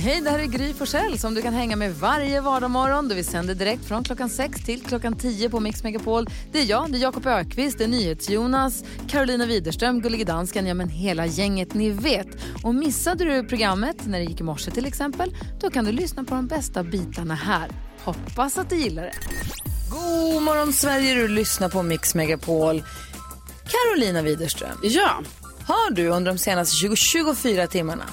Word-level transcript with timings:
Hej, 0.00 0.20
det 0.20 0.30
här 0.30 0.38
är 0.38 0.46
Gry 0.46 0.74
Forssell 0.74 1.18
som 1.18 1.34
du 1.34 1.42
kan 1.42 1.54
hänga 1.54 1.76
med 1.76 1.94
varje 1.94 2.40
vardagsmorgon. 2.40 3.08
Vi 3.08 3.24
sänder 3.24 3.54
direkt 3.54 3.84
från 3.84 4.04
klockan 4.04 4.30
6 4.30 4.64
till 4.64 4.82
klockan 4.82 5.16
10 5.16 5.50
på 5.50 5.60
Mix 5.60 5.82
Megapol. 5.84 6.26
Det 6.52 6.60
är 6.60 6.64
jag, 6.64 6.92
det 6.92 6.98
är 6.98 7.00
Jakob 7.00 7.26
Ökvist, 7.26 7.78
det 7.78 7.84
är 7.84 7.88
NyhetsJonas, 7.88 8.84
Carolina 9.08 9.46
Widerström, 9.46 10.00
Gullige 10.00 10.24
Dansken, 10.24 10.66
ja 10.66 10.74
men 10.74 10.88
hela 10.88 11.26
gänget 11.26 11.74
ni 11.74 11.90
vet. 11.90 12.26
Och 12.64 12.74
missade 12.74 13.24
du 13.24 13.48
programmet 13.48 14.06
när 14.06 14.18
det 14.18 14.24
gick 14.24 14.40
i 14.40 14.42
morse 14.42 14.70
till 14.70 14.86
exempel, 14.86 15.36
då 15.60 15.70
kan 15.70 15.84
du 15.84 15.92
lyssna 15.92 16.24
på 16.24 16.34
de 16.34 16.46
bästa 16.46 16.82
bitarna 16.82 17.34
här. 17.34 17.70
Hoppas 18.04 18.58
att 18.58 18.70
du 18.70 18.76
gillar 18.76 19.02
det. 19.02 19.14
God 19.90 20.42
morgon 20.42 20.72
Sverige, 20.72 21.14
du 21.14 21.28
lyssnar 21.28 21.68
på 21.68 21.82
Mix 21.82 22.14
Megapol. 22.14 22.82
Carolina 23.68 24.22
Widerström, 24.22 24.78
Ja, 24.82 25.22
har 25.66 25.90
du 25.90 26.08
under 26.08 26.32
de 26.32 26.38
senaste 26.38 26.76
20, 26.76 26.96
24 26.96 27.66
timmarna 27.66 28.04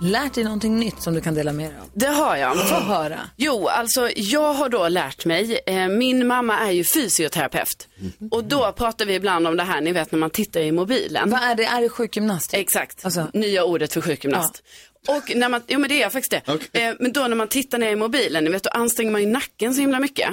lärt 0.00 0.34
dig 0.34 0.44
någonting 0.44 0.78
nytt 0.78 1.02
som 1.02 1.14
du 1.14 1.20
kan 1.20 1.34
dela 1.34 1.52
med 1.52 1.70
dig 1.70 1.78
av? 1.80 1.90
det 1.94 2.06
har 2.06 2.36
jag. 2.36 2.68
Få 2.68 2.74
höra. 2.74 3.20
Jo, 3.36 3.68
alltså 3.68 4.10
jag 4.16 4.52
har 4.54 4.68
då 4.68 4.88
lärt 4.88 5.24
mig, 5.24 5.60
eh, 5.66 5.88
min 5.88 6.26
mamma 6.26 6.58
är 6.58 6.70
ju 6.70 6.84
fysioterapeut. 6.84 7.88
Och 8.30 8.44
då 8.44 8.72
pratar 8.72 9.04
vi 9.04 9.14
ibland 9.14 9.46
om 9.46 9.56
det 9.56 9.62
här, 9.62 9.80
ni 9.80 9.92
vet 9.92 10.12
när 10.12 10.18
man 10.18 10.30
tittar 10.30 10.60
i 10.60 10.72
mobilen. 10.72 11.30
Vad 11.30 11.42
är 11.42 11.54
det? 11.54 11.64
Är 11.64 11.80
det 11.80 11.88
sjukgymnast? 11.88 12.54
Exakt, 12.54 13.04
Alltså- 13.04 13.30
nya 13.34 13.64
ordet 13.64 13.92
för 13.92 14.00
sjukgymnast. 14.00 14.62
Och 15.08 15.32
när 15.36 15.48
man, 15.48 15.62
jo 15.68 15.78
men 15.78 15.88
det 15.88 16.02
är 16.02 16.10
faktiskt 16.10 16.42
det. 16.72 16.80
Eh, 16.80 16.94
men 17.00 17.12
då 17.12 17.26
när 17.26 17.36
man 17.36 17.48
tittar 17.48 17.78
ner 17.78 17.90
i 17.90 17.96
mobilen, 17.96 18.44
ni 18.44 18.50
vet 18.50 18.62
då 18.62 18.70
anstränger 18.70 19.10
man 19.12 19.20
ju 19.20 19.26
nacken 19.26 19.74
så 19.74 19.80
himla 19.80 20.00
mycket. 20.00 20.28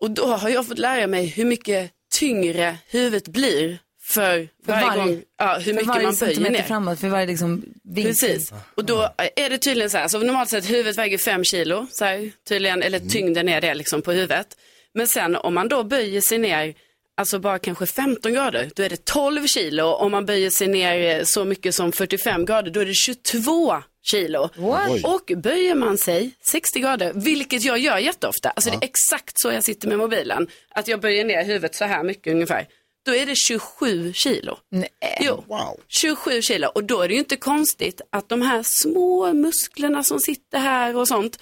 Och 0.00 0.10
då 0.10 0.26
har 0.26 0.48
jag 0.48 0.66
fått 0.66 0.78
lära 0.78 1.06
mig 1.06 1.26
hur 1.26 1.44
mycket 1.44 1.90
tyngre 2.12 2.76
huvudet 2.88 3.28
blir 3.28 3.78
för, 4.10 4.48
För 4.64 4.72
varje, 4.72 4.86
varje- 4.86 5.04
gång, 5.04 5.22
ja, 5.38 5.54
hur 5.54 5.62
för 5.62 5.72
mycket 5.72 5.86
varje 5.88 6.06
man 6.06 6.14
böjer 6.20 6.50
ner. 6.50 6.62
framåt, 6.62 7.00
för 7.00 7.08
varje 7.08 7.26
liksom 7.26 7.64
vinkel. 7.82 8.12
Precis. 8.12 8.52
Och 8.74 8.84
då 8.84 9.08
är 9.36 9.50
det 9.50 9.58
tydligen 9.58 9.90
så 9.90 9.98
här, 9.98 10.08
så 10.08 10.18
normalt 10.18 10.48
sett 10.48 10.70
huvudet 10.70 10.98
väger 10.98 11.18
5 11.18 11.44
kilo, 11.44 11.86
så 11.92 12.04
här, 12.04 12.30
tydligen, 12.48 12.82
eller 12.82 12.98
tyngden 12.98 13.48
är 13.48 13.60
det 13.60 13.74
liksom 13.74 14.02
på 14.02 14.12
huvudet. 14.12 14.46
Men 14.94 15.06
sen 15.08 15.36
om 15.36 15.54
man 15.54 15.68
då 15.68 15.84
böjer 15.84 16.20
sig 16.20 16.38
ner, 16.38 16.74
alltså 17.16 17.38
bara 17.38 17.58
kanske 17.58 17.86
15 17.86 18.32
grader, 18.32 18.70
då 18.76 18.82
är 18.82 18.88
det 18.88 19.04
12 19.04 19.46
kilo. 19.46 19.84
Om 19.84 20.12
man 20.12 20.26
böjer 20.26 20.50
sig 20.50 20.68
ner 20.68 21.18
eh, 21.18 21.22
så 21.24 21.44
mycket 21.44 21.74
som 21.74 21.92
45 21.92 22.44
grader, 22.44 22.70
då 22.70 22.80
är 22.80 22.86
det 22.86 22.94
22 22.94 23.82
kilo. 24.02 24.48
What? 24.56 25.04
Och 25.04 25.32
böjer 25.36 25.74
man 25.74 25.98
sig 25.98 26.30
60 26.42 26.80
grader, 26.80 27.12
vilket 27.14 27.62
jag 27.62 27.78
gör 27.78 27.98
jätteofta, 27.98 28.50
alltså 28.50 28.70
det 28.70 28.76
är 28.76 28.84
exakt 28.84 29.40
så 29.40 29.52
jag 29.52 29.64
sitter 29.64 29.88
med 29.88 29.98
mobilen, 29.98 30.48
att 30.74 30.88
jag 30.88 31.00
böjer 31.00 31.24
ner 31.24 31.44
huvudet 31.44 31.74
så 31.74 31.84
här 31.84 32.02
mycket 32.02 32.32
ungefär, 32.32 32.66
då 33.06 33.14
är 33.14 33.26
det 33.26 33.34
27 33.36 34.12
kilo. 34.12 34.58
Nej. 34.70 34.88
Jo, 35.20 35.44
27 35.88 36.42
kilo. 36.42 36.68
Och 36.74 36.84
då 36.84 37.00
är 37.00 37.08
det 37.08 37.14
ju 37.14 37.20
inte 37.20 37.36
konstigt 37.36 38.00
att 38.12 38.28
de 38.28 38.42
här 38.42 38.62
små 38.62 39.32
musklerna 39.32 40.04
som 40.04 40.20
sitter 40.20 40.58
här 40.58 40.96
och 40.96 41.08
sånt, 41.08 41.38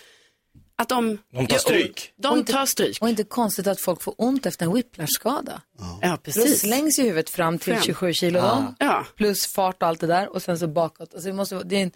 att 0.77 0.89
de, 0.89 1.19
De 1.33 1.47
tar 1.47 1.59
stryk. 1.59 2.13
De 2.17 2.29
Och 2.33 2.39
inte- 2.39 2.53
tar 2.53 2.67
stryk. 2.67 2.99
Och 3.01 3.09
inte 3.09 3.25
konstigt 3.25 3.67
att 3.67 3.81
folk 3.81 4.03
får 4.03 4.15
ont 4.19 4.47
efter 4.47 4.67
en 4.67 4.75
whiplash-skada. 4.75 5.63
Ja, 6.03 6.11
Då 6.11 6.17
precis. 6.17 6.61
slängs 6.61 6.99
ju 6.99 7.03
huvudet 7.03 7.31
fram 7.31 7.59
till 7.59 7.73
Fram. 7.73 7.83
27 7.83 8.13
kilo 8.13 8.41
då, 8.41 8.75
Ja. 8.79 9.07
plus 9.17 9.47
fart 9.47 9.83
och 9.83 9.89
allt 9.89 10.01
det 10.01 10.07
där 10.07 10.29
och 10.29 10.43
sen 10.43 10.59
så 10.59 10.67
bakåt. 10.69 11.15
Alltså 11.15 11.29
det 11.29 11.35
måste, 11.35 11.55
vara- 11.55 11.65
det 11.65 11.77
är 11.77 11.83
en, 11.83 11.93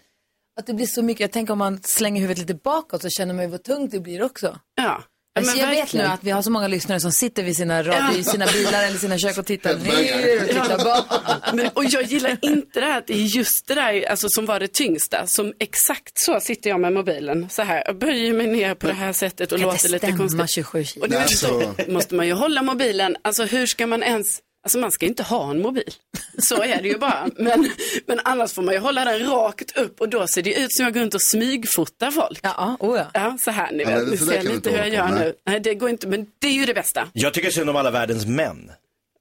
att 0.59 0.67
det 0.67 0.73
blir 0.73 0.85
så 0.87 1.01
mycket, 1.01 1.21
jag 1.21 1.31
tänker 1.31 1.53
om 1.53 1.59
man 1.59 1.79
slänger 1.83 2.21
huvudet 2.21 2.37
lite 2.41 2.53
bakåt 2.63 3.01
så 3.01 3.09
känner 3.09 3.33
man 3.33 3.43
ju 3.45 3.51
vad 3.51 3.63
tungt 3.63 3.91
det 3.91 3.99
blir 3.99 4.23
också. 4.23 4.59
Ja. 4.75 5.03
Ja, 5.35 5.39
Alltså 5.41 5.57
men 5.57 5.61
jag 5.61 5.67
vet 5.69 5.77
nu 5.77 5.99
verkligen. 5.99 6.11
att 6.11 6.23
vi 6.23 6.31
har 6.31 6.41
så 6.41 6.51
många 6.51 6.67
lyssnare 6.67 6.99
som 6.99 7.11
sitter 7.11 7.43
vid 7.43 7.55
sina, 7.55 7.83
radio, 7.83 8.19
i 8.19 8.23
sina 8.23 8.45
bilar 8.45 8.83
eller 8.83 8.97
sina 8.97 9.17
kök 9.17 9.37
och 9.37 9.45
tittar 9.45 9.75
ner 9.77 10.41
och 10.41 10.47
tittar 10.47 10.83
bak. 10.83 11.05
Men, 11.53 11.67
och 11.73 11.85
jag 11.85 12.03
gillar 12.03 12.37
inte 12.41 12.79
det 12.79 12.85
här 12.85 12.97
att 12.97 13.07
det 13.07 13.13
är 13.13 13.37
just 13.37 13.67
det 13.67 13.73
där 13.75 14.09
alltså, 14.09 14.27
som 14.29 14.45
var 14.45 14.59
det 14.59 14.73
tyngsta. 14.73 15.27
Som 15.27 15.53
exakt 15.59 16.11
så 16.15 16.39
sitter 16.39 16.69
jag 16.69 16.79
med 16.79 16.93
mobilen. 16.93 17.49
Så 17.49 17.61
här, 17.61 17.83
jag 17.85 17.97
böjer 17.97 18.33
mig 18.33 18.47
ner 18.47 18.75
på 18.75 18.87
det 18.87 18.93
här 18.93 19.13
sättet 19.13 19.51
och 19.51 19.59
Kan 19.59 19.67
låter 19.69 19.89
lite 19.89 20.11
konstigt. 20.11 20.49
27 20.49 20.83
kilo. 20.85 21.03
Och 21.05 21.09
det 21.09 21.27
så 21.29 21.73
måste 21.87 22.15
man 22.15 22.27
ju 22.27 22.33
hålla 22.33 22.61
mobilen. 22.61 23.15
Alltså 23.21 23.43
hur 23.43 23.65
ska 23.65 23.87
man 23.87 24.03
ens, 24.03 24.39
alltså 24.63 24.77
man 24.77 24.91
ska 24.91 25.05
inte 25.05 25.23
ha 25.23 25.49
en 25.51 25.61
mobil. 25.61 25.93
Så 26.37 26.61
är 26.63 26.81
det 26.81 26.87
ju 26.87 26.97
bara. 26.97 27.27
Men, 27.37 27.69
men 28.07 28.19
annars 28.23 28.53
får 28.53 28.61
man 28.61 28.73
ju 28.73 28.79
hålla 28.79 29.05
den 29.05 29.19
rakt 29.29 29.77
upp 29.77 30.01
och 30.01 30.09
då 30.09 30.27
ser 30.27 30.41
det 30.41 30.53
ut 30.59 30.73
som 30.73 30.83
jag 30.85 30.93
går 30.93 31.01
runt 31.01 31.13
och 31.13 31.21
smygfotar 31.21 32.11
folk. 32.11 32.39
Ja, 32.43 32.77
oh 32.79 32.97
ja. 32.97 33.07
Ja, 33.13 33.37
så 33.41 33.51
här 33.51 33.71
ni 33.71 33.83
Ja, 33.83 33.89
vet. 33.89 34.05
det- 34.05 34.11
Ni 34.11 34.17
ser 34.17 34.43
lite 34.43 34.69
hur 34.69 34.77
jag 34.77 34.89
gör 34.89 35.07
på, 35.07 35.13
nu. 35.13 35.33
Nej, 35.45 35.59
det 35.59 35.75
går 35.75 35.89
inte, 35.89 36.07
men 36.07 36.27
det 36.39 36.47
är 36.47 36.51
ju 36.53 36.65
det 36.65 36.73
bästa. 36.73 37.07
Jag 37.13 37.33
tycker 37.33 37.49
synd 37.51 37.69
om 37.69 37.75
alla 37.75 37.91
världens 37.91 38.25
män. 38.25 38.71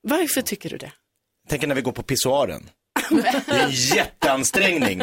Varför 0.02 0.42
tycker 0.42 0.70
du 0.70 0.76
det? 0.76 0.92
Tänk 1.48 1.66
när 1.66 1.74
vi 1.74 1.82
går 1.82 1.92
på 1.92 2.02
pissoaren. 2.02 2.70
Det 3.10 3.28
är 3.54 3.64
en 3.64 3.70
jätteansträngning. 3.96 5.02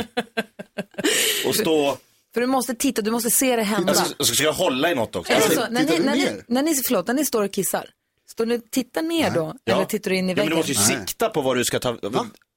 Och 1.47 1.55
stå, 1.55 1.97
För 2.33 2.41
du 2.41 2.47
måste 2.47 2.73
titta, 2.75 3.01
du 3.01 3.11
måste 3.11 3.29
se 3.31 3.55
det 3.55 3.63
hända. 3.63 3.91
alltså, 3.93 4.15
och 4.19 4.27
så 4.27 4.33
ska 4.35 4.43
jag 4.43 4.53
hålla 4.53 4.91
i 4.91 4.95
något 4.95 5.15
också. 5.15 5.33
Alltså, 5.33 5.51
så? 5.51 5.65
När 5.69 5.83
ni, 5.83 5.99
när, 5.99 6.15
ni, 6.15 6.41
när, 6.47 6.61
ni, 6.63 6.75
förlåt, 6.87 7.07
när 7.07 7.13
ni 7.13 7.25
står 7.25 7.43
och 7.43 7.51
kissar, 7.53 7.89
står 8.31 8.45
ni 8.45 8.57
och 8.57 8.61
tittar 8.71 9.01
ner 9.01 9.31
då? 9.31 9.55
ja. 9.63 9.75
Eller 9.75 9.85
tittar 9.85 10.11
du 10.11 10.17
in 10.17 10.29
i 10.29 10.31
Ja, 10.31 10.35
men 10.35 10.35
väggen? 10.35 10.49
du 10.51 10.55
måste 10.55 10.71
ju 10.71 10.77
sikta 10.99 11.29
på 11.29 11.41
vad 11.41 11.57
du 11.57 11.65
ska 11.65 11.79
ta. 11.79 11.97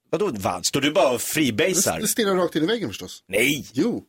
Vadå 0.09 0.29
va? 0.33 0.59
Står 0.63 0.81
du 0.81 0.91
bara 0.91 1.09
och 1.13 1.21
freebasar? 1.21 1.99
Det 1.99 2.07
stirrar 2.07 2.35
rakt 2.35 2.55
in 2.55 2.63
i 2.63 2.67
väggen 2.67 2.89
förstås. 2.89 3.23
Nej! 3.27 3.67
Jo. 3.73 4.03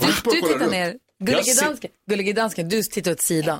Du, 0.00 0.06
bara 0.06 0.12
du 0.14 0.20
kolla 0.22 0.36
tittar 0.42 0.58
runt. 0.58 0.70
ner. 0.70 0.96
Gullige 1.24 1.54
dansken, 1.60 1.90
Gullige 2.10 2.32
dansken, 2.32 2.68
du 2.68 2.82
tittar 2.82 3.12
åt 3.12 3.20
sidan. 3.22 3.58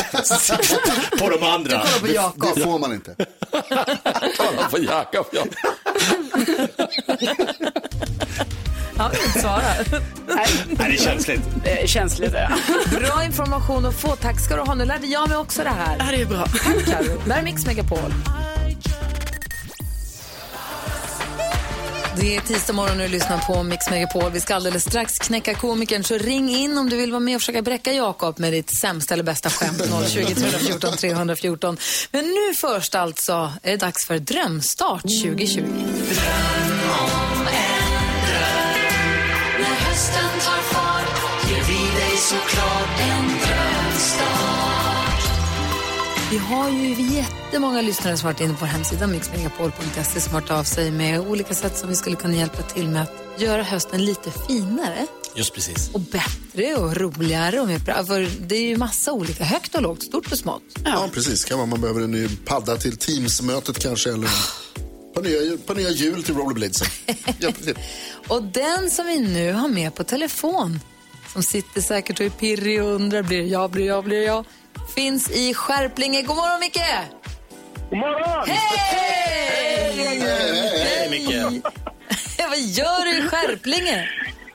på 1.18 1.28
de 1.30 1.42
andra. 1.42 1.82
Kolla 1.84 1.98
på 2.00 2.08
Jakob. 2.08 2.54
Det 2.54 2.60
får 2.62 2.78
man 2.78 2.92
inte. 2.92 3.14
på 4.70 4.78
Jakob, 4.78 5.26
ja. 5.32 5.44
Han 9.00 9.10
vill 9.10 9.20
inte 9.26 9.40
svara. 9.40 9.62
Nej, 10.28 10.46
Nej, 10.66 10.76
det 10.76 10.82
är 10.84 10.96
känsligt. 10.96 11.40
det 11.64 11.82
är 11.82 11.86
känsligt. 11.86 12.32
Ja, 12.34 12.48
Bra 12.98 13.24
information 13.24 13.86
att 13.86 13.94
få. 14.00 14.16
Tack 14.16 14.40
ska 14.40 14.56
du 14.56 14.62
ha. 14.62 14.74
Nu 14.74 14.84
lärde 14.84 15.06
jag 15.06 15.28
mig 15.28 15.38
också 15.38 15.62
det 15.62 15.70
här. 15.70 16.12
Det 16.12 16.22
är 16.22 16.26
bra. 16.26 16.46
Tack 16.46 16.84
Karo. 16.86 17.20
Det 17.26 17.32
här 17.32 17.40
är 17.40 17.44
Mix 17.44 17.66
Megapol. 17.66 18.14
Det 22.20 22.36
är 22.36 22.40
tisdag 22.40 22.72
morgon 22.72 22.96
och 23.00 23.02
du 23.06 23.08
lyssnar 23.08 23.38
på 23.38 23.62
Mix 23.62 23.90
Megapol. 23.90 24.30
Vi 24.32 24.40
ska 24.40 24.54
alldeles 24.54 24.84
strax 24.84 25.18
knäcka 25.18 25.54
komikern, 25.54 26.04
så 26.04 26.18
ring 26.18 26.50
in 26.56 26.78
om 26.78 26.90
du 26.90 26.96
vill 26.96 27.10
vara 27.10 27.20
med 27.20 27.34
och 27.36 27.40
försöka 27.40 27.62
bräcka 27.62 27.92
Jakob 27.92 28.38
med 28.38 28.52
ditt 28.52 28.78
sämsta 28.80 29.14
eller 29.14 29.24
bästa 29.24 29.50
skämt. 29.50 29.82
020 30.08 30.34
314 30.34 30.96
314. 30.96 31.76
Men 32.10 32.24
nu 32.24 32.54
först 32.54 32.94
alltså 32.94 33.52
är 33.62 33.70
det 33.70 33.76
dags 33.76 34.06
för 34.06 34.18
Drömstart 34.18 35.02
2020. 35.02 35.62
Vi 46.30 46.38
har 46.38 46.70
ju 46.70 47.14
jättemånga 47.16 47.80
lyssnare 47.80 48.16
som 48.16 48.26
varit 48.26 48.40
inne 48.40 48.54
på 48.54 48.64
hemsidan 48.64 49.10
mixmegapol.se 49.12 50.20
som 50.20 50.34
har 50.34 50.40
hört 50.40 50.50
av 50.50 50.64
sig 50.64 50.90
med 50.90 51.20
olika 51.20 51.54
sätt 51.54 51.78
som 51.78 51.88
vi 51.88 51.94
skulle 51.94 52.16
kunna 52.16 52.34
hjälpa 52.34 52.62
till 52.62 52.88
med 52.88 53.02
att 53.02 53.40
göra 53.42 53.62
hösten 53.62 54.04
lite 54.04 54.30
finare 54.48 55.06
Just 55.34 55.54
precis. 55.54 55.90
och 55.92 56.00
bättre 56.00 56.74
och 56.74 56.96
roligare. 56.96 57.60
Och 57.60 57.68
mer, 57.68 57.78
bra. 57.78 58.04
för 58.04 58.28
det 58.40 58.56
är 58.56 58.62
ju 58.62 58.76
massa 58.76 59.12
olika, 59.12 59.44
högt 59.44 59.74
och 59.74 59.82
lågt, 59.82 60.02
stort 60.02 60.32
och 60.32 60.38
smått. 60.38 60.62
Ja, 60.84 61.08
precis. 61.14 61.44
Kan 61.44 61.58
vara 61.58 61.66
man 61.66 61.80
behöver 61.80 62.00
en 62.00 62.10
ny 62.10 62.28
padda 62.28 62.76
till 62.76 62.96
Teams-mötet 62.96 63.78
kanske. 63.78 64.12
Eller 64.12 64.26
ett 64.26 65.14
par 65.14 65.22
nya, 65.22 65.56
par 65.66 65.74
nya 65.74 65.90
hjul 65.90 66.22
till 66.22 66.34
rollerbladesen. 66.34 66.86
Hjälper 67.38 67.64
till. 67.64 67.78
Och 68.30 68.42
den 68.42 68.90
som 68.90 69.06
vi 69.06 69.20
nu 69.20 69.52
har 69.52 69.68
med 69.68 69.94
på 69.94 70.04
telefon, 70.04 70.80
som 71.32 71.42
sitter 71.42 71.80
säkert 71.80 72.20
och 72.20 72.26
är 72.26 72.30
pirrig 72.30 72.82
och 72.82 72.88
undrar 72.88 73.22
blir 73.22 73.42
det 73.42 73.48
jag, 73.48 73.70
blir 73.70 73.82
det 73.82 73.88
jag, 73.88 74.04
blir 74.04 74.16
det 74.16 74.24
jag, 74.24 74.44
finns 74.94 75.30
i 75.30 75.54
Skärplinge. 75.54 76.22
God 76.22 76.36
morgon 76.36 76.60
Micke! 76.60 76.82
God 77.90 77.98
morgon! 77.98 78.48
Hej! 78.48 79.92
Hej 79.92 81.10
Micke. 81.10 81.64
Vad 82.48 82.58
gör 82.58 83.04
du 83.04 83.18
i 83.18 83.28
Skärplinge? 83.28 84.08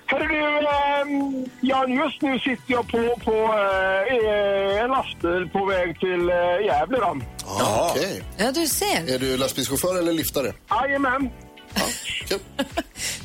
Hörru 0.05 0.27
du, 0.27 0.67
ehm, 0.67 1.45
ja, 1.61 1.87
just 1.87 2.21
nu 2.21 2.39
sitter 2.39 2.73
jag 2.73 2.87
på, 2.87 3.19
på 3.25 3.31
eh, 3.31 4.83
en 4.83 4.89
lastbil 4.89 5.49
på 5.53 5.65
väg 5.65 5.99
till 5.99 6.29
eh, 6.29 6.65
Gävle. 6.65 6.97
då. 6.97 7.19
Ja, 7.45 7.91
okej. 7.91 8.23
Ja, 8.37 8.51
du 8.51 8.67
ser. 8.67 9.13
Är 9.15 9.19
du 9.19 9.37
lastbilschaufför 9.37 9.99
eller 9.99 10.13
liftare? 10.13 10.53
Jajamän. 10.69 11.29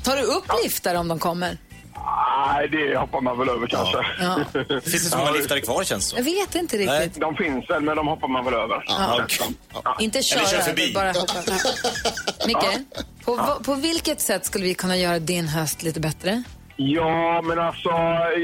Tar 0.04 0.16
du 0.16 0.22
upp 0.22 0.44
liftare 0.64 0.98
om 0.98 1.08
de 1.08 1.18
kommer? 1.18 1.56
Nej, 2.46 2.68
det 2.68 2.96
hoppar 2.98 3.20
man 3.20 3.38
väl 3.38 3.48
över 3.48 3.66
kanske. 3.66 4.04
Finns 4.90 5.04
det 5.04 5.10
så 5.10 5.18
många 5.18 5.30
liftare 5.30 5.60
kvar 5.60 5.84
känns 5.84 6.12
det 6.12 6.16
Jag 6.18 6.24
vet 6.24 6.54
inte 6.54 6.76
Nej. 6.76 7.04
riktigt. 7.04 7.20
De 7.20 7.36
finns 7.36 7.70
väl, 7.70 7.82
men 7.82 7.96
de 7.96 8.06
hoppar 8.08 8.28
man 8.28 8.44
väl 8.44 8.54
över. 8.54 8.84
Ja, 8.86 9.20
okej. 9.22 9.46
Inte 9.98 10.22
köra, 10.22 10.46
kör 10.46 10.58
förbi. 10.58 10.92
bara 10.94 11.12
hoppa. 11.12 11.34
Micke, 12.46 12.78
på, 13.24 13.60
på 13.64 13.74
vilket 13.74 14.20
sätt 14.20 14.46
skulle 14.46 14.64
vi 14.64 14.74
kunna 14.74 14.96
göra 14.96 15.18
din 15.18 15.48
höst 15.48 15.82
lite 15.82 16.00
bättre? 16.00 16.42
Ja, 16.76 17.42
men 17.42 17.58
alltså 17.58 17.90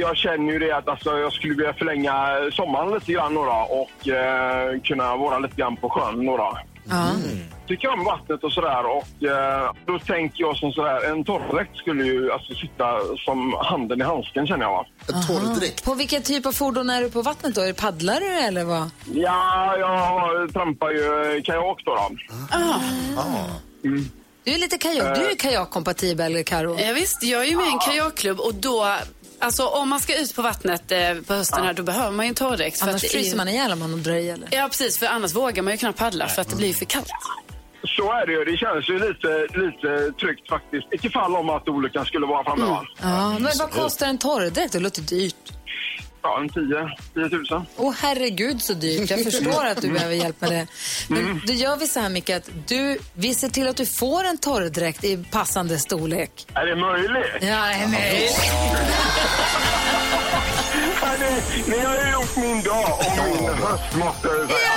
jag 0.01 0.17
känner 0.17 0.53
ju 0.53 0.59
det 0.59 0.73
att 0.77 0.89
alltså, 0.89 1.19
jag 1.19 1.33
skulle 1.33 1.55
vilja 1.55 1.73
förlänga 1.75 2.37
sommaren 2.53 2.95
lite 2.95 3.13
grann 3.13 3.35
några 3.35 3.65
och 3.65 4.09
eh, 4.09 4.81
kunna 4.81 5.17
vara 5.17 5.39
lite 5.39 5.57
grann 5.57 5.77
på 5.77 5.91
sjön 5.91 6.25
några. 6.25 6.59
Ja. 6.89 7.11
Tycker 7.69 7.89
om 7.89 8.05
vattnet 8.05 8.45
och 8.45 8.53
sådär 8.53 8.85
och 8.87 9.23
eh, 9.29 9.73
då 9.87 9.99
tänker 9.99 10.41
jag 10.41 10.57
som 10.57 10.73
sådär, 10.73 11.11
en 11.11 11.25
torrdräkt 11.25 11.77
skulle 11.77 12.05
ju 12.05 12.33
alltså 12.33 12.55
sitta 12.55 12.85
som 13.25 13.55
handen 13.65 14.01
i 14.01 14.05
handsken 14.05 14.47
känner 14.47 14.65
jag 14.65 14.73
va. 14.73 14.87
En 15.15 15.27
torrdräkt. 15.27 15.85
På 15.85 15.95
vilken 15.95 16.23
typ 16.23 16.47
av 16.47 16.53
fordon 16.53 16.91
är 16.91 17.03
du 17.03 17.11
på 17.11 17.23
vattnet 17.23 17.55
då? 17.55 17.61
Är 17.61 17.67
det 17.67 17.75
paddlar 17.75 18.21
du 18.21 18.27
eller 18.39 18.65
vad? 18.65 18.91
Ja, 19.15 19.77
jag 19.79 19.97
har- 19.99 20.49
trampar 20.53 20.91
ju 20.91 21.43
kajak 21.43 21.79
då. 21.85 21.95
då. 21.95 22.11
Du 24.45 24.53
är 24.55 24.59
lite 24.59 24.79
kajak, 24.79 25.19
du 25.19 25.31
är 25.31 25.35
kajakkompatibel 25.37 26.45
Karo. 26.45 26.77
Ja, 26.81 26.93
visst, 26.93 27.23
jag 27.23 27.43
är 27.43 27.47
ju 27.47 27.57
med 27.57 27.67
i 27.67 27.71
en 27.71 27.79
kajakklubb 27.79 28.41
och 28.41 28.55
då, 28.55 28.95
alltså 29.39 29.67
om 29.67 29.89
man 29.89 30.01
ska 30.01 30.19
ut 30.21 30.35
på 30.35 30.43
vattnet 30.43 30.93
eh, 30.93 31.15
på 31.27 31.35
hösten 31.35 31.65
här, 31.65 31.73
då 31.73 31.83
behöver 31.83 32.11
man 32.11 32.27
ju 32.27 32.29
en 32.29 32.35
torrdräkt. 32.35 32.79
för 32.79 32.89
Annars 32.89 33.05
att 33.05 33.11
fryser 33.11 33.37
man 33.37 33.49
ihjäl 33.49 33.73
om 33.73 33.79
man 33.79 34.03
dröjer 34.03 34.35
eller? 34.35 34.49
Ja, 34.51 34.69
precis, 34.69 34.99
för 34.99 35.07
annars 35.07 35.35
vågar 35.35 35.63
man 35.63 35.73
ju 35.73 35.77
knappt 35.79 35.99
paddla 35.99 36.29
för 36.29 36.43
att 36.43 36.49
det 36.49 36.57
blir 36.57 36.75
för 36.75 36.85
kallt. 36.85 37.11
Så 37.97 38.13
är 38.13 38.27
det 38.27 38.33
ju. 38.33 38.45
Det 38.45 38.57
känns 38.57 38.89
ju 38.89 38.99
lite, 38.99 39.59
lite 39.59 40.13
tryggt 40.21 40.49
faktiskt. 40.49 40.87
I 41.07 41.11
fall 41.11 41.37
om 41.37 41.51
att 41.51 41.69
olyckan 41.69 42.07
skulle 42.07 42.27
vara 42.27 42.45
framme. 42.45 42.65
va? 42.65 42.85
Ja, 43.03 43.39
men 43.39 43.53
vad 43.59 43.71
kostar 43.71 44.07
en 44.07 44.19
torrdräkt? 44.19 44.73
Det 44.73 44.81
låter 44.81 45.03
dyrt. 45.03 45.53
Ja, 46.27 46.41
en 46.41 46.49
10 46.49 47.29
10 47.29 47.39
000. 47.51 47.67
Åh 47.77 47.95
herregud 48.01 48.63
så 48.63 48.75
dyrt. 48.75 49.11
Jag 49.11 49.25
förstår 49.25 49.67
att 49.67 49.83
du 49.83 49.91
behöver 49.91 50.15
hjälp 50.15 50.41
med 50.41 50.51
det. 50.53 50.67
Men 51.09 51.41
då 51.47 51.53
gör 51.53 51.77
vi 51.77 51.87
så 51.87 52.01
här 52.01 52.09
Micke 52.09 52.31
att 52.31 52.51
du, 52.67 52.99
vi 53.15 53.35
ser 53.35 53.49
till 53.49 53.69
att 53.69 53.77
du 53.77 53.87
får 53.87 54.25
en 54.25 54.39
torrdräkt 54.39 55.05
i 55.05 55.25
passande 55.31 55.79
storlek. 55.79 56.31
Är 56.55 56.67
det 56.67 56.77
möjligt? 56.77 57.27
Ja, 57.41 57.67
nej. 57.89 58.31
Ja, 61.03 61.09
ni, 61.21 61.73
ni 61.73 61.79
har 61.85 61.95
ju 61.95 62.13
gjort 62.13 62.37
min 62.37 62.63
dag 62.63 62.99
och 62.99 63.13
min 63.41 63.49
höst 63.49 63.97
måste 63.97 64.29
jag 64.29 64.47
säga. 64.49 64.76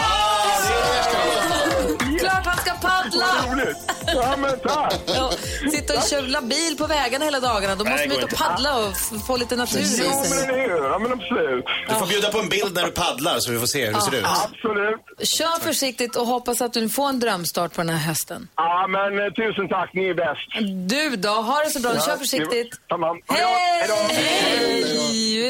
Paddla! 2.81 3.25
Roligt! 3.51 3.77
Ja, 4.07 4.35
men 4.37 4.59
tack! 4.59 4.93
Ja, 5.05 5.31
sitta 5.71 5.93
och 5.97 6.03
köra 6.09 6.41
bil 6.41 6.77
på 6.77 6.87
vägarna 6.87 7.25
hela 7.25 7.39
dagarna. 7.39 7.75
Då 7.75 7.83
måste 7.83 7.95
Nej, 7.95 8.07
man 8.07 8.17
ut 8.17 8.23
och 8.23 8.29
paddla 8.37 8.77
och 8.77 8.97
få 9.27 9.37
lite 9.37 9.55
natur 9.55 9.79
i 9.79 9.83
Jo, 10.03 10.09
men 10.15 10.25
sig. 10.25 10.47
det 10.47 10.53
är 10.53 10.83
ja, 10.91 10.99
men 10.99 11.11
absolut. 11.11 11.65
Du 11.89 11.95
får 11.95 12.07
bjuda 12.07 12.31
på 12.31 12.39
en 12.39 12.49
bild 12.49 12.75
när 12.75 12.85
du 12.85 12.91
paddlar 12.91 13.39
så 13.39 13.51
vi 13.51 13.59
får 13.59 13.67
se 13.67 13.85
hur 13.85 13.93
det 13.93 14.01
ser 14.01 14.15
ut. 14.15 14.25
Absolut. 14.25 15.27
Kör 15.29 15.59
försiktigt 15.59 16.15
och 16.15 16.27
hoppas 16.27 16.61
att 16.61 16.73
du 16.73 16.89
får 16.89 17.09
en 17.09 17.19
drömstart 17.19 17.73
på 17.73 17.81
den 17.81 17.89
här 17.89 18.07
hösten. 18.07 18.47
Ja, 18.55 18.87
men 18.87 19.19
eh, 19.25 19.33
tusen 19.33 19.67
tack. 19.69 19.93
Ni 19.93 20.05
är 20.09 20.13
bäst. 20.13 20.89
Du 20.89 21.15
då, 21.15 21.29
ha 21.29 21.63
det 21.63 21.69
så 21.69 21.79
bra. 21.79 21.93
Kör 21.93 22.17
försiktigt. 22.17 22.79
Hej! 23.27 23.87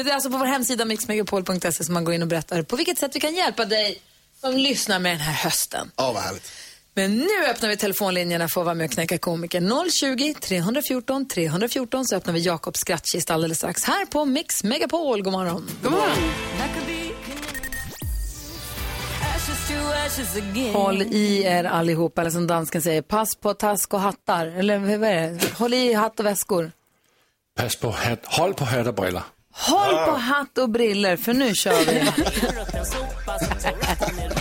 Det 0.04 0.10
är 0.10 0.14
alltså 0.14 0.30
på 0.30 0.36
vår 0.36 0.46
hemsida 0.46 0.84
mixmegapol.se 0.84 1.72
som 1.84 1.94
man 1.94 2.04
går 2.04 2.14
in 2.14 2.22
och 2.22 2.28
berättar 2.28 2.62
på 2.62 2.76
vilket 2.76 2.98
sätt 2.98 3.10
vi 3.14 3.20
kan 3.20 3.34
hjälpa 3.34 3.64
dig 3.64 4.02
som 4.40 4.56
lyssnar 4.56 4.98
med 4.98 5.12
den 5.12 5.20
här 5.20 5.32
hösten. 5.44 5.90
Ja, 5.96 6.12
vad 6.12 6.22
härligt. 6.22 6.52
Men 6.94 7.16
nu 7.16 7.46
öppnar 7.50 7.68
vi 7.68 7.76
telefonlinjerna 7.76 8.48
för 8.48 8.60
att 8.60 8.64
vara 8.64 8.74
med 8.74 8.84
och 8.84 8.90
knäcka 8.90 9.18
komiker. 9.18 9.90
020 9.90 10.34
314 10.34 11.28
314 11.28 12.04
så 12.04 12.16
öppnar 12.16 12.34
vi 12.34 12.40
Jakobs 12.40 12.80
skrattkista 12.80 13.34
alldeles 13.34 13.58
strax 13.58 13.84
här 13.84 14.06
på 14.06 14.24
Mix 14.24 14.64
Megapol. 14.64 15.22
God 15.22 15.32
morgon. 15.32 15.68
God 15.82 15.92
morgon. 15.92 16.16
Håll 20.72 21.02
i 21.02 21.42
er 21.42 21.64
allihop, 21.64 22.18
eller 22.18 22.30
som 22.30 22.46
dansken 22.46 22.82
säger, 22.82 23.02
pass 23.02 23.36
på 23.36 23.54
task 23.54 23.94
och 23.94 24.00
hattar. 24.00 24.46
Eller 24.46 24.78
vad 24.78 25.08
är 25.08 25.30
det? 25.30 25.52
Håll 25.58 25.74
i 25.74 25.92
hatt 25.92 26.20
och 26.20 26.26
väskor. 26.26 26.72
Pass 27.56 27.76
på 27.76 27.90
hatt, 27.90 28.20
håll 28.24 28.54
på 28.54 28.64
hatt 28.64 28.86
och 28.86 28.94
briller. 28.94 29.22
Håll 29.52 29.94
på 29.94 30.16
hatt 30.16 30.58
och 30.58 30.70
briller 30.70 31.16
för 31.16 31.34
nu 31.34 31.54
kör 31.54 31.84
vi. 31.84 32.10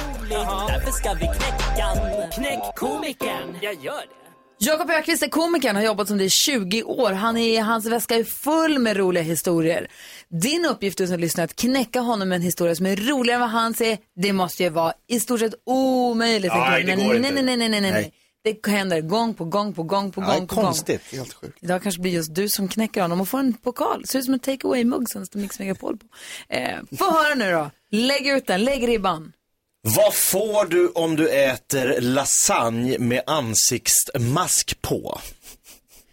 Därför 0.68 0.92
ska 0.92 1.14
vi 1.14 1.20
knäcka 1.20 1.88
Knäck 2.32 2.76
komikern. 2.76 3.58
Jag 3.62 3.74
gör 3.74 4.02
det. 4.02 4.20
Jakob 4.62 4.90
Ökvist 4.90 5.24
är 5.24 5.28
komikern, 5.28 5.76
har 5.76 5.84
jobbat 5.84 6.08
som 6.08 6.18
det 6.18 6.24
i 6.24 6.30
20 6.30 6.84
år. 6.84 7.12
Han 7.12 7.38
är, 7.38 7.62
hans 7.62 7.86
väska 7.86 8.16
är 8.16 8.24
full 8.24 8.80
med 8.80 8.98
roliga 8.98 9.24
historier. 9.24 9.88
Din 10.30 10.66
uppgift 10.66 10.98
du 10.98 11.08
som 11.08 11.20
lyssnar 11.20 11.44
är 11.44 11.46
att 11.46 11.56
knäcka 11.56 12.00
honom 12.00 12.30
med 12.30 12.36
en 12.36 12.42
historia 12.42 12.76
som 12.76 12.86
är 12.86 12.96
roligare 12.96 13.36
än 13.36 13.42
vad 13.42 13.50
han 13.50 13.74
säger. 13.74 13.98
Det 14.16 14.34
måste 14.34 14.64
ju 14.64 14.70
vara 14.70 14.94
i 15.08 15.20
stort 15.20 15.40
sett 15.40 15.54
omöjligt. 15.66 16.52
Jag. 16.56 16.86
det 16.86 16.96
Men 16.96 17.08
går 17.08 17.14
nej, 17.14 17.32
nej, 17.32 17.44
nej, 17.44 17.58
nej, 17.58 17.70
nej, 17.70 17.82
nej. 17.82 17.92
Nej. 17.92 18.14
Det 18.42 18.68
händer 18.72 19.02
gång 19.02 19.34
på 19.34 19.46
gång 19.46 19.74
på 19.74 19.84
gång 19.84 20.12
på 20.12 20.22
gång 20.22 20.30
Nej, 20.30 20.48
på 20.48 20.56
gång. 20.56 20.66
konstigt. 20.66 21.02
Helt 21.12 21.34
sjukt. 21.34 21.58
Idag 21.62 21.84
kanske 21.84 22.02
blir 22.02 22.12
just 22.12 22.36
du 22.36 22.50
som 22.50 22.68
knäcker 22.68 23.02
honom 23.02 23.22
och 23.22 23.30
får 23.30 23.40
en 23.40 23.54
pokal. 23.54 24.06
Ser 24.06 24.20
ut 24.20 24.26
som 24.26 24.34
en 24.34 24.40
take 24.40 24.68
away-mugg 24.68 25.10
som 25.10 25.22
det 25.22 25.26
står 25.26 25.40
Mix 25.40 25.60
Megapol 25.60 25.98
på. 25.98 26.06
Eh, 26.50 26.78
få 26.98 27.12
höra 27.12 27.36
nu 27.36 27.52
då. 27.52 27.72
Lägg 27.92 28.28
ut 28.28 28.48
den, 28.48 28.64
lägg 28.64 28.88
ribban. 28.88 29.34
Vad 29.82 30.14
får 30.14 30.66
du 30.66 30.90
om 30.90 31.16
du 31.16 31.30
äter 31.30 32.02
lasagne 32.02 32.98
med 33.00 33.24
ansiktsmask 33.28 34.82
på? 34.82 35.22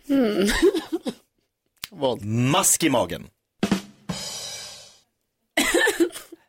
Vad? 1.90 2.24
Mask 2.24 2.82
i 2.82 2.90
magen. 2.90 3.26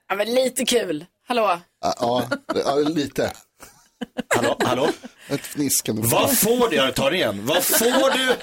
Ja, 0.10 0.16
men 0.16 0.34
lite 0.34 0.66
kul. 0.66 1.06
Hallå? 1.28 1.60
Ja, 1.82 2.30
ja, 2.56 2.76
lite. 2.76 3.34
Hallå, 4.36 4.56
hallå? 4.60 4.90
Ett. 5.28 5.42
Vad 5.88 6.38
får 6.38 6.70
du, 6.70 6.76
jag 6.76 6.96
tar 6.96 7.12
det 7.12 7.18
igen. 7.18 7.46
Vad 7.46 7.64
får 7.64 8.18
du 8.18 8.36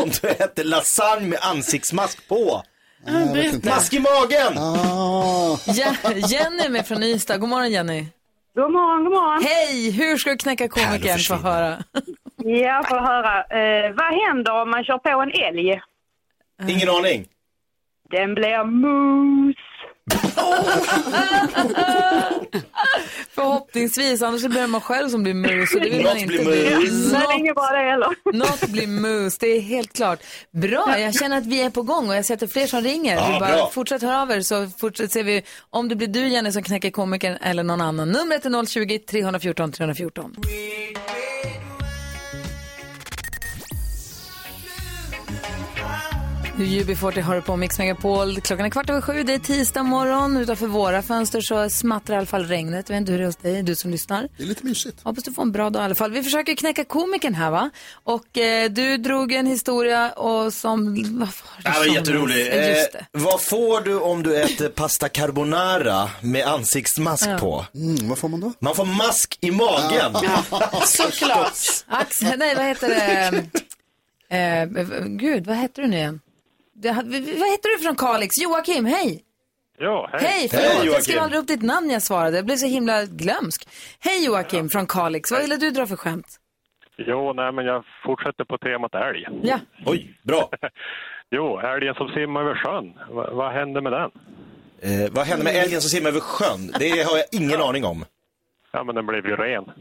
om 0.00 0.10
du 0.22 0.28
äter 0.28 0.64
lasagne 0.64 1.26
med 1.26 1.38
ansiktsmask 1.42 2.28
på? 2.28 2.62
Vet 3.06 3.54
inte. 3.54 3.68
Mask 3.68 3.92
i 3.94 3.98
magen! 4.00 4.58
Ah, 4.58 5.56
Je- 5.66 6.14
Jenny 6.28 6.62
är 6.64 6.68
med 6.70 6.86
från 6.86 7.02
Ystad. 7.02 7.38
God 7.38 7.48
morgon 7.48 7.70
Jenny. 7.70 8.06
God 8.54 8.72
morgon, 8.72 9.04
god 9.04 9.12
morgon. 9.12 9.42
Hej, 9.44 9.90
hur 9.90 10.16
ska 10.16 10.30
du 10.30 10.36
knäcka 10.36 10.68
komikern? 10.68 11.18
Få 11.18 11.34
höra. 11.34 11.82
Ja, 12.36 12.82
får 12.88 12.96
höra. 12.96 13.34
Eh, 13.44 13.92
vad 13.94 14.26
händer 14.28 14.62
om 14.62 14.70
man 14.70 14.84
kör 14.84 14.98
på 14.98 15.08
en 15.22 15.30
älg? 15.30 15.80
Ingen 16.68 16.88
aning. 16.88 17.26
Den 18.10 18.34
blir 18.34 18.64
mus. 18.64 19.56
Förhoppningsvis, 23.34 24.22
annars 24.22 24.46
blir 24.46 24.60
det 24.60 24.66
man 24.66 24.80
själv 24.80 25.08
som 25.08 25.22
blir 25.22 25.34
mus. 25.34 25.74
Och 25.74 25.80
det 25.80 25.90
vill 25.90 26.02
man 26.02 26.12
Något 26.12 26.22
inte 26.22 26.44
blir 26.44 26.76
mus. 26.78 27.12
Nej. 27.12 27.52
Något 28.32 28.68
blir 28.68 28.86
mus, 28.86 29.38
det 29.38 29.46
är 29.46 29.60
helt 29.60 29.92
klart. 29.92 30.18
Bra, 30.50 30.98
jag 30.98 31.14
känner 31.14 31.38
att 31.38 31.46
vi 31.46 31.62
är 31.62 31.70
på 31.70 31.82
gång 31.82 32.08
och 32.08 32.16
jag 32.16 32.24
ser 32.24 32.34
att 32.34 32.40
det 32.40 32.46
är 32.46 32.48
fler 32.48 32.66
som 32.66 32.80
ringer. 32.80 33.16
Ja, 33.16 33.30
vi 33.32 33.40
bara 33.40 33.52
bra. 33.52 33.70
fortsätt 33.70 34.02
höra 34.02 34.22
av 34.22 34.30
er 34.30 34.40
så 34.40 34.68
fortsätt 34.78 35.12
ser 35.12 35.24
vi 35.24 35.42
om 35.70 35.88
det 35.88 35.96
blir 35.96 36.08
du 36.08 36.28
Jenny 36.28 36.52
som 36.52 36.62
knäcker 36.62 36.90
komikern 36.90 37.36
eller 37.42 37.62
någon 37.62 37.80
annan. 37.80 38.08
Numret 38.08 38.46
är 38.46 38.50
020-314 38.50 39.72
314. 39.72 40.34
UB40 46.64 47.20
har 47.20 47.34
du 47.34 47.42
på 47.42 47.56
Mix 47.56 47.78
Megapol. 47.78 48.40
Klockan 48.40 48.66
är 48.66 48.70
kvart 48.70 48.90
över 48.90 49.00
sju, 49.00 49.22
det 49.22 49.34
är 49.34 49.38
tisdag 49.38 49.82
morgon. 49.82 50.36
Utanför 50.36 50.66
våra 50.66 51.02
fönster 51.02 51.40
så 51.40 51.70
smattrar 51.70 52.14
i 52.14 52.18
alla 52.18 52.26
fall 52.26 52.44
regnet. 52.46 52.88
Jag 52.88 52.94
vet 52.96 53.00
inte 53.00 53.12
hur 53.12 53.18
det 53.18 53.24
är 53.24 53.26
hos 53.26 53.36
dig, 53.36 53.62
du 53.62 53.74
som 53.76 53.90
lyssnar. 53.90 54.28
det 54.36 54.42
är 54.42 54.46
lite 54.46 54.66
mysigt. 54.66 54.98
Hoppas 55.02 55.24
du 55.24 55.32
får 55.32 55.42
en 55.42 55.52
bra 55.52 55.70
dag 55.70 55.82
i 55.82 55.84
alla 55.84 55.94
fall. 55.94 56.10
Vi 56.12 56.22
försöker 56.22 56.54
knäcka 56.56 56.84
komikern 56.84 57.34
här 57.34 57.50
va? 57.50 57.70
Och 58.04 58.38
eh, 58.38 58.70
du 58.70 58.96
drog 58.96 59.32
en 59.32 59.46
historia 59.46 60.12
och 60.12 60.52
som... 60.52 60.94
Vad 61.18 61.28
var 61.28 61.62
det 61.62 61.68
här 61.68 61.78
var 61.78 61.94
jätterolig. 61.94 62.46
Ja, 62.46 62.54
Just 62.68 62.94
Eh, 62.94 63.00
det. 63.12 63.18
vad 63.18 63.40
får 63.42 63.80
du 63.80 63.98
om 64.00 64.22
du 64.22 64.36
äter 64.36 64.68
pasta 64.68 65.08
carbonara 65.08 66.10
med 66.20 66.46
ansiktsmask 66.46 67.28
Ja. 67.28 67.38
på? 67.38 67.66
Mm, 67.74 68.08
vad 68.08 68.18
får 68.18 68.28
man 68.28 68.40
då? 68.40 68.52
Man 68.58 68.74
får 68.74 68.84
mask 68.84 69.38
i 69.40 69.50
magen. 69.50 70.12
Såklart. 70.86 71.52
Axel, 71.86 72.38
nej 72.38 72.54
vad 72.54 72.64
heter 72.64 72.88
det? 72.88 73.42
Eh, 74.36 74.68
gud, 75.06 75.46
vad 75.46 75.56
heter 75.56 75.82
du 75.82 75.88
nu 75.88 75.96
igen? 75.96 76.20
Det, 76.82 76.92
vad 76.92 77.50
heter 77.50 77.78
du 77.78 77.84
från 77.84 77.96
Kalix? 77.96 78.38
Joakim, 78.42 78.84
hej! 78.86 79.22
Ja, 79.78 80.08
hej. 80.12 80.20
Hej, 80.22 80.48
förlåt. 80.50 80.66
Hej, 80.66 80.86
jag 80.86 81.02
skrev 81.02 81.22
aldrig 81.22 81.40
upp 81.40 81.46
ditt 81.46 81.62
namn 81.62 81.86
när 81.86 81.94
jag 81.94 82.02
svarade. 82.02 82.36
Jag 82.36 82.44
blev 82.46 82.56
så 82.56 82.66
himla 82.66 83.04
glömsk. 83.04 83.68
Hej 84.00 84.24
Joakim 84.26 84.68
från 84.68 84.86
Kalix. 84.86 85.30
Vad 85.30 85.42
ville 85.42 85.56
du 85.56 85.70
dra 85.70 85.86
för 85.86 85.96
skämt? 85.96 86.26
Jo, 86.96 87.32
nej, 87.32 87.52
men 87.52 87.64
jag 87.64 87.84
fortsätter 88.06 88.44
på 88.44 88.58
temat 88.58 88.94
älg. 88.94 89.26
Ja. 89.42 89.58
Oj, 89.86 90.18
bra. 90.22 90.50
Jo, 91.34 91.58
älgen 91.60 91.94
som 91.94 92.08
simmar 92.08 92.40
över 92.40 92.54
sjön. 92.54 92.92
Va, 93.16 93.30
vad 93.32 93.52
händer 93.52 93.80
med 93.80 93.92
den? 93.92 94.10
Eh, 94.82 95.10
vad 95.12 95.26
händer 95.26 95.44
med 95.44 95.56
älgen 95.56 95.80
som 95.80 95.90
simmar 95.90 96.08
över 96.10 96.20
sjön? 96.20 96.72
Det 96.78 96.88
har 97.02 97.16
jag 97.16 97.26
ingen 97.32 97.60
aning 97.60 97.84
om. 97.84 98.04
Ja, 98.72 98.84
men 98.84 98.94
den 98.94 99.06
blev 99.06 99.26
ju 99.26 99.36
ren. 99.36 99.64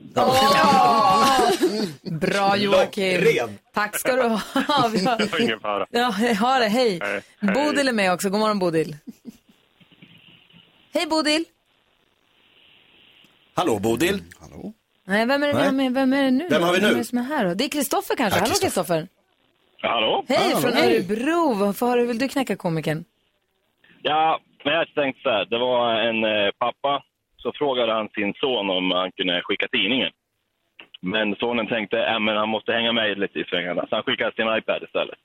Bra 2.20 2.58
Joakim. 2.58 3.22
Lockren. 3.22 3.58
Tack 3.74 4.00
ska 4.00 4.16
du 4.16 4.22
ha. 4.22 4.42
Vi 4.94 5.06
har- 5.06 5.42
ingen 5.42 5.60
fara. 5.60 5.86
Ja, 5.90 6.14
ha 6.40 6.60
det. 6.60 6.68
Hej. 6.68 7.00
Hej. 7.02 7.22
Hej. 7.40 7.54
Bodil 7.54 7.88
är 7.88 7.94
med 7.94 8.14
också. 8.14 8.30
God 8.30 8.40
morgon 8.40 8.60
Bodil. 8.60 8.96
Hej 10.94 11.08
Bodil. 11.08 11.46
Hallå 13.56 13.80
Bodil. 13.80 14.22
Nej, 15.08 15.26
vem 15.26 15.44
är 15.44 15.48
det, 15.48 15.54
vi 15.54 15.58
Nej. 15.60 15.66
har 15.66 15.74
med? 15.74 15.94
Vem 15.94 16.14
är 16.14 16.24
det 16.24 16.32
nu? 16.32 16.48
Vem 16.50 16.64
har 16.64 16.74
vi 16.74 16.80
nu? 16.80 16.86
Vem 16.88 16.96
är 16.96 17.00
det 17.00 17.06
som 17.06 17.18
är 17.18 17.24
här 17.24 17.46
då? 17.46 17.54
Det 17.54 17.64
är 17.64 17.70
Kristoffer 17.70 18.16
kanske. 18.16 18.40
Ja, 18.40 18.44
Hallå 18.44 18.56
Kristoffer. 18.62 19.08
Hallå? 19.82 20.26
Hej 20.28 20.56
från 20.62 20.74
Örebro. 20.78 21.54
Varför 21.54 21.86
har 21.86 21.98
du, 21.98 22.06
vill 22.06 22.18
du 22.18 22.28
knäcka 22.28 22.56
komikern? 22.56 23.06
Ja, 24.02 24.40
men 24.66 24.74
jag 24.74 24.88
tänkte 24.96 25.22
så 25.22 25.30
här. 25.30 25.46
Det 25.46 25.58
var 25.58 25.94
en 25.96 26.24
eh, 26.24 26.52
pappa, 26.60 27.04
så 27.42 27.52
frågade 27.56 27.94
han 27.94 28.10
sin 28.10 28.34
son 28.34 28.70
om 28.70 28.92
han 28.92 29.12
kunde 29.12 29.42
skicka 29.44 29.68
tidningen. 29.68 30.12
Men 31.02 31.36
sonen 31.36 31.68
tänkte, 31.68 31.98
äh, 32.06 32.20
men 32.20 32.38
han 32.38 32.50
måste 32.50 32.72
hänga 32.72 32.92
med 32.92 33.20
lite 33.20 33.40
i 33.40 33.44
svängarna. 33.44 33.86
Så 33.90 33.96
han 33.96 34.04
skickade 34.04 34.36
sin 34.36 34.58
iPad 34.58 34.84
istället. 34.84 35.20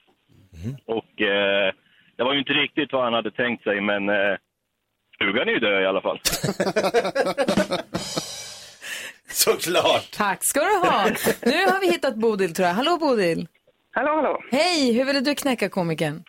Och 0.86 1.22
eh, 1.22 1.72
det 2.16 2.24
var 2.24 2.32
ju 2.32 2.38
inte 2.38 2.52
riktigt 2.52 2.92
vad 2.92 3.04
han 3.04 3.12
hade 3.12 3.30
tänkt 3.30 3.64
sig, 3.64 3.80
men 3.80 4.08
eh, 4.08 4.36
frugan 5.18 5.48
är 5.48 5.52
ju 5.52 5.58
död 5.58 5.82
i 5.82 5.86
alla 5.86 6.00
fall. 6.00 6.20
Såklart. 9.28 10.10
Tack 10.12 10.44
ska 10.44 10.60
du 10.60 10.76
ha. 10.76 11.04
Nu 11.42 11.66
har 11.72 11.80
vi 11.80 11.86
hittat 11.86 12.16
Bodil 12.16 12.54
tror 12.54 12.68
jag. 12.68 12.74
Hallå 12.74 12.98
Bodil. 13.00 13.48
Hallå, 13.90 14.14
hallå. 14.14 14.42
Hej, 14.50 14.92
hur 14.92 15.04
ville 15.04 15.20
du 15.20 15.34
knäcka 15.34 15.68
komikern? 15.68 16.22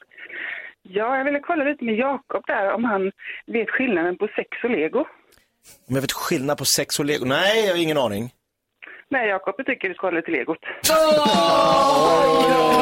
Ja, 0.82 1.17
jag 1.17 1.25
ville 1.25 1.39
kolla 1.39 1.63
lite 1.63 1.84
med 1.84 1.96
Jakob 1.96 2.44
där 2.48 2.72
om 2.72 2.84
han 2.84 3.12
vet 3.46 3.70
skillnaden 3.70 4.17
på 4.17 4.27
sex 4.36 4.50
och 4.63 4.70
lego. 4.70 5.06
Om 5.89 5.95
jag 5.95 6.01
vet 6.01 6.12
skillnad 6.12 6.57
på 6.57 6.65
sex 6.65 7.00
och 7.00 7.05
lego? 7.05 7.25
Nej, 7.25 7.65
jag 7.65 7.74
har 7.74 7.81
ingen 7.81 7.97
aning. 7.97 8.31
Nej, 9.09 9.29
Jakob, 9.29 9.65
tycker 9.65 9.89
du 9.89 9.93
ska 9.95 10.07
hålla 10.07 10.17
lite 10.17 10.31
legot. 10.31 10.57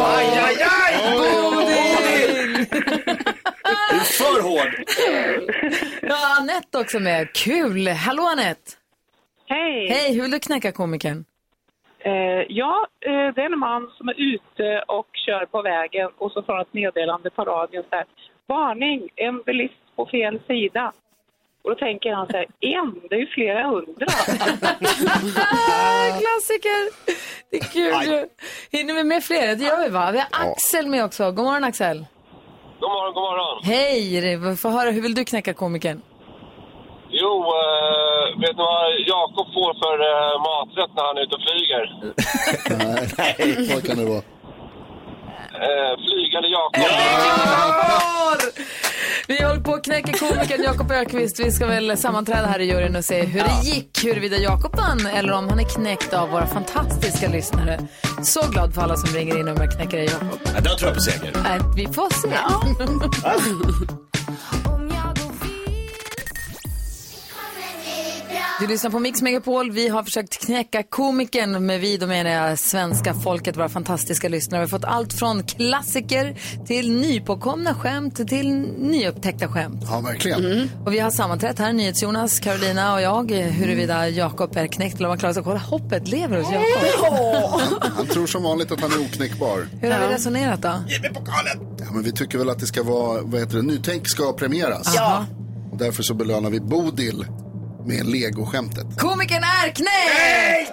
Aj, 0.08 0.28
aj, 0.46 0.56
aj! 0.62 1.12
Bodil! 1.18 2.66
Du 3.92 3.96
är 3.96 4.10
för 4.20 4.42
hård. 4.44 4.74
Ja, 6.02 6.38
Anette 6.40 6.78
också 6.78 7.00
med. 7.00 7.34
Kul. 7.34 7.88
Hallå 7.88 8.24
Anette. 8.24 8.72
Hej. 9.48 9.88
Hej, 9.90 10.14
hur 10.16 10.22
vill 10.22 10.32
du 10.32 10.40
knäcka 10.40 10.72
komikern? 10.72 11.26
Eh, 12.00 12.12
ja, 12.50 12.88
eh, 13.02 13.34
det 13.36 13.42
är 13.42 13.46
en 13.54 13.60
man 13.60 13.92
som 13.98 14.10
är 14.10 14.16
ute 14.34 14.84
och 14.88 15.08
kör 15.26 15.46
på 15.46 15.62
vägen 15.62 16.10
och 16.18 16.32
så 16.32 16.44
får 16.44 16.54
han 16.54 16.62
ett 16.62 16.74
meddelande 16.74 17.30
på 17.30 17.44
radion 17.44 17.84
så 17.90 17.96
här. 17.96 18.06
Varning, 18.48 19.10
en 19.16 19.42
bilist 19.42 19.96
på 19.96 20.06
fel 20.06 20.40
sida. 20.48 20.94
Och 21.66 21.72
då 21.72 21.76
tänker 21.76 22.14
han 22.14 22.28
så 22.28 22.34
här, 22.34 22.48
en, 22.60 23.02
det 23.10 23.16
är 23.16 23.20
ju 23.20 23.28
flera 23.28 23.64
hundra. 23.68 24.06
Klassiker. 26.22 26.82
Det 27.50 27.58
är 27.58 27.64
kul. 27.74 28.28
Hinner 28.72 28.94
vi 28.94 29.04
med 29.04 29.24
fler? 29.24 29.56
Det 29.56 29.64
gör 29.64 29.84
vi 29.84 29.90
va? 29.90 30.12
Vi 30.12 30.18
har 30.18 30.28
Axel 30.32 30.88
med 30.88 31.06
också. 31.06 31.32
God 31.32 31.46
morgon 31.46 31.64
Axel. 31.64 32.06
God 32.80 32.90
morgon, 32.90 33.14
god 33.14 33.24
morgon. 33.24 33.64
Hej, 33.64 34.58
få 34.58 34.70
höra, 34.70 34.92
hur 34.92 35.02
vill 35.02 35.16
du 35.16 35.26
knäcka 35.26 35.54
komikern? 35.54 36.02
Jo, 37.10 37.34
eh, 37.44 38.40
vet 38.42 38.50
du 38.58 38.64
vad 38.64 39.00
Jakob 39.08 39.48
får 39.54 39.74
för 39.84 39.98
eh, 40.12 40.34
maträtt 40.50 40.92
när 40.96 41.04
han 41.04 41.18
är 41.18 41.22
ute 41.22 41.36
och 41.36 41.42
flyger? 41.48 41.86
Nej, 43.18 43.74
vad 43.74 43.88
kan 43.88 43.98
det 43.98 44.06
vara? 44.06 44.22
Eh, 45.56 45.98
flygande 46.06 46.48
Jakob. 46.48 46.84
Vi 49.28 49.44
håller 49.44 49.62
på 49.62 49.74
att 49.74 49.84
knäcka 49.84 50.14
komikern 50.14 50.64
Jakob 50.64 50.92
Ökvist. 50.92 51.40
Vi 51.40 51.52
ska 51.52 51.68
väl 51.68 51.98
sammanträda 51.98 52.48
här 52.48 52.60
i 52.60 52.66
juryn 52.66 52.96
och 52.96 53.06
se 53.06 53.26
hur 53.26 53.40
det 53.40 53.70
gick, 53.70 54.04
huruvida 54.04 54.38
Jakob 54.38 54.76
vann 54.76 55.06
eller 55.06 55.34
om 55.34 55.50
han 55.50 55.60
är 55.60 55.76
knäckt 55.76 56.14
av 56.14 56.30
våra 56.30 56.48
fantastiska 56.48 57.30
lyssnare. 57.30 57.80
Så 58.24 58.42
glad 58.50 58.74
för 58.74 58.82
alla 58.82 58.98
som 58.98 59.10
ringer 59.16 59.40
in 59.40 59.48
och 59.48 59.58
knäcker 59.58 59.98
dig 59.98 60.06
Jakob. 60.06 60.40
Ja, 60.44 60.62
då 60.62 60.70
tror 60.70 60.88
jag 60.90 60.96
på 60.96 61.02
seger. 61.02 61.32
Vi 61.76 61.88
får 61.94 62.14
se. 62.14 62.30
Du 68.60 68.68
lyssnar 68.68 68.92
på 68.92 69.00
Mix 69.00 69.22
Megapol. 69.22 69.72
Vi 69.72 69.88
har 69.88 70.04
försökt 70.04 70.46
knäcka 70.46 70.84
komikern. 70.84 71.66
Med 71.66 71.80
vi 71.80 71.98
då 71.98 72.08
menar 72.08 72.30
jag 72.30 72.60
svenska 72.60 73.14
folket, 73.14 73.58
våra 73.58 73.70
fantastiska 73.70 74.30
lyssnare. 74.30 74.62
Vi 74.62 74.64
har 74.64 74.70
fått 74.70 74.86
allt 74.86 75.14
från 75.14 75.44
klassiker 75.44 76.40
till 76.66 76.92
nypåkomna 76.92 77.74
skämt 77.74 78.28
till 78.28 78.52
nyupptäckta 78.78 79.48
skämt. 79.48 79.84
Ja, 79.90 80.00
verkligen. 80.00 80.46
Mm. 80.46 80.70
Och 80.86 80.94
vi 80.94 81.00
har 81.00 81.12
sammanträtt 81.12 81.60
här, 81.60 81.74
NyhetsJonas, 81.74 82.40
Carolina 82.40 82.94
och 82.94 83.02
jag, 83.02 83.32
huruvida 83.32 84.10
Jakob 84.10 84.58
är 84.58 84.68
knäckt 84.68 84.96
eller 84.96 85.06
om 85.06 85.10
han 85.10 85.20
klarar 85.20 85.34
sig. 85.34 85.44
Kolla, 85.44 85.60
hoppet 85.60 86.08
lever 86.08 86.38
hos 86.38 86.52
Jakob. 86.52 87.62
Han 87.96 88.08
tror 88.08 88.28
som 88.28 88.44
vanligt 88.44 88.72
att 88.72 88.82
han 88.82 88.92
är 88.92 89.06
oknäckbar. 89.06 89.68
Hur 89.82 89.92
har 89.92 90.08
vi 90.08 90.14
resonerat 90.14 90.62
då? 90.62 90.74
Ja, 91.78 91.92
men 91.94 92.04
vi 92.04 92.12
tycker 92.12 92.38
väl 92.38 92.50
att 92.50 92.60
det 92.60 92.66
ska 92.66 92.84
vara, 92.84 93.22
vad 93.22 93.40
heter 93.40 93.56
det, 93.56 93.64
nytänk 93.64 94.08
ska 94.08 94.34
premieras. 94.34 94.94
Ja. 94.96 95.26
Och 95.72 95.78
därför 95.78 96.04
så 96.04 96.14
belönar 96.14 96.50
vi 96.50 96.60
Bodil 96.60 97.26
med 97.88 98.06
legoskämtet. 98.08 98.86
Komikern 99.00 99.44
är 99.44 99.70
knäckt! 99.70 100.72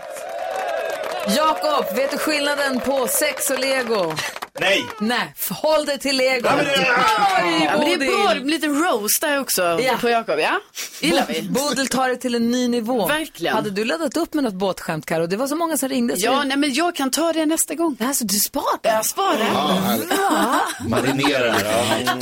Jakob, 1.37 1.97
vet 1.97 2.11
du 2.11 2.19
skillnaden 2.19 2.81
på 2.81 3.07
sex 3.11 3.51
och 3.51 3.59
lego? 3.61 4.13
Nej. 4.61 4.85
Nej, 5.01 5.35
håll 5.51 5.85
dig 5.85 5.99
till 5.99 6.17
lego. 6.17 6.49
Ja, 6.49 6.57
men 6.57 6.65
det, 6.65 6.73
Oj, 6.73 7.65
ja, 7.65 7.79
men 7.79 7.81
det 7.81 7.93
är 7.93 7.97
Bodil. 7.99 8.09
bra, 8.25 8.35
det 8.35 8.41
blir 8.41 8.53
lite 8.55 8.67
roast 8.67 9.21
där 9.21 9.41
också 9.41 9.63
Ja. 9.63 9.97
på 10.01 10.09
Jakob. 10.09 10.39
Ja, 10.39 10.61
gillar 11.01 11.27
vi. 11.29 11.43
Bodil 11.43 11.89
tar 11.89 12.09
det 12.09 12.17
till 12.17 12.35
en 12.35 12.51
ny 12.51 12.69
nivå. 12.69 13.07
Verkligen. 13.07 13.55
Hade 13.55 13.71
du 13.71 13.85
laddat 13.85 14.17
upp 14.17 14.35
med 14.35 14.45
något 14.45 14.55
båtskämt, 14.55 15.07
Karo? 15.07 15.27
Det 15.27 15.37
var 15.37 15.47
så 15.47 15.57
många 15.57 15.77
som 15.77 15.89
ringde. 15.89 16.17
Så 16.17 16.27
Ja, 16.27 16.33
det... 16.33 16.45
nej, 16.45 16.57
men 16.57 16.75
jag 16.75 16.95
kan 16.97 17.11
ta 17.11 17.33
det 17.33 17.47
nästa 17.47 17.75
gång. 17.75 17.97
Alltså, 18.01 18.25
du 18.25 18.35
sparar? 18.35 18.79
Jag 18.83 19.07
sparar. 19.07 20.89
Marinerar. 20.89 21.57
Ja. 22.07 22.15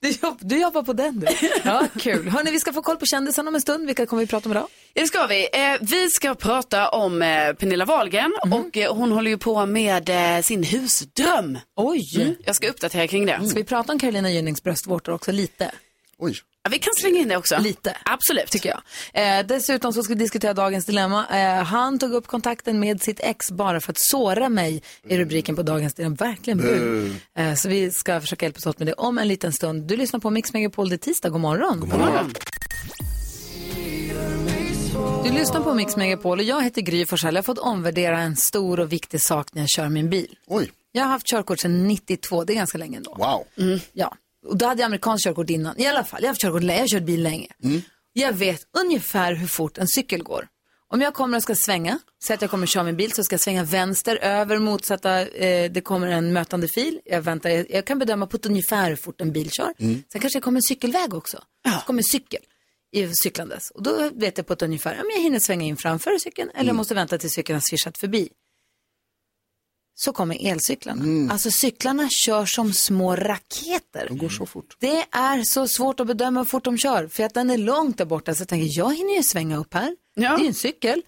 Du, 0.00 0.08
jobb, 0.08 0.38
du 0.40 0.60
jobbar 0.60 0.82
på 0.82 0.92
den 0.92 1.20
du. 1.20 1.26
Ja, 1.64 1.86
kul. 1.98 2.28
Hörni, 2.28 2.50
vi 2.50 2.60
ska 2.60 2.72
få 2.72 2.82
koll 2.82 2.96
på 2.96 3.06
kändisarna 3.06 3.48
om 3.48 3.54
en 3.54 3.60
stund. 3.60 3.86
Vilka 3.86 4.06
kommer 4.06 4.22
vi 4.22 4.26
prata 4.26 4.48
om 4.48 4.52
idag? 4.52 4.66
Det 4.92 5.06
ska 5.06 5.26
vi. 5.26 5.48
Eh, 5.52 5.78
vi 5.80 6.10
ska 6.10 6.34
prata 6.34 6.88
om 6.88 7.22
eh, 7.22 7.52
Pernilla 7.52 7.84
Wahlgren 7.84 8.32
och 8.52 8.76
eh, 8.76 8.94
hon 8.94 9.12
håller 9.12 9.30
ju 9.30 9.38
på 9.38 9.66
med 9.66 10.08
eh, 10.36 10.42
sin 10.42 10.62
husdröm. 10.62 11.58
Oj! 11.76 12.22
Mm, 12.22 12.34
jag 12.44 12.56
ska 12.56 12.68
uppdatera 12.68 13.06
kring 13.06 13.26
det. 13.26 13.48
Ska 13.48 13.58
vi 13.58 13.64
prata 13.64 13.92
om 13.92 13.98
Carolina 13.98 14.30
Gynnings 14.30 14.62
bröstvårtor 14.62 15.12
också 15.12 15.32
lite? 15.32 15.70
Oj. 16.18 16.36
Ja, 16.64 16.70
vi 16.70 16.78
kan 16.78 16.92
slänga 16.96 17.20
in 17.20 17.28
det 17.28 17.36
också. 17.36 17.58
Lite. 17.58 17.96
Absolut. 18.04 18.50
Tycker 18.50 18.68
jag. 18.68 18.80
Eh, 19.40 19.46
dessutom 19.46 19.92
så 19.92 20.02
ska 20.02 20.14
vi 20.14 20.18
diskutera 20.18 20.54
dagens 20.54 20.84
dilemma. 20.84 21.26
Eh, 21.30 21.64
han 21.64 21.98
tog 21.98 22.12
upp 22.12 22.26
kontakten 22.26 22.80
med 22.80 23.02
sitt 23.02 23.20
ex 23.20 23.50
bara 23.50 23.80
för 23.80 23.92
att 23.92 23.98
såra 23.98 24.48
mig 24.48 24.82
i 25.08 25.18
rubriken 25.18 25.56
på 25.56 25.62
dagens 25.62 25.94
dilemma. 25.94 26.16
Verkligen 26.16 26.58
bu. 26.58 27.10
Eh, 27.38 27.54
så 27.54 27.68
vi 27.68 27.90
ska 27.90 28.20
försöka 28.20 28.46
hjälpas 28.46 28.66
åt 28.66 28.78
med 28.78 28.88
det 28.88 28.92
om 28.92 29.18
en 29.18 29.28
liten 29.28 29.52
stund. 29.52 29.82
Du 29.82 29.96
lyssnar 29.96 30.20
på 30.20 30.30
Mix 30.30 30.52
Megapol, 30.52 30.88
det 30.88 30.94
är 30.94 30.98
tisdag. 30.98 31.28
God 31.28 31.40
morgon. 31.40 31.80
God 31.80 31.98
morgon. 31.98 32.34
Du 35.24 35.30
lyssnar 35.32 35.60
på 35.60 35.74
Mix 35.74 35.96
Megapol 35.96 36.38
och 36.38 36.44
jag 36.44 36.62
heter 36.62 36.82
Gry 36.82 37.06
Forssell. 37.06 37.34
Jag 37.34 37.42
har 37.42 37.44
fått 37.44 37.58
omvärdera 37.58 38.20
en 38.20 38.36
stor 38.36 38.80
och 38.80 38.92
viktig 38.92 39.22
sak 39.22 39.54
när 39.54 39.62
jag 39.62 39.68
kör 39.68 39.88
min 39.88 40.10
bil. 40.10 40.36
Oj. 40.46 40.72
Jag 40.92 41.02
har 41.02 41.10
haft 41.10 41.26
körkort 41.26 41.60
sedan 41.60 41.88
92, 41.88 42.44
det 42.44 42.52
är 42.52 42.54
ganska 42.54 42.78
länge 42.78 42.96
ändå. 42.96 43.14
Wow. 43.18 43.44
Mm, 43.66 43.80
ja, 43.92 44.14
och 44.46 44.56
då 44.56 44.66
hade 44.66 44.80
jag 44.80 44.86
amerikanskt 44.86 45.24
körkort 45.24 45.50
innan. 45.50 45.78
I 45.78 45.86
alla 45.86 46.04
fall, 46.04 46.20
jag 46.22 46.28
har 46.28 46.30
haft 46.30 46.40
körkort 46.40 46.62
länge, 46.62 46.78
jag 46.78 46.82
har 46.84 46.88
kört 46.88 47.02
bil 47.02 47.22
länge. 47.22 47.48
Jag 48.12 48.32
vet 48.32 48.60
ungefär 48.84 49.34
hur 49.34 49.46
fort 49.46 49.78
en 49.78 49.88
cykel 49.88 50.22
går. 50.22 50.48
Om 50.88 51.00
jag 51.00 51.14
kommer 51.14 51.36
och 51.36 51.42
ska 51.42 51.54
svänga, 51.54 51.98
så 52.24 52.34
att 52.34 52.42
jag 52.42 52.50
kommer 52.50 52.66
köra 52.66 52.84
min 52.84 52.96
bil, 52.96 53.12
så 53.12 53.24
ska 53.24 53.34
jag 53.34 53.40
svänga 53.40 53.64
vänster 53.64 54.16
över 54.16 54.58
motsatta, 54.58 55.26
eh, 55.26 55.70
det 55.72 55.80
kommer 55.80 56.06
en 56.06 56.32
mötande 56.32 56.68
fil. 56.68 57.00
Jag, 57.04 57.22
väntar, 57.22 57.50
jag, 57.50 57.70
jag 57.70 57.84
kan 57.84 57.98
bedöma 57.98 58.26
på 58.26 58.36
ett 58.36 58.46
ungefär 58.46 58.88
hur 58.88 58.96
fort 58.96 59.20
en 59.20 59.32
bil 59.32 59.50
kör. 59.50 59.72
Sen 60.12 60.20
kanske 60.20 60.38
det 60.38 60.42
kommer 60.42 60.58
en 60.58 60.62
cykelväg 60.62 61.14
också. 61.14 61.42
Så 61.80 61.86
kommer 61.86 62.00
en 62.00 62.04
cykel 62.04 62.40
i 62.92 63.08
cyklandes. 63.14 63.70
Och 63.70 63.82
då 63.82 64.10
vet 64.14 64.38
jag 64.38 64.46
på 64.46 64.52
ett 64.52 64.62
ungefär, 64.62 64.94
om 65.00 65.10
jag 65.14 65.22
hinner 65.22 65.38
svänga 65.38 65.66
in 65.66 65.76
framför 65.76 66.18
cykeln 66.18 66.50
eller 66.54 66.68
jag 66.68 66.76
måste 66.76 66.94
vänta 66.94 67.18
tills 67.18 67.32
cykeln 67.32 67.56
har 67.56 67.60
svischat 67.60 67.98
förbi. 67.98 68.28
Så 69.94 70.12
kommer 70.12 70.46
elcyklarna. 70.46 71.32
Alltså 71.32 71.50
cyklarna 71.50 72.08
kör 72.10 72.46
som 72.46 72.72
små 72.72 73.16
raketer. 73.16 74.06
De 74.08 74.18
går 74.18 74.28
så 74.28 74.46
fort. 74.46 74.76
Det 74.80 75.06
är 75.10 75.42
så 75.44 75.68
svårt 75.68 76.00
att 76.00 76.06
bedöma 76.06 76.40
hur 76.40 76.44
fort 76.44 76.64
de 76.64 76.78
kör. 76.78 77.06
För 77.08 77.22
att 77.24 77.34
den 77.34 77.50
är 77.50 77.58
långt 77.58 77.98
där 77.98 78.04
borta. 78.04 78.34
Så 78.34 78.40
jag 78.40 78.48
tänker, 78.48 78.78
jag 78.78 78.96
hinner 78.96 79.16
ju 79.16 79.22
svänga 79.22 79.56
upp 79.56 79.74
här. 79.74 79.96
Det 80.16 80.24
är 80.24 80.38
ju 80.38 80.46
en 80.46 80.54
cykel. 80.54 81.02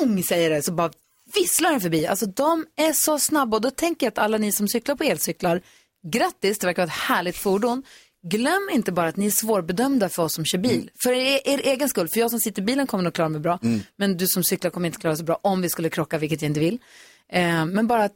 Pjong 0.00 0.22
säger 0.22 0.50
det, 0.50 0.62
så 0.62 0.72
bara 0.72 0.90
visslar 1.34 1.70
den 1.70 1.80
förbi. 1.80 2.06
Alltså 2.06 2.26
de 2.26 2.66
är 2.76 2.92
så 2.92 3.18
snabba. 3.18 3.56
Och 3.56 3.60
då 3.60 3.70
tänker 3.70 4.06
jag 4.06 4.10
att 4.10 4.18
alla 4.18 4.38
ni 4.38 4.52
som 4.52 4.68
cyklar 4.68 4.94
på 4.94 5.04
elcyklar, 5.04 5.62
grattis, 6.06 6.58
det 6.58 6.66
verkar 6.66 6.82
vara 6.82 6.92
ett 6.92 6.98
härligt 6.98 7.36
fordon. 7.36 7.82
Glöm 8.22 8.70
inte 8.72 8.92
bara 8.92 9.08
att 9.08 9.16
ni 9.16 9.26
är 9.26 9.30
svårbedömda 9.30 10.08
för 10.08 10.22
oss 10.22 10.34
som 10.34 10.44
kör 10.44 10.58
bil. 10.58 10.90
För 11.02 11.12
er, 11.12 11.40
er 11.44 11.60
egen 11.64 11.88
skull, 11.88 12.08
för 12.08 12.20
jag 12.20 12.30
som 12.30 12.40
sitter 12.40 12.62
i 12.62 12.64
bilen 12.64 12.86
kommer 12.86 13.04
nog 13.04 13.14
klara 13.14 13.28
mig 13.28 13.40
bra. 13.40 13.58
Men 13.96 14.16
du 14.16 14.26
som 14.26 14.44
cyklar 14.44 14.70
kommer 14.70 14.86
inte 14.86 14.98
klara 14.98 15.16
sig 15.16 15.24
bra 15.24 15.38
om 15.42 15.62
vi 15.62 15.68
skulle 15.68 15.90
krocka, 15.90 16.18
vilket 16.18 16.42
jag 16.42 16.48
inte 16.48 16.60
vill. 16.60 16.78
Eh, 17.32 17.66
men 17.66 17.86
bara 17.86 18.08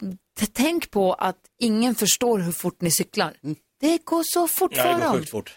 tänk 0.52 0.90
på 0.90 1.12
att 1.12 1.36
ingen 1.60 1.94
förstår 1.94 2.38
hur 2.38 2.52
fort 2.52 2.80
ni 2.80 2.90
cyklar. 2.90 3.34
Det 3.80 4.04
går 4.04 4.22
så 4.24 4.48
fort 4.48 4.72
Ja, 4.74 4.82
för 4.82 4.88
det 4.88 4.94
går 4.94 5.04
dem. 5.04 5.12
sjukt 5.12 5.30
fort. 5.30 5.54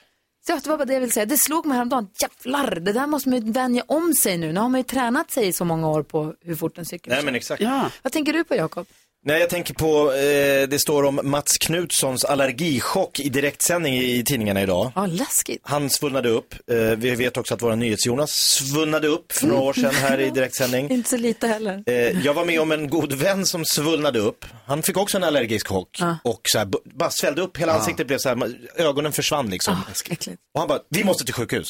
Så 0.47 0.53
det 0.53 0.67
var 0.67 0.77
bara 0.77 0.85
det 0.85 0.93
jag 0.93 0.99
ville 0.99 1.13
säga. 1.13 1.25
Det 1.25 1.37
slog 1.37 1.65
mig 1.65 1.75
häromdagen. 1.75 2.09
Jävlar, 2.21 2.75
det 2.75 2.93
där 2.93 3.07
måste 3.07 3.29
man 3.29 3.39
ju 3.45 3.51
vänja 3.51 3.83
om 3.87 4.13
sig 4.13 4.37
nu. 4.37 4.53
Nu 4.53 4.59
har 4.59 4.69
man 4.69 4.79
ju 4.79 4.83
tränat 4.83 5.31
sig 5.31 5.47
i 5.47 5.53
så 5.53 5.65
många 5.65 5.89
år 5.89 6.03
på 6.03 6.33
hur 6.41 6.55
fort 6.55 6.77
en 6.77 6.85
cykel 6.85 7.13
Nej 7.13 7.23
men 7.23 7.35
exakt. 7.35 7.63
Vad 8.01 8.13
tänker 8.13 8.33
du 8.33 8.43
på 8.43 8.55
Jakob? 8.55 8.87
Nej, 9.27 9.39
jag 9.39 9.50
tänker 9.50 9.74
på, 9.74 10.13
eh, 10.13 10.67
det 10.69 10.79
står 10.79 11.03
om 11.03 11.19
Mats 11.24 11.57
Knutssons 11.57 12.25
allergichock 12.25 13.19
i 13.19 13.29
direktsändning 13.29 13.93
i 13.98 14.24
tidningarna 14.24 14.62
idag. 14.62 14.91
Ja, 14.96 15.05
läskigt. 15.05 15.62
Han 15.63 15.89
svullnade 15.89 16.29
upp. 16.29 16.53
Eh, 16.72 16.77
vi 16.77 17.15
vet 17.15 17.38
också 17.38 17.53
att 17.53 17.62
våra 17.62 17.75
NyhetsJonas 17.75 18.31
svullnade 18.31 19.07
upp 19.07 19.31
för 19.31 19.48
några 19.48 19.62
år 19.62 19.74
sedan 19.74 19.96
här 19.96 20.19
i 20.19 20.29
direktsändning. 20.29 20.89
Inte 20.91 21.10
så 21.10 21.17
lite 21.17 21.48
heller. 21.48 21.84
Eh, 21.86 21.96
jag 22.25 22.34
var 22.34 22.46
med 22.46 22.62
om 22.62 22.72
en 22.72 22.89
god 22.89 23.13
vän 23.13 23.46
som 23.46 23.65
svullnade 23.65 24.19
upp. 24.19 24.46
Han 24.65 24.84
fick 24.84 24.98
också 24.98 25.17
en 25.17 25.24
allergisk 25.24 25.67
chock 25.67 25.98
Ja. 26.00 26.17
och 26.24 26.41
så 26.43 26.57
här, 26.57 26.67
bara 26.98 27.10
svällde 27.10 27.41
upp. 27.41 27.57
Hela 27.57 27.74
Ah. 27.74 27.75
ansiktet 27.79 28.07
blev 28.07 28.17
så 28.17 28.29
här, 28.29 28.57
ögonen 28.75 29.12
försvann 29.12 29.50
liksom. 29.50 29.81
äckligt. 30.10 30.27
Och 30.53 30.60
han 30.60 30.67
bara, 30.67 30.79
vi 30.89 31.03
måste 31.03 31.25
till 31.25 31.34
sjukhus. 31.34 31.67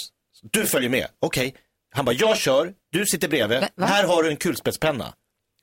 Du 0.52 0.66
följer 0.66 0.90
med. 0.90 1.08
Okej. 1.22 1.56
Han 1.96 2.06
bara, 2.06 2.16
jag 2.16 2.38
kör, 2.38 2.72
du 2.92 3.06
sitter 3.06 3.28
bredvid. 3.28 3.60
Va? 3.76 3.86
Här 3.86 4.04
har 4.08 4.24
du 4.24 4.30
en 4.30 4.38
kulspetspenna. 4.38 5.14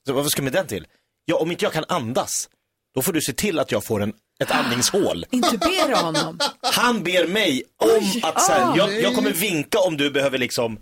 Så 0.07 0.13
vad 0.13 0.31
ska 0.31 0.43
med 0.43 0.53
den 0.53 0.67
till? 0.67 0.87
Ja, 1.25 1.37
om 1.37 1.51
inte 1.51 1.65
jag 1.65 1.73
kan 1.73 1.85
andas, 1.89 2.49
då 2.95 3.03
får 3.03 3.13
du 3.13 3.21
se 3.21 3.33
till 3.33 3.59
att 3.59 3.73
jag 3.73 3.85
får 3.85 4.03
en, 4.03 4.13
ett 4.41 4.51
andningshål. 4.51 5.27
Intubera 5.31 5.97
honom. 5.97 6.39
Han 6.63 7.03
ber 7.03 7.27
mig 7.27 7.63
om 7.79 8.21
att 8.23 8.43
så 8.43 8.53
här, 8.53 8.63
Ah, 8.73 8.77
jag, 8.77 9.01
jag 9.01 9.15
kommer 9.15 9.33
vinka 9.33 9.79
om 9.79 9.97
du 9.97 10.11
behöver 10.11 10.39
liksom 10.39 10.79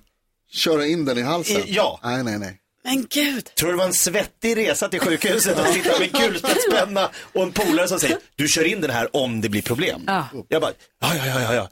Köra 0.50 0.86
in 0.86 1.04
den 1.04 1.18
i 1.18 1.22
halsen? 1.22 1.56
I- 1.60 1.64
ja. 1.74 2.00
Nej, 2.02 2.24
nej, 2.24 2.38
nej. 2.38 2.58
Men 2.84 3.06
gud. 3.10 3.54
Tror 3.54 3.68
du 3.68 3.72
det 3.72 3.78
var 3.78 3.86
en 3.86 3.94
svettig 3.94 4.56
resa 4.56 4.88
till 4.88 5.00
sjukhuset 5.00 5.58
och 5.58 5.66
sitta 5.66 5.98
med 5.98 6.12
kulspetspenna 6.16 7.10
och 7.32 7.42
en 7.42 7.52
polare 7.52 7.88
som 7.88 8.00
säger 8.00 8.18
du 8.36 8.48
kör 8.48 8.64
in 8.64 8.80
den 8.80 8.90
här 8.90 9.16
om 9.16 9.40
det 9.40 9.48
blir 9.48 9.62
problem. 9.62 10.02
Ja. 10.06 10.26
Jag 10.48 10.62
bara, 10.62 10.72
ja, 11.00 11.16
ja, 11.16 11.26
ja, 11.26 11.40
ja, 11.40 11.54
ja. 11.54 11.68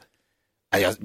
Nej, 0.73 0.81
jag, 0.81 0.95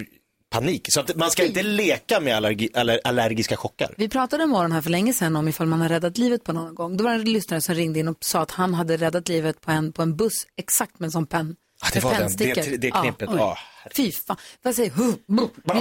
panik. 0.61 0.87
Så 0.93 1.05
man 1.15 1.31
ska 1.31 1.45
inte 1.45 1.63
leka 1.63 2.21
med 2.21 2.37
allergi, 2.37 2.69
aller, 2.75 3.01
allergiska 3.05 3.57
chockar. 3.57 3.95
Vi 3.97 4.09
pratade 4.09 4.43
en 4.43 4.49
morgon 4.51 4.73
här 4.73 4.81
för 4.81 4.91
länge 4.91 5.13
sedan 5.13 5.37
om 5.37 5.49
ifall 5.49 5.67
man 5.67 5.81
har 5.81 5.89
räddat 5.89 6.19
livet 6.19 6.45
på 6.45 6.53
någon 6.53 6.75
gång. 6.75 6.97
Då 6.97 7.05
var 7.05 7.11
det 7.15 7.17
en 7.21 7.33
lyssnare 7.33 7.61
som 7.61 7.75
ringde 7.75 7.99
in 8.01 8.09
och 8.09 8.17
sa 8.21 8.41
att 8.41 8.51
han 8.51 8.75
hade 8.75 8.97
räddat 8.97 9.29
livet 9.29 9.61
på 9.61 9.71
en, 9.71 9.93
på 9.93 10.03
en 10.03 10.17
buss 10.17 10.47
exakt 10.57 10.99
med 11.01 11.07
en 11.07 11.11
sån 11.13 11.27
penn. 11.27 11.57
Ja, 11.83 11.89
det 11.93 12.05
var 12.05 12.15
den. 12.15 12.37
Det- 12.37 12.77
det 12.77 12.91
knippet. 12.91 13.29
oj. 13.29 13.35
Ja. 13.39 13.59
Fy 13.97 14.13
fan. 14.13 14.37
Vad 14.63 14.75
säger. 14.75 14.93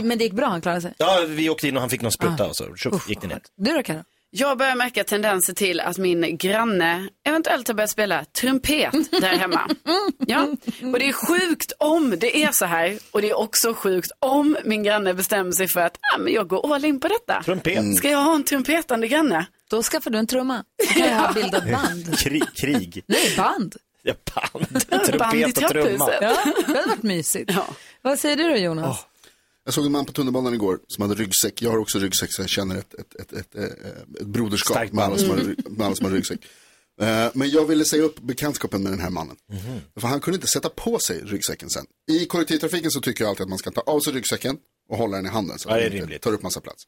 Men 0.03 0.17
det 0.17 0.24
gick 0.24 0.34
bra, 0.34 0.48
han 0.48 0.62
klarade 0.62 0.82
sig. 0.82 0.94
Ja, 0.98 1.25
vi 1.27 1.50
åkte 1.50 1.67
in 1.67 1.75
och 1.75 1.82
han 1.82 1.89
fick 1.89 2.01
någon 2.01 2.12
spruta 2.12 2.44
Ah. 2.46 2.48
och 2.48 2.55
så 2.55 2.75
tjoff, 2.75 3.10
gick 3.10 3.22
det 3.22 3.27
ner. 3.27 3.41
Du 3.58 3.72
då 3.74 3.84
Karo? 3.84 4.03
Jag 4.37 4.57
börjar 4.57 4.75
märka 4.75 5.03
tendenser 5.03 5.53
till 5.53 5.79
att 5.79 5.97
min 5.97 6.37
granne 6.37 7.09
eventuellt 7.25 7.67
har 7.67 7.75
börjat 7.75 7.89
spela 7.89 8.25
trumpet 8.25 8.91
där 9.11 9.37
hemma. 9.37 9.69
Ja, 10.27 10.47
och 10.93 10.99
det 10.99 11.07
är 11.09 11.13
sjukt 11.13 11.71
om 11.79 12.15
det 12.19 12.43
är 12.43 12.51
så 12.51 12.65
här. 12.65 12.99
Och 13.11 13.21
det 13.21 13.29
är 13.29 13.37
också 13.37 13.73
sjukt 13.73 14.11
om 14.19 14.57
min 14.65 14.83
granne 14.83 15.13
bestämmer 15.13 15.51
sig 15.51 15.67
för 15.67 15.79
att 15.79 15.97
ah, 16.13 16.17
men 16.17 16.33
jag 16.33 16.47
går 16.47 16.75
all 16.75 16.85
in 16.85 16.99
på 16.99 17.07
detta. 17.07 17.43
Trumpet. 17.43 17.95
Ska 17.97 18.09
jag 18.09 18.17
ha 18.17 18.35
en 18.35 18.43
trumpetande 18.43 19.07
granne? 19.07 19.45
Då 19.69 19.83
skaffar 19.83 20.11
du 20.11 20.17
en 20.17 20.27
trumma. 20.27 20.63
Så 20.87 20.93
kan 20.93 21.07
jag 21.07 21.15
ha 21.17 21.33
bildat 21.33 21.71
band. 21.71 22.17
Krig. 22.23 22.43
krig. 22.55 23.03
Nej, 23.07 23.33
band. 23.37 23.75
Ja, 24.01 24.13
band. 24.35 25.19
Band 25.19 25.35
i 25.35 25.51
Trumpet 25.51 25.63
och 25.63 25.69
trumma. 25.69 26.09
Ja, 26.21 26.35
det 26.67 26.73
hade 26.77 26.89
varit 26.89 27.03
mysigt. 27.03 27.51
Vad 28.01 28.19
säger 28.19 28.35
du 28.35 28.49
då 28.49 28.55
Jonas? 28.55 29.05
Jag 29.65 29.74
såg 29.74 29.86
en 29.86 29.91
man 29.91 30.05
på 30.05 30.12
tunnelbanan 30.13 30.53
igår 30.53 30.79
som 30.88 31.01
hade 31.01 31.15
ryggsäck. 31.15 31.62
Jag 31.62 31.72
har 31.72 31.77
också 31.77 32.00
ryggsäck 32.00 32.34
så 32.34 32.41
jag 32.41 32.50
känner 32.50 32.75
ett, 32.77 32.93
ett, 32.93 33.15
ett, 33.15 33.34
ett, 33.34 33.55
ett, 33.55 33.72
ett 34.22 34.25
broderskap 34.25 34.91
med 34.93 35.03
alla, 35.03 35.17
som 35.17 35.29
har, 35.29 35.38
band. 35.38 35.77
med 35.77 35.86
alla 35.86 35.95
som 35.95 36.05
har 36.05 36.13
ryggsäck. 36.13 36.39
Eh, 37.01 37.27
Men 37.34 37.50
jag 37.50 37.65
ville 37.65 37.86
säga 37.86 38.03
upp 38.03 38.19
bekantskapen 38.19 38.84
med 38.84 38.91
den 38.91 39.00
här 39.00 39.10
mannen. 39.10 39.36
För 39.95 40.07
han 40.07 40.19
kunde 40.19 40.36
inte 40.36 40.48
sätta 40.48 40.69
på 40.69 41.00
sig 41.00 41.22
ryggsäcken 41.22 41.69
sen. 41.69 41.86
I 42.12 42.25
kollektivtrafiken 42.25 42.91
så 42.91 43.01
tycker 43.01 43.24
jag 43.24 43.29
alltid 43.29 43.43
att 43.43 43.50
man 43.50 43.57
ska 43.57 43.72
ta 43.72 43.81
av 43.81 44.00
sig 44.00 44.13
ryggsäcken 44.13 44.57
och 44.89 44.98
hålla 44.98 45.17
den 45.17 45.25
i 45.25 45.29
handen 45.29 45.60
så 45.60 45.69
att 45.69 45.75
den 45.75 45.93
inte 45.93 46.19
tar 46.19 46.34
upp 46.34 46.43
massa 46.43 46.62
plats. 46.62 46.84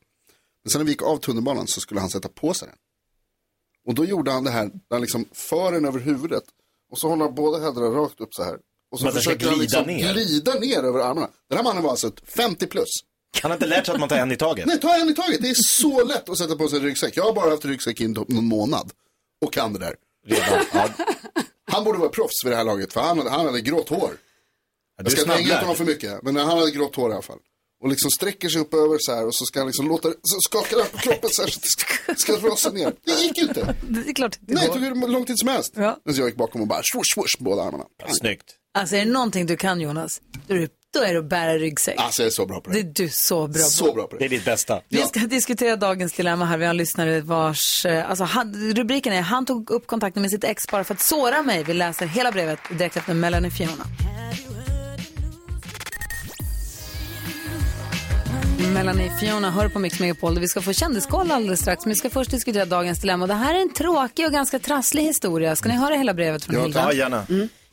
Men 0.64 0.72
sen 0.72 0.80
när 0.80 0.86
vi 0.86 0.92
gick 0.92 1.02
av 1.02 1.18
tunnelbanan 1.18 1.68
så 1.68 1.80
skulle 1.82 2.00
han 2.00 2.10
sätta 2.10 2.30
på 2.30 2.54
sig 2.54 2.68
den. 2.68 2.78
Och 3.88 3.96
då 3.96 4.06
gjorde 4.06 4.32
han 4.32 4.44
det 4.44 4.52
här, 4.52 4.66
där 4.66 4.72
han 4.90 5.02
liksom 5.02 5.26
för 5.34 5.72
den 5.72 5.86
över 5.86 6.00
huvudet 6.00 6.44
och 6.92 7.00
så 7.00 7.10
håller 7.10 7.26
han 7.26 7.36
båda 7.36 7.64
händerna 7.64 7.88
rakt 7.88 8.22
upp 8.22 8.34
så 8.34 8.44
här. 8.44 8.60
Och 8.92 9.00
så 9.00 9.06
ska 9.06 9.16
försöker 9.16 9.46
han 9.46 9.56
glida 9.58 9.82
liksom 9.82 9.96
ner. 9.96 10.14
glida 10.14 10.54
ner 10.54 10.84
över 10.84 11.00
armarna. 11.00 11.30
Den 11.50 11.58
här 11.58 11.64
mannen 11.64 11.84
var 11.84 11.90
alltså 11.90 12.08
ett 12.08 12.22
50 12.26 12.68
plus. 12.68 12.90
Han 13.42 13.52
har 13.52 13.56
inte 13.56 13.68
lärt 13.68 13.86
sig 13.86 13.94
att 13.94 14.00
man 14.00 14.10
tar 14.10 14.18
en 14.18 14.32
i 14.32 14.36
taget. 14.36 14.66
Nej, 14.66 14.80
ta 14.80 14.96
en 14.96 15.10
i 15.10 15.16
taget. 15.16 15.42
Det 15.42 15.50
är 15.50 15.56
så 15.58 16.04
lätt 16.04 16.30
att 16.30 16.38
sätta 16.38 16.56
på 16.56 16.68
sig 16.68 16.80
en 16.80 16.86
ryggsäck. 16.86 17.18
Jag 17.18 17.24
har 17.24 17.34
bara 17.34 17.50
haft 17.50 17.66
ryggsäck 17.66 18.02
i 18.02 18.08
någon 18.08 18.46
månad 18.46 18.92
och 19.46 19.54
kan 19.54 19.74
det 19.74 19.80
där. 19.80 19.96
Redan. 20.28 20.66
Ja. 20.74 20.90
Han 21.72 21.84
borde 21.84 22.00
vara 22.00 22.10
proffs 22.10 22.46
vid 22.46 22.52
det 22.52 22.56
här 22.56 22.64
laget, 22.64 22.94
för 22.94 23.02
han 23.02 23.18
hade, 23.18 23.30
han 23.30 23.46
hade 23.46 23.62
grått 23.62 23.90
hår. 23.90 24.12
du 24.98 25.04
Jag 25.04 25.12
ska 25.12 25.32
hänga 25.32 25.48
ut 25.48 25.60
honom 25.60 25.76
för 25.76 25.86
mycket, 25.86 26.24
men 26.24 26.36
han 26.36 26.58
hade 26.58 26.72
grått 26.72 26.96
hår 26.96 27.10
i 27.10 27.14
alla 27.14 27.22
fall. 27.22 27.40
Och 27.84 27.90
liksom 27.90 28.12
sträcker 28.12 28.50
sig 28.50 28.62
upp 28.62 28.74
över 28.74 28.98
så 29.00 29.16
här 29.16 29.28
och 29.28 29.36
så 29.36 29.46
ska 29.46 29.60
han 29.60 29.68
liksom 29.68 29.88
låta 29.88 30.10
så 30.10 30.40
skakar 30.40 30.78
han 30.78 30.88
på 30.92 30.98
kroppen 30.98 31.30
så 31.34 31.42
här 31.42 31.50
så 31.50 31.60
det 31.60 31.68
ska, 31.68 32.16
ska 32.16 32.48
rasa 32.48 32.70
ner. 32.72 32.94
Det 33.06 33.12
gick 33.12 33.38
ju 33.38 33.44
inte. 33.44 33.76
Det 33.90 34.00
är 34.10 34.14
klart 34.14 34.38
det 34.42 34.54
Nej, 34.54 34.68
det 34.68 34.74
tog 34.74 34.84
hur 34.84 35.08
lång 35.08 35.26
tid 35.26 35.40
som 35.40 35.48
helst. 35.48 35.74
Ja. 35.76 36.00
Så 36.10 36.22
jag 36.22 36.28
gick 36.28 36.38
bakom 36.38 36.62
och 36.62 36.68
bara 36.68 36.82
swoosh, 36.94 37.14
swoosh, 37.16 37.36
båda 37.40 37.62
armarna. 37.62 37.86
Snyggt. 38.20 38.56
Alltså 38.80 38.96
är 38.96 39.06
det 39.06 39.12
någonting 39.12 39.46
du 39.46 39.58
kan 39.58 39.82
Jonas, 39.82 40.22
då 40.48 40.54
är 40.56 40.60
det, 40.60 40.70
då 40.94 41.00
är 41.04 41.14
det 41.14 41.20
att 41.20 41.30
bära 41.30 41.54
ryggsäck. 41.58 41.96
Alltså 41.98 42.22
jag 42.22 42.28
är 42.28 42.32
så 42.32 42.46
bra 42.46 42.62
på 42.62 42.70
Det 42.70 42.82
det. 42.84 43.02
är 43.02 43.06
du 43.06 43.10
så 43.10 43.48
bra 43.48 43.54
på. 43.64 43.70
Så 43.70 43.94
bra 43.94 44.08
på 44.08 44.16
Det 44.16 44.20
det. 44.20 44.26
är 44.26 44.30
ditt 44.30 44.46
bästa. 44.46 44.82
Vi 44.90 45.02
ska 45.02 45.20
diskutera 45.20 45.76
dagens 45.76 46.14
dilemma 46.14 46.46
här. 46.46 46.58
Vi 46.58 46.66
har 46.66 46.70
en 46.70 46.78
lyssnare 46.78 47.22
vars, 47.22 47.86
eh, 47.86 48.10
alltså 48.10 48.24
han, 48.24 48.74
rubriken 48.76 49.14
är 49.14 49.22
han 49.22 49.46
tog 49.46 49.70
upp 49.70 49.88
kontakten 49.88 50.22
med 50.22 50.32
sitt 50.32 50.44
ex 50.44 50.68
bara 50.68 50.84
för 50.84 50.94
att 50.94 51.02
såra 51.02 51.42
mig. 51.42 51.64
Vi 51.64 51.74
läser 51.74 52.06
hela 52.06 52.32
brevet 52.32 52.60
direkt 52.78 52.98
efter 52.98 53.14
Melanie 53.14 53.52
Fiona. 53.52 53.86
Melanie 58.74 59.12
Fiona 59.20 59.52
hör 59.52 59.70
på 59.70 59.80
Mix 59.80 60.00
Megapol 60.00 60.34
där 60.34 60.42
vi 60.42 60.48
ska 60.48 60.62
få 60.62 60.74
kändiskoll 60.74 61.32
alldeles 61.32 61.60
strax. 61.60 61.86
Men 61.86 61.90
vi 61.90 61.96
ska 61.96 62.10
först 62.10 62.32
diskutera 62.32 62.66
dagens 62.66 63.00
dilemma. 63.02 63.28
Det 63.28 63.34
här 63.34 63.56
är 63.56 63.60
en 63.62 63.74
tråkig 63.74 64.26
och 64.26 64.32
ganska 64.32 64.60
trasslig 64.60 65.04
historia. 65.04 65.56
Ska 65.56 65.70
ni 65.70 65.76
höra 65.76 65.96
hela 65.96 66.14
brevet 66.14 66.44
från 66.46 66.56
Ja, 66.56 66.64
Hilda? 66.64 66.80
Ja, 66.84 66.94
gärna. 66.94 67.26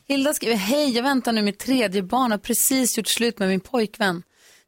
Hilda 0.07 0.33
skriver, 0.33 0.55
hej, 0.55 0.89
jag 0.95 1.03
väntar 1.03 1.31
nu 1.31 1.41
mitt 1.41 1.59
tredje 1.59 2.03
barn 2.03 2.25
och 2.25 2.29
har 2.31 2.37
precis 2.37 2.97
gjort 2.97 3.07
slut 3.07 3.39
med 3.39 3.49
min 3.49 3.59
pojkvän. 3.59 4.23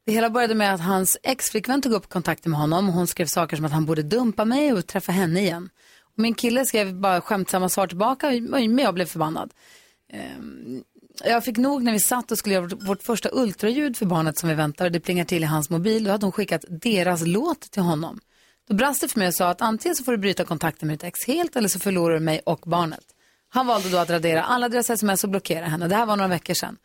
Det 0.05 0.11
hela 0.11 0.29
började 0.29 0.55
med 0.55 0.73
att 0.73 0.81
hans 0.81 1.17
ex-flickvän 1.23 1.81
tog 1.81 1.93
upp 1.93 2.09
kontakten 2.09 2.51
med 2.51 2.59
honom 2.59 2.89
och 2.89 2.93
hon 2.95 3.07
skrev 3.07 3.25
saker 3.25 3.55
som 3.55 3.65
att 3.65 3.71
han 3.71 3.85
borde 3.85 4.03
dumpa 4.03 4.45
mig 4.45 4.73
och 4.73 4.87
träffa 4.87 5.11
henne 5.11 5.39
igen. 5.41 5.69
Och 6.01 6.19
min 6.19 6.33
kille 6.33 6.65
skrev 6.65 6.93
bara 6.93 7.21
skämtsamma 7.21 7.69
svar 7.69 7.87
tillbaka, 7.87 8.29
men 8.49 8.77
jag 8.77 8.93
blev 8.93 9.05
förbannad. 9.05 9.53
Ehm, 10.13 10.83
jag 11.25 11.43
fick 11.45 11.57
nog 11.57 11.83
när 11.83 11.91
vi 11.91 11.99
satt 11.99 12.31
och 12.31 12.37
skulle 12.37 12.55
göra 12.55 12.65
vårt- 12.65 12.83
vårt 12.83 13.03
första 13.03 13.29
ultraljud 13.33 13.97
för 13.97 14.05
barnet 14.05 14.37
som 14.37 14.49
vi 14.49 14.55
väntar. 14.55 14.89
Det 14.89 14.99
plingar 14.99 15.25
till 15.25 15.43
i 15.43 15.45
hans 15.45 15.69
mobil. 15.69 16.03
Då 16.03 16.11
hade 16.11 16.25
hon 16.25 16.31
skickat 16.31 16.65
deras 16.69 17.21
låt 17.25 17.61
till 17.61 17.81
honom. 17.81 18.19
Då 18.67 18.75
brast 18.75 19.01
det 19.01 19.07
för 19.07 19.19
mig 19.19 19.27
och 19.27 19.33
sa 19.33 19.49
att 19.49 19.61
antingen 19.61 19.95
så 19.95 20.03
får 20.03 20.11
du 20.11 20.17
bryta 20.17 20.45
kontakten 20.45 20.87
med 20.87 20.93
ditt 20.93 21.03
ex 21.03 21.27
helt 21.27 21.55
eller 21.55 21.69
så 21.69 21.79
förlorar 21.79 22.13
du 22.13 22.19
mig 22.19 22.41
och 22.45 22.59
barnet. 22.65 23.05
Han 23.49 23.67
valde 23.67 23.89
då 23.89 23.97
att 23.97 24.09
radera 24.09 24.43
alla 24.43 24.69
deras 24.69 24.89
sms 24.89 25.23
och 25.23 25.29
blockera 25.29 25.65
henne. 25.65 25.87
Det 25.87 25.95
här 25.95 26.05
var 26.05 26.15
några 26.15 26.27
veckor 26.29 26.53
sedan. 26.53 26.77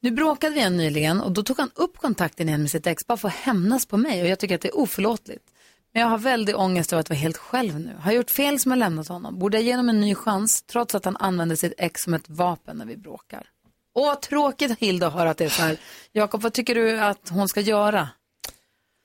Nu 0.00 0.10
bråkade 0.10 0.54
vi 0.54 0.60
igen 0.60 0.76
nyligen 0.76 1.20
och 1.20 1.32
då 1.32 1.42
tog 1.42 1.58
han 1.58 1.70
upp 1.74 1.96
kontakten 1.98 2.48
igen 2.48 2.60
med 2.62 2.70
sitt 2.70 2.86
ex 2.86 3.06
bara 3.06 3.18
för 3.18 3.28
att 3.28 3.34
hämnas 3.34 3.86
på 3.86 3.96
mig 3.96 4.22
och 4.22 4.28
jag 4.28 4.38
tycker 4.38 4.54
att 4.54 4.60
det 4.60 4.68
är 4.68 4.78
oförlåtligt. 4.78 5.44
Men 5.92 6.02
jag 6.02 6.08
har 6.08 6.18
väldigt 6.18 6.56
ångest 6.56 6.92
över 6.92 7.00
att 7.00 7.08
vara 7.10 7.18
helt 7.18 7.36
själv 7.36 7.80
nu. 7.80 7.94
Har 8.00 8.10
jag 8.10 8.16
gjort 8.16 8.30
fel 8.30 8.58
som 8.58 8.70
har 8.72 8.76
lämnat 8.76 9.08
honom? 9.08 9.38
Borde 9.38 9.56
jag 9.56 9.64
ge 9.64 9.72
honom 9.72 9.88
en 9.88 10.00
ny 10.00 10.14
chans 10.14 10.62
trots 10.62 10.94
att 10.94 11.04
han 11.04 11.16
använder 11.16 11.56
sitt 11.56 11.72
ex 11.78 12.00
som 12.02 12.14
ett 12.14 12.28
vapen 12.28 12.76
när 12.76 12.86
vi 12.86 12.96
bråkar? 12.96 13.46
Åh, 13.94 14.14
tråkigt 14.14 14.78
Hilda 14.78 15.06
att 15.06 15.12
höra 15.12 15.30
att 15.30 15.36
det 15.36 15.44
är 15.44 15.48
så 15.48 15.62
här. 15.62 15.76
Jakob, 16.12 16.40
vad 16.42 16.52
tycker 16.52 16.74
du 16.74 16.98
att 17.00 17.28
hon 17.28 17.48
ska 17.48 17.60
göra? 17.60 18.08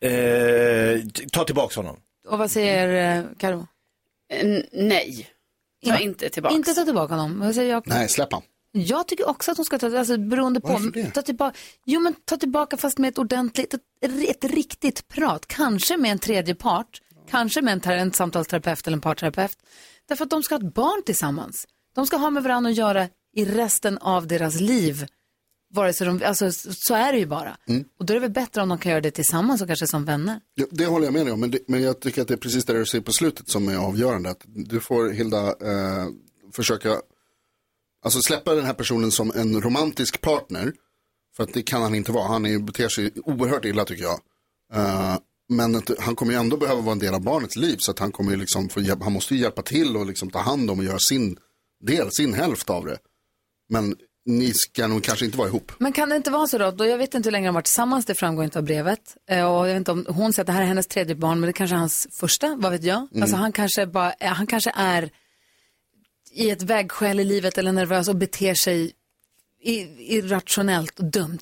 Eh, 0.04 1.02
ta 1.32 1.44
tillbaka 1.44 1.80
honom. 1.80 1.98
Och 2.28 2.38
vad 2.38 2.52
säger 2.52 3.18
eh, 3.20 3.26
Karo? 3.38 3.68
N- 4.34 4.64
nej, 4.72 5.28
ta 5.84 5.90
Ja. 5.90 6.00
inte 6.00 6.30
tillbaka. 6.30 6.56
Inte 6.56 6.74
ta 6.74 6.86
tillbaka 6.86 7.16
honom. 7.16 7.52
Jakob? 7.56 7.94
Nej, 7.94 8.10
släpp 8.10 8.34
han. 8.34 8.42
Jag 8.76 9.08
tycker 9.08 9.30
också 9.30 9.52
att 9.52 9.58
hon 9.58 9.66
ska 9.66 9.78
ta, 9.80 9.98
alltså 10.00 10.18
beroende 10.18 10.62
på. 10.62 10.68
Varför 10.68 10.92
det? 10.92 11.12
Ta 11.12 11.22
tillbaka, 11.22 11.58
jo 11.86 12.00
men 12.00 12.14
ta 12.26 12.38
tillbaka 12.38 12.78
fast 12.78 12.98
med 12.98 13.08
ett 13.10 13.18
ordentligt, 13.18 13.74
ett, 13.74 13.82
ett 14.30 14.44
riktigt 14.44 15.08
prat. 15.08 15.48
Kanske 15.48 15.98
med 15.98 16.12
en 16.12 16.20
tredje 16.20 16.56
part. 16.56 17.02
Kanske 17.30 17.62
med 17.62 17.72
en, 17.72 17.80
ter- 17.82 17.98
en 17.98 18.14
samtalsterapeut 18.14 18.88
eller 18.88 18.98
en 18.98 19.02
parterapeut. 19.02 19.58
Därför 20.08 20.24
att 20.24 20.30
de 20.30 20.44
ska 20.44 20.56
ha 20.56 20.68
ett 20.68 20.74
barn 20.74 21.04
tillsammans. 21.06 21.68
De 21.96 22.08
ska 22.08 22.18
ha 22.18 22.30
med 22.30 22.44
varandra 22.44 22.70
att 22.72 22.78
göra 22.78 23.08
i 23.36 23.46
resten 23.46 23.98
av 23.98 24.28
deras 24.28 24.60
liv. 24.60 25.06
Vare 25.74 25.94
sig 25.94 26.08
de, 26.08 26.22
alltså, 26.26 26.52
så 26.72 26.96
är 26.96 27.12
det 27.12 27.20
ju 27.20 27.26
bara. 27.26 27.58
Mm. 27.68 27.86
Och 28.00 28.06
då 28.06 28.14
är 28.14 28.16
det 28.16 28.22
väl 28.22 28.32
bättre 28.32 28.62
om 28.62 28.70
de 28.70 28.78
kan 28.78 28.90
göra 28.92 29.02
det 29.02 29.12
tillsammans 29.12 29.62
och 29.62 29.68
kanske 29.68 29.88
som 29.88 30.06
vänner. 30.06 30.40
Ja, 30.56 30.66
det 30.72 30.86
håller 30.86 31.06
jag 31.06 31.14
med 31.14 31.26
dig 31.26 31.34
om, 31.34 31.40
men, 31.40 31.52
det, 31.52 31.60
men 31.68 31.82
jag 31.82 32.00
tycker 32.00 32.22
att 32.22 32.28
det 32.28 32.34
är 32.34 32.38
precis 32.38 32.66
det 32.66 32.74
du 32.74 32.86
säger 32.86 33.04
på 33.04 33.12
slutet 33.12 33.50
som 33.50 33.68
är 33.68 33.78
avgörande. 33.78 34.30
Att 34.30 34.42
du 34.46 34.80
får, 34.80 35.10
Hilda, 35.10 35.48
eh, 35.48 36.08
försöka 36.56 37.02
alltså 38.04 38.22
släppa 38.22 38.56
den 38.56 38.66
här 38.66 38.74
personen 38.74 39.12
som 39.12 39.32
en 39.36 39.62
romantisk 39.62 40.22
partner. 40.22 40.74
För 41.36 41.44
att 41.44 41.54
det 41.54 41.62
kan 41.62 41.82
han 41.82 41.96
inte 41.96 42.12
vara. 42.12 42.28
Han 42.28 42.46
är, 42.46 42.60
beter 42.60 42.90
sig 42.90 43.12
oerhört 43.16 43.66
illa 43.66 43.86
tycker 43.86 44.04
jag. 44.04 44.20
Eh, 44.74 45.18
men 45.50 45.76
att, 45.76 46.00
han 46.00 46.16
kommer 46.16 46.34
ju 46.34 46.40
ändå 46.40 46.58
behöva 46.58 46.82
vara 46.82 46.92
en 46.92 47.00
del 47.00 47.14
av 47.14 47.22
barnets 47.22 47.56
liv. 47.56 47.76
Så 47.80 47.92
att 47.92 48.00
han, 48.00 48.12
kommer 48.12 48.32
ju 48.32 48.38
liksom 48.38 48.70
få, 48.70 48.82
han 49.02 49.14
måste 49.14 49.36
ju 49.36 49.42
hjälpa 49.42 49.62
till 49.62 49.98
och 49.98 50.06
liksom 50.06 50.30
ta 50.30 50.40
hand 50.40 50.72
om 50.72 50.80
och 50.80 50.86
göra 50.86 51.00
sin 51.00 51.38
del, 51.80 52.10
sin 52.12 52.34
hälft 52.34 52.70
av 52.70 52.86
det. 52.86 52.98
Men 53.70 53.96
ni 54.26 54.52
ska 54.54 54.88
nog 54.88 55.04
kanske 55.04 55.26
inte 55.26 55.38
vara 55.38 55.48
ihop. 55.48 55.72
Men 55.78 55.94
kan 55.94 56.10
det 56.10 56.16
inte 56.16 56.32
vara 56.32 56.48
så 56.48 56.58
då, 56.58 56.72
då 56.72 56.86
jag 56.86 56.98
vet 56.98 57.14
inte 57.14 57.28
hur 57.28 57.32
länge 57.32 57.46
de 57.48 57.48
har 57.48 57.54
varit 57.54 57.66
tillsammans, 57.66 58.06
det 58.06 58.16
framgår 58.16 58.44
inte 58.46 58.60
av 58.60 58.66
brevet. 58.66 59.18
Eh, 59.30 59.46
Och 59.46 59.68
jag 59.68 59.74
vet 59.74 59.78
inte 59.78 59.92
om 59.92 60.06
hon 60.10 60.34
säger 60.34 60.42
att 60.44 60.48
det 60.48 60.54
här 60.54 60.62
är 60.62 60.66
hennes 60.66 60.88
tredje 60.88 61.16
barn, 61.16 61.40
men 61.40 61.48
det 61.48 61.54
kanske 61.54 61.76
är 61.76 61.80
hans 61.80 62.08
första, 62.20 62.56
vad 62.56 62.72
vet 62.72 62.84
jag? 62.84 63.08
Mm. 63.12 63.24
Alltså 63.24 63.38
han 63.38 63.52
kanske, 63.52 63.88
bara, 63.88 64.14
eh, 64.14 64.32
han 64.34 64.48
kanske 64.48 64.72
är 64.76 65.10
i 66.32 66.50
ett 66.50 66.62
vägskäl 66.62 67.20
i 67.20 67.24
livet 67.24 67.58
eller 67.58 67.72
nervös 67.72 68.08
och 68.08 68.16
beter 68.16 68.54
sig 68.56 68.92
irrationellt 70.00 71.00
och 71.00 71.06
dumt. 71.06 71.40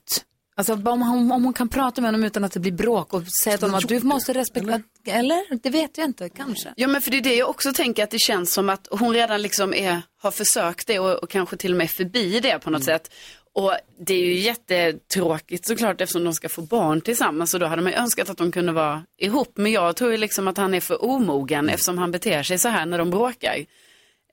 Alltså 0.62 0.90
om, 0.90 1.02
hon, 1.02 1.32
om 1.32 1.44
hon 1.44 1.54
kan 1.54 1.70
prata 1.70 2.02
med 2.02 2.08
honom 2.08 2.24
utan 2.24 2.44
att 2.44 2.52
det 2.52 2.60
blir 2.60 2.72
bråk 2.72 3.14
och 3.14 3.24
säga 3.44 3.58
till 3.58 3.68
honom 3.68 3.78
att 3.78 3.88
du 3.88 4.00
måste 4.00 4.34
respektera, 4.34 4.82
eller? 5.06 5.60
Det 5.62 5.70
vet 5.70 5.98
jag 5.98 6.06
inte, 6.06 6.30
kanske. 6.30 6.74
Ja 6.76 6.88
men 6.88 7.02
för 7.02 7.12
det 7.12 7.18
är 7.18 7.22
det 7.22 7.36
jag 7.36 7.50
också 7.50 7.74
tänker 7.74 8.04
att 8.04 8.12
det 8.12 8.20
känns 8.20 8.54
som 8.54 8.70
att 8.70 8.88
hon 8.92 9.14
redan 9.14 9.42
liksom 9.42 9.74
är, 9.74 10.02
har 10.22 10.32
försökt 10.32 10.88
det 10.88 11.00
och, 11.00 11.24
och 11.24 11.30
kanske 11.30 11.58
till 11.58 11.72
och 11.72 11.78
med 11.78 11.92
förbi 11.92 12.40
det 12.40 12.60
på 12.60 12.70
något 12.70 12.84
sätt. 12.84 13.12
Och 13.54 13.74
det 14.00 14.14
är 14.14 14.26
ju 14.26 14.40
jättetråkigt 14.40 15.68
såklart 15.68 16.02
eftersom 16.02 16.24
de 16.24 16.34
ska 16.34 16.50
få 16.50 16.62
barn 16.62 17.02
tillsammans 17.02 17.54
och 17.54 17.60
då 17.60 17.66
hade 17.66 17.82
man 17.82 17.92
ju 17.92 17.98
önskat 17.98 18.30
att 18.30 18.38
de 18.38 18.52
kunde 18.52 18.72
vara 18.72 19.04
ihop. 19.18 19.52
Men 19.56 19.72
jag 19.72 19.96
tror 19.96 20.12
ju 20.12 20.18
liksom 20.18 20.48
att 20.48 20.58
han 20.58 20.74
är 20.74 20.80
för 20.80 21.06
omogen 21.06 21.70
eftersom 21.70 21.98
han 21.98 22.12
beter 22.12 22.44
sig 22.44 22.58
så 22.58 22.70
här 22.70 22.86
när 22.86 22.98
de 22.98 23.10
bråkar. 23.10 23.66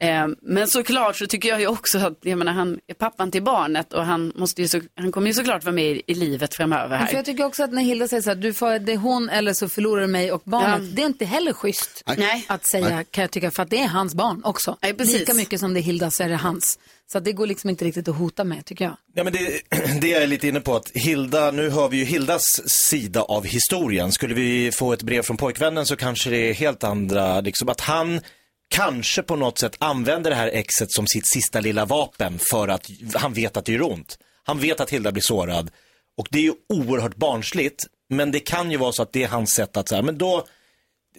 Eh, 0.00 0.26
men 0.42 0.68
såklart 0.68 1.16
så 1.16 1.26
tycker 1.26 1.48
jag 1.48 1.60
ju 1.60 1.66
också 1.66 1.98
att, 1.98 2.18
jag 2.20 2.38
menar 2.38 2.52
han 2.52 2.78
är 2.86 2.94
pappan 2.94 3.30
till 3.30 3.42
barnet 3.42 3.92
och 3.92 4.04
han, 4.04 4.32
måste 4.36 4.62
ju 4.62 4.68
så, 4.68 4.80
han 4.96 5.12
kommer 5.12 5.26
ju 5.26 5.34
såklart 5.34 5.64
vara 5.64 5.74
med 5.74 5.84
i, 5.84 6.02
i 6.06 6.14
livet 6.14 6.54
framöver 6.54 6.88
Men 6.88 6.98
För 6.98 7.06
här. 7.06 7.14
jag 7.14 7.24
tycker 7.24 7.44
också 7.44 7.62
att 7.62 7.72
när 7.72 7.82
Hilda 7.82 8.08
säger 8.08 8.22
så 8.22 8.30
här, 8.30 8.36
du 8.36 8.54
får, 8.54 8.78
det 8.78 8.92
är 8.92 8.96
hon 8.96 9.28
eller 9.28 9.52
så 9.52 9.68
förlorar 9.68 10.00
du 10.00 10.06
mig 10.06 10.32
och 10.32 10.42
barnet. 10.44 10.82
Ja. 10.82 10.88
Det 10.94 11.02
är 11.02 11.06
inte 11.06 11.24
heller 11.24 11.52
schysst 11.52 12.02
Nej. 12.16 12.44
att 12.48 12.66
säga 12.66 12.88
Nej. 12.96 13.04
kan 13.10 13.22
jag 13.22 13.30
tycka, 13.30 13.50
för 13.50 13.62
att 13.62 13.70
det 13.70 13.78
är 13.78 13.88
hans 13.88 14.14
barn 14.14 14.40
också. 14.44 14.76
precis. 14.80 15.18
Lika 15.18 15.34
mycket 15.34 15.60
som 15.60 15.74
det 15.74 15.80
är 15.80 15.82
Hilda 15.82 16.10
så 16.10 16.22
är 16.22 16.28
det 16.28 16.36
hans. 16.36 16.78
Så 17.12 17.18
att 17.18 17.24
det 17.24 17.32
går 17.32 17.46
liksom 17.46 17.70
inte 17.70 17.84
riktigt 17.84 18.08
att 18.08 18.16
hota 18.16 18.44
med 18.44 18.64
tycker 18.64 18.84
jag. 18.84 18.96
Ja, 19.14 19.24
men 19.24 19.32
det, 19.32 19.60
det 20.00 20.14
är 20.14 20.20
jag 20.20 20.28
lite 20.28 20.48
inne 20.48 20.60
på 20.60 20.76
att 20.76 20.90
Hilda, 20.94 21.50
nu 21.50 21.70
hör 21.70 21.88
vi 21.88 21.96
ju 21.96 22.04
Hildas 22.04 22.60
sida 22.66 23.22
av 23.22 23.44
historien. 23.44 24.12
Skulle 24.12 24.34
vi 24.34 24.72
få 24.72 24.92
ett 24.92 25.02
brev 25.02 25.22
från 25.22 25.36
pojkvännen 25.36 25.86
så 25.86 25.96
kanske 25.96 26.30
det 26.30 26.36
är 26.36 26.54
helt 26.54 26.84
andra, 26.84 27.40
liksom 27.40 27.68
att 27.68 27.80
han 27.80 28.20
kanske 28.68 29.22
på 29.22 29.36
något 29.36 29.58
sätt 29.58 29.76
använder 29.78 30.30
det 30.30 30.36
här 30.36 30.48
exet 30.48 30.92
som 30.92 31.06
sitt 31.06 31.28
sista 31.32 31.60
lilla 31.60 31.84
vapen 31.84 32.38
för 32.50 32.68
att 32.68 32.86
han 33.14 33.32
vet 33.32 33.56
att 33.56 33.64
det 33.64 33.72
gör 33.72 33.82
ont. 33.82 34.18
Han 34.44 34.58
vet 34.58 34.80
att 34.80 34.90
Hilda 34.90 35.12
blir 35.12 35.22
sårad 35.22 35.70
och 36.16 36.28
det 36.30 36.38
är 36.38 36.42
ju 36.42 36.52
oerhört 36.68 37.16
barnsligt, 37.16 37.84
men 38.08 38.30
det 38.30 38.40
kan 38.40 38.70
ju 38.70 38.76
vara 38.76 38.92
så 38.92 39.02
att 39.02 39.12
det 39.12 39.22
är 39.22 39.28
hans 39.28 39.54
sätt 39.54 39.76
att 39.76 39.88
så 39.88 39.94
här, 39.94 40.02
men 40.02 40.18
då 40.18 40.46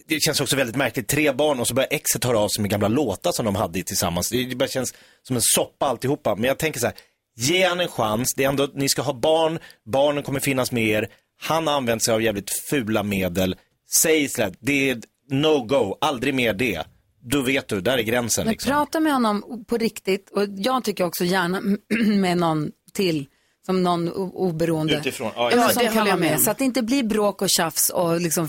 det 0.06 0.20
känns 0.20 0.40
också 0.40 0.56
väldigt 0.56 0.76
märkligt, 0.76 1.08
tre 1.08 1.32
barn 1.32 1.60
och 1.60 1.68
så 1.68 1.74
börjar 1.74 1.88
exet 1.90 2.24
höra 2.24 2.38
av 2.38 2.48
sig 2.48 2.62
med 2.62 2.70
gamla 2.70 2.88
låtar 2.88 3.32
som 3.32 3.44
de 3.44 3.56
hade 3.56 3.82
tillsammans. 3.82 4.30
Det 4.30 4.44
det 4.44 4.56
bara 4.56 4.68
känns 4.68 4.94
som 5.22 5.36
en 5.36 5.42
soppa 5.42 5.86
alltihopa. 5.86 6.36
Men 6.36 6.44
jag 6.44 6.58
tänker 6.58 6.80
så 6.80 6.86
här, 6.86 6.94
ge 7.36 7.66
han 7.66 7.80
en 7.80 7.88
chans, 7.88 8.34
det 8.36 8.44
är 8.44 8.48
ändå, 8.48 8.68
ni 8.74 8.88
ska 8.88 9.02
ha 9.02 9.12
barn, 9.12 9.58
barnen 9.84 10.22
kommer 10.22 10.40
finnas 10.40 10.72
med 10.72 10.84
er, 10.84 11.08
han 11.40 11.66
har 11.66 11.74
använt 11.74 12.04
sig 12.04 12.14
av 12.14 12.22
jävligt 12.22 12.50
fula 12.70 13.02
medel. 13.02 13.56
Säg 13.94 14.28
så 14.28 14.42
här, 14.42 14.52
det 14.60 14.90
är 14.90 15.00
no 15.30 15.62
go, 15.64 15.98
aldrig 16.00 16.34
mer 16.34 16.52
det. 16.52 16.82
Då 17.22 17.42
vet 17.42 17.68
du, 17.68 17.80
där 17.80 17.98
är 17.98 18.02
gränsen 18.02 18.44
Men 18.44 18.52
liksom. 18.52 18.70
prata 18.70 19.00
med 19.00 19.12
honom 19.12 19.64
på 19.68 19.76
riktigt 19.76 20.30
och 20.30 20.44
jag 20.56 20.84
tycker 20.84 21.04
också 21.04 21.24
gärna 21.24 21.60
med 22.20 22.38
någon 22.38 22.70
till 22.92 23.26
som 23.66 23.82
någon 23.82 24.08
oberoende. 24.12 24.96
Utifrån, 24.96 25.30
ja, 25.36 25.50
Ja, 25.52 25.68
som 25.68 25.82
det 25.84 25.88
kan 25.92 26.06
vara 26.06 26.16
med. 26.16 26.40
Så 26.40 26.50
att 26.50 26.58
det 26.58 26.64
inte 26.64 26.82
blir 26.82 27.02
bråk 27.02 27.42
och 27.42 27.50
tjafs 27.50 27.90
och 27.90 28.20
liksom 28.20 28.48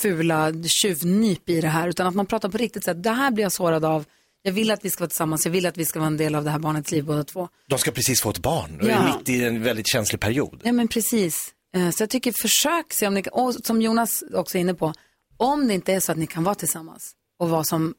fula 0.00 0.52
tjuvnyp 0.64 1.48
i 1.48 1.60
det 1.60 1.68
här 1.68 1.88
utan 1.88 2.06
att 2.06 2.14
man 2.14 2.26
pratar 2.26 2.48
på 2.48 2.58
riktigt 2.58 2.84
så 2.84 2.90
att 2.90 3.02
det 3.02 3.10
här 3.10 3.30
blir 3.30 3.42
jag 3.44 3.52
sårad 3.52 3.84
av. 3.84 4.04
Jag 4.42 4.52
vill 4.52 4.70
att 4.70 4.84
vi 4.84 4.90
ska 4.90 5.00
vara 5.02 5.08
tillsammans, 5.08 5.44
jag 5.44 5.52
vill 5.52 5.66
att 5.66 5.76
vi 5.78 5.84
ska 5.84 5.98
vara 5.98 6.06
en 6.06 6.16
del 6.16 6.34
av 6.34 6.44
det 6.44 6.50
här 6.50 6.58
barnets 6.58 6.90
liv 6.92 7.04
båda 7.04 7.24
två. 7.24 7.48
De 7.68 7.78
ska 7.78 7.90
precis 7.90 8.20
få 8.20 8.30
ett 8.30 8.38
barn, 8.38 8.80
och 8.80 8.88
Ja. 8.88 8.92
är 8.94 9.18
mitt 9.18 9.28
i 9.28 9.44
en 9.44 9.62
väldigt 9.62 9.86
känslig 9.88 10.20
period. 10.20 10.60
Ja 10.64 10.72
men 10.72 10.88
precis. 10.88 11.54
Eh, 11.76 11.90
Så 11.90 12.02
jag 12.02 12.10
tycker 12.10 12.32
försök 12.42 12.92
se 12.92 13.06
om 13.06 13.14
ni 13.14 13.22
kan, 13.22 13.32
och 13.32 13.54
som 13.54 13.82
Jonas 13.82 14.24
också 14.34 14.58
är 14.58 14.60
inne 14.60 14.74
på, 14.74 14.92
om 15.36 15.68
det 15.68 15.74
inte 15.74 15.92
är 15.92 16.00
så 16.00 16.12
att 16.12 16.18
ni 16.18 16.26
kan 16.26 16.44
vara 16.44 16.54
tillsammans 16.54 17.12
och 17.38 17.48
vara 17.50 17.64
som 17.64 17.94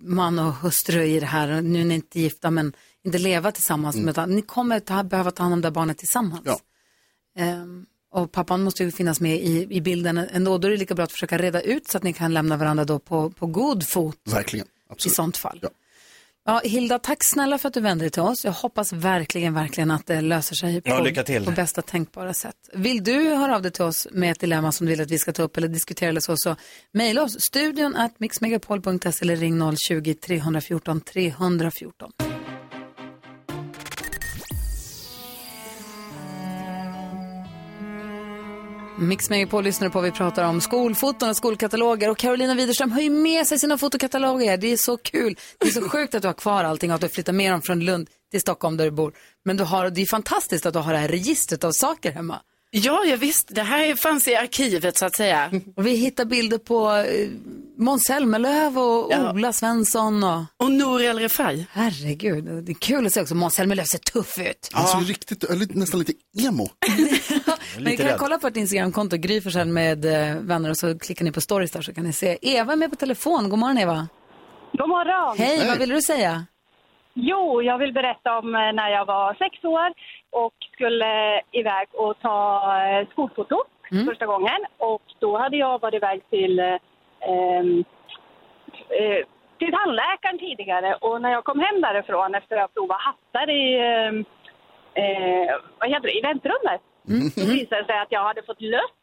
man 0.00 0.38
och 0.38 0.52
hustru 0.54 1.02
i 1.04 1.20
det 1.20 1.26
här, 1.26 1.62
nu 1.62 1.80
är 1.80 1.84
ni 1.84 1.94
inte 1.94 2.20
gifta 2.20 2.50
men 2.50 2.72
inte 3.04 3.18
leva 3.18 3.52
tillsammans, 3.52 3.96
Mm. 3.96 4.08
utan 4.08 4.30
ni 4.30 4.42
kommer 4.42 4.80
ta, 4.80 5.02
behöva 5.04 5.30
ta 5.30 5.42
hand 5.42 5.52
om 5.52 5.60
det 5.60 5.68
här 5.68 5.72
barnet 5.72 5.98
tillsammans. 5.98 6.44
Ehm, 7.38 7.86
och 8.12 8.32
pappan 8.32 8.62
måste 8.62 8.84
ju 8.84 8.90
finnas 8.90 9.20
med 9.20 9.36
i, 9.36 9.66
i 9.70 9.80
bilden 9.80 10.18
ändå, 10.18 10.58
då 10.58 10.68
är 10.68 10.72
det 10.72 10.76
lika 10.76 10.94
bra 10.94 11.04
att 11.04 11.12
försöka 11.12 11.38
reda 11.38 11.60
ut 11.60 11.88
så 11.88 11.96
att 11.96 12.02
ni 12.02 12.12
kan 12.12 12.34
lämna 12.34 12.56
varandra 12.56 12.84
då 12.84 12.98
på, 12.98 13.30
på 13.30 13.46
god 13.46 13.86
fot 13.88 14.18
Verkligen, 14.30 14.66
i 14.66 14.70
absolut. 14.88 15.16
sånt 15.16 15.36
fall. 15.36 15.58
Ja. 15.62 15.68
Hilda, 16.64 16.98
tack 16.98 17.18
snälla 17.20 17.58
för 17.58 17.68
att 17.68 17.74
du 17.74 17.80
vände 17.80 18.04
dig 18.04 18.10
till 18.10 18.22
oss. 18.22 18.44
Jag 18.44 18.52
hoppas 18.52 18.92
verkligen, 18.92 19.54
verkligen 19.54 19.90
att 19.90 20.06
det 20.06 20.20
löser 20.20 20.54
sig 20.54 20.80
på, 20.82 20.88
Ja, 20.88 21.40
på 21.44 21.50
bästa 21.50 21.82
tänkbara 21.82 22.34
sätt. 22.34 22.56
Vill 22.72 23.04
du 23.04 23.34
höra 23.34 23.56
av 23.56 23.62
dig 23.62 23.70
till 23.72 23.84
oss 23.84 24.08
med 24.12 24.30
ett 24.30 24.40
dilemma 24.40 24.72
som 24.72 24.86
du 24.86 24.92
vill 24.92 25.00
att 25.00 25.10
vi 25.10 25.18
ska 25.18 25.32
ta 25.32 25.42
upp 25.42 25.56
eller 25.56 25.68
diskutera 25.68 26.08
eller 26.08 26.20
så, 26.20 26.36
så 26.36 26.56
mejla 26.92 27.22
oss 27.22 27.36
studion 27.48 27.96
at 27.96 28.20
mixmegapol.se 28.20 29.08
eller 29.20 29.36
ring 29.36 29.62
020-314 29.62 31.00
314. 31.00 32.12
Mix 39.08 39.30
Megapol 39.30 39.64
lyssnar 39.64 39.88
på. 39.88 40.00
Vi 40.00 40.10
pratar 40.10 40.44
om 40.44 40.60
skolfoton 40.60 41.28
och 41.28 41.36
skolkataloger. 41.36 42.10
Och 42.10 42.18
Carolina 42.18 42.54
Widerström 42.54 42.92
har 42.92 43.00
ju 43.00 43.10
med 43.10 43.46
sig 43.46 43.58
sina 43.58 43.78
fotokataloger. 43.78 44.56
Det 44.56 44.72
är 44.72 44.76
så 44.76 44.96
kul. 44.96 45.36
Det 45.58 45.66
är 45.66 45.70
så 45.70 45.88
sjukt 45.88 46.14
att 46.14 46.22
du 46.22 46.28
har 46.28 46.32
kvar 46.32 46.64
allting 46.64 46.90
och 46.90 46.94
att 46.94 47.00
du 47.00 47.08
flyttar 47.08 47.32
med 47.32 47.52
dem 47.52 47.62
från 47.62 47.80
Lund 47.80 48.08
till 48.30 48.40
Stockholm 48.40 48.76
där 48.76 48.84
du 48.84 48.90
bor. 48.90 49.12
Men 49.44 49.56
du 49.56 49.64
har, 49.64 49.90
det 49.90 50.02
är 50.02 50.06
fantastiskt 50.06 50.66
att 50.66 50.72
du 50.72 50.78
har 50.78 50.92
det 50.92 50.98
här 50.98 51.08
registret 51.08 51.64
av 51.64 51.72
saker 51.72 52.12
hemma. 52.12 52.40
Ja, 52.74 53.04
jag 53.04 53.16
visst. 53.16 53.48
Det 53.54 53.62
här 53.62 53.94
fanns 53.94 54.28
i 54.28 54.34
arkivet 54.36 54.96
så 54.98 55.06
att 55.06 55.16
säga. 55.16 55.50
Och 55.76 55.86
vi 55.86 55.90
hittar 55.94 56.24
bilder 56.24 56.58
på 56.58 56.90
eh, 56.92 57.28
Måns 57.78 58.04
Zelmerlöw 58.04 58.80
och 58.80 59.12
Ja. 59.12 59.32
Ola 59.32 59.52
Svensson. 59.52 60.24
Och, 60.24 60.42
och 60.56 60.72
Nour 60.72 61.02
El 61.02 61.18
Refai. 61.18 61.66
Herregud, 61.72 62.44
det 62.64 62.72
är 62.72 62.74
kul 62.74 63.06
att 63.06 63.12
se 63.12 63.20
också. 63.20 63.34
Måns 63.34 63.54
Zelmerlöw 63.54 63.84
ser 63.84 63.98
tuff 63.98 64.38
ut. 64.38 64.68
Han 64.72 64.86
ser 64.86 64.98
ju 64.98 65.04
riktigt, 65.04 65.44
eller 65.44 65.66
nästan 65.70 65.98
lite 66.00 66.12
emo. 66.38 66.68
Men 67.74 67.84
ni 67.84 67.96
kan 67.96 68.18
kolla 68.18 68.38
på 68.38 68.46
ett 68.46 68.56
Instagramkonto, 68.56 69.16
Gry 69.16 69.40
Forssell 69.40 69.68
med 69.68 70.04
eh, 70.04 70.36
vänner 70.36 70.70
och 70.70 70.76
så 70.78 70.98
klickar 70.98 71.24
ni 71.24 71.32
på 71.32 71.40
stories 71.40 71.70
där 71.70 71.82
så 71.82 71.94
kan 71.94 72.04
ni 72.04 72.12
se. 72.12 72.38
Eva 72.42 72.72
är 72.72 72.76
med 72.76 72.90
på 72.90 72.96
telefon. 72.96 73.48
God 73.48 73.58
morgon 73.58 73.78
Eva. 73.78 74.08
God 74.72 74.88
morgon! 74.88 75.38
Hej, 75.38 75.66
vad 75.68 75.78
vill 75.78 75.88
du 75.88 76.02
säga? 76.02 76.46
Jo, 77.14 77.62
jag 77.62 77.78
vill 77.78 77.92
berätta 77.92 78.38
om 78.38 78.54
eh, 78.54 78.72
när 78.72 78.88
jag 78.88 79.04
var 79.04 79.34
sex 79.34 79.64
år 79.64 79.92
och 80.30 80.54
skulle 80.72 81.40
iväg 81.52 81.88
och 81.92 82.20
ta 82.20 82.62
eh, 82.86 83.08
skolfoto 83.10 83.64
första 84.06 84.26
gången. 84.26 84.60
Och 84.78 85.02
då 85.18 85.38
hade 85.38 85.56
jag 85.56 85.80
varit 85.80 85.94
iväg 85.94 86.30
till, 86.30 86.58
eh, 86.58 86.76
ehm, 87.20 87.84
eh, 88.88 89.26
till 89.58 89.72
tandläkaren 89.72 90.38
tidigare. 90.38 90.94
Och 90.94 91.22
när 91.22 91.30
jag 91.32 91.44
kom 91.44 91.60
hem 91.60 91.80
därifrån 91.80 92.34
efter 92.34 92.56
att 92.56 92.62
ha 92.62 92.68
provat 92.68 93.00
hattar 93.00 93.50
i, 93.50 93.74
eh, 93.74 94.12
eh, 95.04 95.54
vad 95.78 95.88
heter 95.90 96.08
det, 96.08 96.18
i 96.18 96.20
väntrummet 96.20 96.80
så 97.34 97.40
visade 97.46 97.82
det 97.82 97.86
sig 97.86 97.98
att 97.98 98.12
jag 98.12 98.24
hade 98.24 98.42
fått 98.42 98.60
lött. 98.60 98.94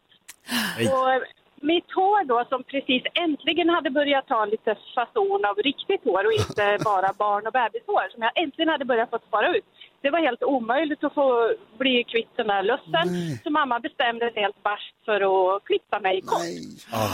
Och 0.93 1.23
mitt 1.63 1.91
hår 1.95 2.23
då 2.23 2.45
som 2.49 2.63
precis 2.63 3.03
äntligen 3.13 3.69
hade 3.69 3.89
börjat 3.89 4.27
ta 4.27 4.45
lite 4.45 4.75
fason 4.95 5.45
av 5.45 5.55
riktigt 5.55 6.03
hår 6.03 6.25
och 6.25 6.33
inte 6.33 6.77
bara 6.83 7.13
barn 7.13 7.47
och 7.47 7.53
bebishår 7.53 8.09
som 8.11 8.21
jag 8.21 8.31
äntligen 8.43 8.69
hade 8.69 8.85
börjat 8.85 9.09
få 9.09 9.19
spara 9.27 9.55
ut. 9.55 9.65
Det 10.01 10.09
var 10.09 10.19
helt 10.19 10.43
omöjligt 10.43 11.03
att 11.03 11.13
få 11.13 11.53
bli 11.77 12.03
kvitt 12.03 12.29
den 12.35 12.47
där 12.47 12.63
lössen. 12.63 13.07
Så 13.43 13.49
mamma 13.49 13.79
bestämde 13.79 14.31
sig 14.31 14.41
helt 14.41 14.63
barskt 14.63 14.95
för 15.05 15.19
att 15.55 15.63
klippa 15.63 15.99
mig 15.99 16.21
kort. 16.21 16.41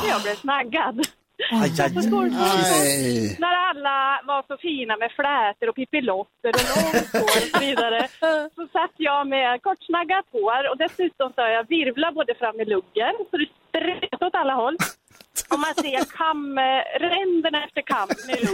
Så 0.01 0.07
jag 0.07 0.21
blev 0.21 0.35
snaggad. 0.35 1.07
Aj, 1.51 1.81
aj, 1.81 1.91
Nej. 1.95 3.37
när 3.39 3.55
alla 3.69 4.21
var 4.23 4.43
så 4.47 4.57
fina 4.57 4.97
med 4.97 5.11
flätor 5.11 5.69
och 5.69 5.75
pippilotter 5.75 6.49
och 6.57 6.65
långt 6.71 7.13
hår 7.13 7.37
och 7.43 7.49
så 7.53 7.59
vidare 7.59 8.07
så 8.55 8.67
satt 8.71 8.95
jag 8.97 9.27
med 9.27 9.61
kortsnaggat 9.61 10.25
hår 10.31 10.69
och 10.69 10.77
dessutom 10.77 11.33
så 11.35 11.41
har 11.41 11.49
jag 11.49 11.67
virvlar 11.67 12.11
både 12.11 12.35
fram 12.35 12.59
i 12.59 12.65
luggen 12.65 13.13
så 13.31 13.37
det 13.37 13.47
spretar 13.69 14.27
åt 14.27 14.35
alla 14.35 14.53
håll. 14.53 14.77
Och 15.49 15.59
man 15.59 15.75
ser 15.75 16.05
kam, 16.17 16.57
eh, 16.57 16.63
ränderna 16.99 17.65
efter 17.65 17.81
kammen 17.81 18.15
i. 18.29 18.47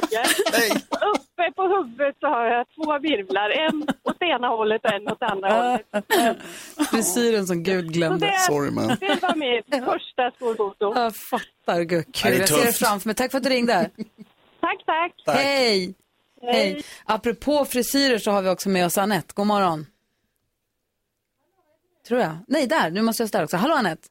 Och 0.90 1.16
uppe 1.16 1.52
på 1.56 1.64
huvudet 1.68 2.16
så 2.20 2.28
har 2.28 2.46
jag 2.46 2.66
två 2.76 3.00
virvlar, 3.00 3.50
en 3.50 3.88
åt 4.04 4.22
ena 4.22 4.48
hållet 4.48 4.86
och 4.86 4.92
en 4.94 5.08
åt 5.08 5.22
andra 5.24 5.50
hållet. 5.62 6.06
Frisyren 6.92 7.48
som 7.48 7.64
Gud 7.64 7.94
glömde. 7.94 8.26
det, 8.26 8.98
det 9.00 9.22
var 9.22 9.36
mitt 9.36 9.86
första 9.86 10.32
skolfoto. 10.36 10.94
Jag 10.96 11.16
fattar, 11.16 11.82
gud, 11.82 12.16
kul. 12.16 12.32
det 12.32 12.38
är 12.38 12.40
Jag 12.40 12.50
ser 12.50 12.66
det 12.66 12.74
framför 12.74 13.08
mig. 13.10 13.16
Tack 13.16 13.32
för 13.32 13.38
att 13.38 13.44
du 13.44 13.50
ringde. 13.50 13.90
Tack, 14.60 14.86
tack. 14.86 15.36
Hej. 15.36 15.94
Hej. 16.42 16.84
Apropå 17.06 17.66
frisyrer 17.66 18.18
så 18.18 18.32
har 18.32 18.42
vi 18.42 18.50
också 18.50 18.70
med 18.70 18.86
oss 18.86 18.98
Anette. 18.98 19.34
God 19.34 19.48
morgon. 19.48 19.86
Tror 22.08 22.20
jag. 22.20 22.38
Nej, 22.48 22.68
där. 22.68 22.90
Nu 22.90 23.02
måste 23.02 23.24
jag 23.24 23.28
ställa 23.30 23.44
också. 23.44 23.58
Hallå 23.58 23.76
Anette. 23.76 24.08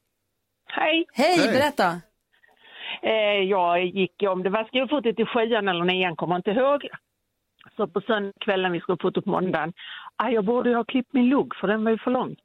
Hej. 0.65 1.05
Hej, 1.13 1.37
berätta. 1.37 2.01
Eh, 3.03 3.43
jag 3.49 3.85
gick, 3.85 4.23
om 4.29 4.43
det 4.43 4.49
var 4.49 4.63
skolfotot 4.63 5.19
i 5.19 5.25
sjuan 5.25 5.67
eller 5.67 5.85
nian, 5.85 6.15
kommer 6.15 6.35
inte 6.35 6.51
ihåg. 6.51 6.87
Så 7.75 7.87
på 7.87 8.01
söndagskvällen 8.01 8.71
vi 8.71 8.79
skulle 8.79 8.97
foto 9.01 9.21
på 9.21 9.29
måndagen, 9.29 9.73
ah, 10.15 10.29
jag 10.29 10.45
borde 10.45 10.69
ju 10.69 10.75
ha 10.75 10.83
klippt 10.83 11.13
min 11.13 11.29
lugg 11.29 11.55
för 11.55 11.67
den 11.67 11.83
var 11.83 11.91
ju 11.91 11.97
för 11.97 12.11
lång. 12.11 12.35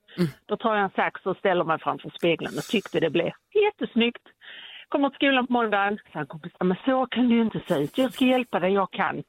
Då 0.46 0.56
tar 0.56 0.74
jag 0.74 0.84
en 0.84 0.90
sax 0.90 1.26
och 1.26 1.36
ställer 1.36 1.64
mig 1.64 1.78
framför 1.78 2.10
spegeln 2.10 2.50
och 2.58 2.62
tyckte 2.64 3.00
det 3.00 3.10
blev 3.10 3.30
jättesnyggt. 3.54 4.22
Kommer 4.88 5.08
till 5.08 5.16
skolan 5.16 5.46
på 5.46 5.52
måndagen, 5.52 5.98
sa 6.12 6.18
en 6.18 6.26
kompis, 6.26 6.52
"Ja, 6.58 6.64
men 6.64 6.76
så 6.84 7.06
kan 7.06 7.30
ju 7.30 7.42
inte 7.42 7.60
se 7.68 7.74
ut, 7.82 7.98
jag 7.98 8.12
ska 8.12 8.24
hjälpa 8.24 8.60
dig, 8.60 8.72
jag 8.72 8.90
kan. 8.90 9.22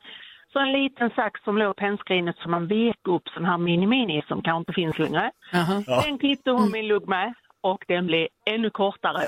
Så 0.54 0.60
en 0.60 0.72
liten 0.72 1.10
sax 1.10 1.44
som 1.44 1.58
låg 1.58 1.76
på 1.76 1.80
pennskrinet 1.82 2.38
som 2.38 2.52
man 2.52 2.68
vek 2.68 3.08
upp, 3.08 3.30
sån 3.30 3.46
här 3.46 3.58
mini-mini 3.58 4.22
som 4.28 4.42
kanske 4.42 4.60
inte 4.60 4.74
finns 4.74 5.00
längre. 5.00 5.32
Ja. 5.52 6.02
Den 6.06 6.18
klippte 6.18 6.52
hon 6.52 6.72
min 6.72 6.88
lugg 6.88 7.08
med 7.08 7.34
och 7.72 7.84
den 7.88 8.06
blev 8.06 8.28
ännu 8.50 8.70
kortare. 8.70 9.28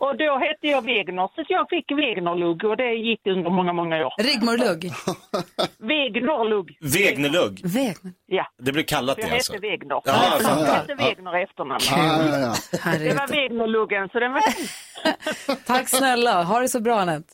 och 0.00 0.16
då 0.16 0.38
hette 0.38 0.66
jag 0.66 0.82
Wegner, 0.82 1.28
så 1.34 1.44
jag 1.48 1.66
fick 1.70 1.92
Wegner-lugg 1.92 2.64
och 2.64 2.76
det 2.76 2.92
gick 2.92 3.26
under 3.26 3.50
många, 3.50 3.72
många 3.72 4.06
år. 4.06 4.12
Rigmor-lugg? 4.22 4.92
Wegner-lugg. 6.80 7.60
Vägner. 7.64 8.12
Ja. 8.26 8.46
Det 8.62 8.72
blev 8.72 8.82
kallat 8.82 9.18
Jag 9.18 9.28
det 9.28 9.34
alltså. 9.34 9.52
hette 9.52 9.66
Wegner. 9.68 10.00
Ja, 10.04 10.38
jag 10.42 10.60
jag 10.60 10.66
hette 10.66 10.94
Wegner 10.94 11.38
i 11.38 11.42
efternamn. 11.42 11.80
Ah, 11.92 12.26
ja, 12.26 12.38
ja. 12.38 12.98
Det 12.98 13.14
var 13.14 13.28
Wegner-luggen, 13.28 14.08
så 14.08 14.20
den 14.20 14.32
var 14.32 14.42
Tack 15.66 15.88
snälla. 15.88 16.42
Ha 16.42 16.60
det 16.60 16.68
så 16.68 16.80
bra, 16.80 17.00
Anette. 17.00 17.32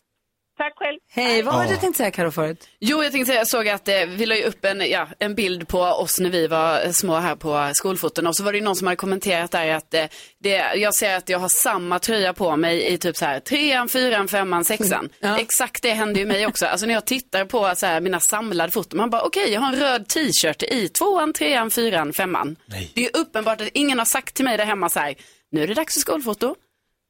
Tack 0.61 0.73
själv. 0.77 0.99
Hej, 1.11 1.43
vad 1.43 1.55
var 1.55 1.65
det 1.65 1.71
du 1.71 1.77
tänkte 1.77 1.99
säga 1.99 2.11
Karo 2.11 2.31
förut? 2.31 2.69
Jo, 2.81 3.03
jag 3.03 3.13
tänkte 3.13 3.27
säga, 3.27 3.41
jag 3.41 3.49
såg 3.49 3.69
att 3.69 3.89
eh, 3.89 4.07
vi 4.07 4.27
la 4.27 4.37
ju 4.37 4.45
upp 4.45 4.65
en, 4.65 4.91
ja, 4.91 5.09
en 5.19 5.35
bild 5.35 5.69
på 5.69 5.79
oss 5.81 6.21
när 6.21 6.31
vi 6.31 6.47
var 6.47 6.85
eh, 6.85 6.91
små 6.91 7.15
här 7.15 7.37
på 7.37 7.71
skolfoton 7.75 8.27
och 8.27 8.37
så 8.37 8.43
var 8.43 8.53
det 8.53 8.59
ju 8.59 8.65
någon 8.65 8.77
som 8.77 8.87
hade 8.87 8.97
kommenterat 8.97 9.51
där 9.51 9.75
att 9.75 9.95
eh, 9.95 10.05
det, 10.43 10.75
jag 10.77 10.95
ser 10.95 11.17
att 11.17 11.29
jag 11.29 11.39
har 11.39 11.49
samma 11.49 11.99
tröja 11.99 12.33
på 12.33 12.57
mig 12.57 12.93
i 12.93 12.99
typ 12.99 13.17
så 13.17 13.25
här 13.25 13.41
trean, 13.41 13.89
fyran, 13.89 14.29
femman, 14.29 14.65
sexan. 14.65 15.09
Exakt 15.39 15.83
det 15.83 15.93
hände 15.93 16.21
ju 16.21 16.27
mig 16.27 16.47
också. 16.47 16.67
Alltså 16.67 16.87
när 16.87 16.95
jag 16.95 17.05
tittar 17.05 17.45
på 17.45 17.73
så 17.77 17.87
här, 17.87 18.01
mina 18.01 18.21
samlade 18.21 18.73
foton, 18.73 18.97
man 18.97 19.11
bara 19.11 19.23
okej, 19.23 19.53
jag 19.53 19.61
har 19.61 19.73
en 19.73 19.81
röd 19.81 20.09
t-shirt 20.09 20.63
i 20.63 20.89
tvåan, 20.89 21.33
trean, 21.33 21.71
fyran, 21.71 22.13
femman. 22.13 22.57
Det 22.67 23.01
är 23.01 23.05
ju 23.05 23.11
uppenbart 23.21 23.61
att 23.61 23.69
ingen 23.73 23.99
har 23.99 24.07
sagt 24.07 24.35
till 24.35 24.45
mig 24.45 24.57
där 24.57 24.65
hemma 24.65 24.89
så 24.89 25.01
här, 25.01 25.15
nu 25.53 25.63
är 25.63 25.67
det 25.67 25.75
dags 25.75 25.95
för 25.95 26.01
skolfoto. 26.01 26.55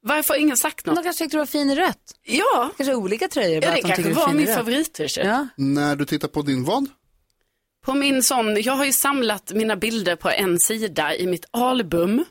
Varför 0.03 0.33
har 0.33 0.39
ingen 0.41 0.57
sagt 0.57 0.85
något? 0.85 0.95
De 0.95 1.03
kanske 1.03 1.23
tyckte 1.23 1.37
du 1.37 1.39
var 1.39 1.45
fin 1.45 1.69
i 1.69 1.75
rött. 1.75 1.97
Ja. 2.23 2.69
Kanske 2.77 2.95
olika 2.95 3.27
tröjor. 3.27 3.63
Ja, 3.63 3.69
det 3.69 3.75
de 3.75 3.81
kanske 3.81 3.95
tycker 3.95 4.15
du 4.15 4.21
är 4.21 4.25
var 4.27 4.33
min 4.33 4.47
favorit-t-shirt. 4.55 5.25
Ja. 5.25 5.47
När 5.57 5.95
du 5.95 6.05
tittar 6.05 6.27
på 6.27 6.41
din 6.41 6.63
vad? 6.63 6.89
På 7.85 7.93
min 7.93 8.23
sån, 8.23 8.61
jag 8.61 8.73
har 8.73 8.85
ju 8.85 8.91
samlat 8.91 9.51
mina 9.53 9.75
bilder 9.75 10.15
på 10.15 10.29
en 10.29 10.59
sida 10.59 11.15
i 11.15 11.27
mitt 11.27 11.45
album. 11.51 12.25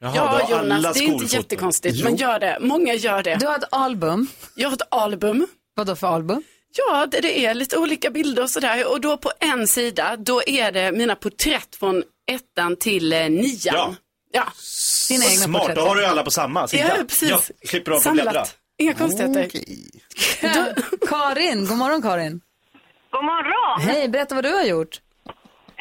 Jaha, 0.00 0.12
ja, 0.14 0.62
Jonas, 0.62 0.94
det 0.94 1.00
är 1.00 1.08
inte 1.08 1.36
jättekonstigt, 1.36 1.96
Jo. 1.98 2.04
men 2.04 2.16
gör 2.16 2.38
det. 2.40 2.58
Många 2.60 2.94
gör 2.94 3.22
det. 3.22 3.36
Du 3.40 3.46
har 3.46 3.56
ett 3.56 3.72
album. 3.72 4.26
Jag 4.54 4.68
har 4.68 4.74
ett 4.76 4.88
album. 4.90 5.46
Vad 5.74 5.86
då 5.86 5.96
för 5.96 6.06
album? 6.06 6.42
Ja, 6.76 7.06
det, 7.06 7.20
det 7.20 7.46
är 7.46 7.54
lite 7.54 7.78
olika 7.78 8.10
bilder 8.10 8.42
och 8.42 8.50
sådär. 8.50 8.92
Och 8.92 9.00
då 9.00 9.16
på 9.16 9.32
en 9.40 9.68
sida, 9.68 10.16
då 10.16 10.42
är 10.46 10.72
det 10.72 10.92
mina 10.92 11.14
porträtt 11.16 11.76
från 11.76 12.02
ettan 12.30 12.76
till 12.76 13.12
eh, 13.12 13.18
nian. 13.30 13.58
Ja. 13.62 13.94
Ja. 14.32 14.44
Dina 15.08 15.24
egna 15.24 15.44
Smart, 15.44 15.60
porträtt. 15.62 15.76
då 15.76 15.82
har 15.82 15.96
du 15.96 16.06
alla 16.06 16.22
på 16.22 16.30
samma 16.30 16.68
sida. 16.68 16.84
Ja, 16.98 17.04
precis. 17.04 17.30
Ja, 17.30 17.40
slipper 17.68 17.90
du 17.90 17.94
av 17.94 17.98
att 17.98 18.02
Samlat. 18.02 18.24
bläddra. 18.24 18.44
Inga 18.78 18.94
konstigheter. 18.94 19.42
Karin, 21.10 21.66
god 21.66 21.78
morgon 21.78 22.02
Karin. 22.02 22.40
God 23.14 23.24
morgon! 23.24 23.80
Hej, 23.88 24.08
berätta 24.08 24.34
vad 24.34 24.44
du 24.44 24.52
har 24.60 24.66
gjort. 24.74 24.94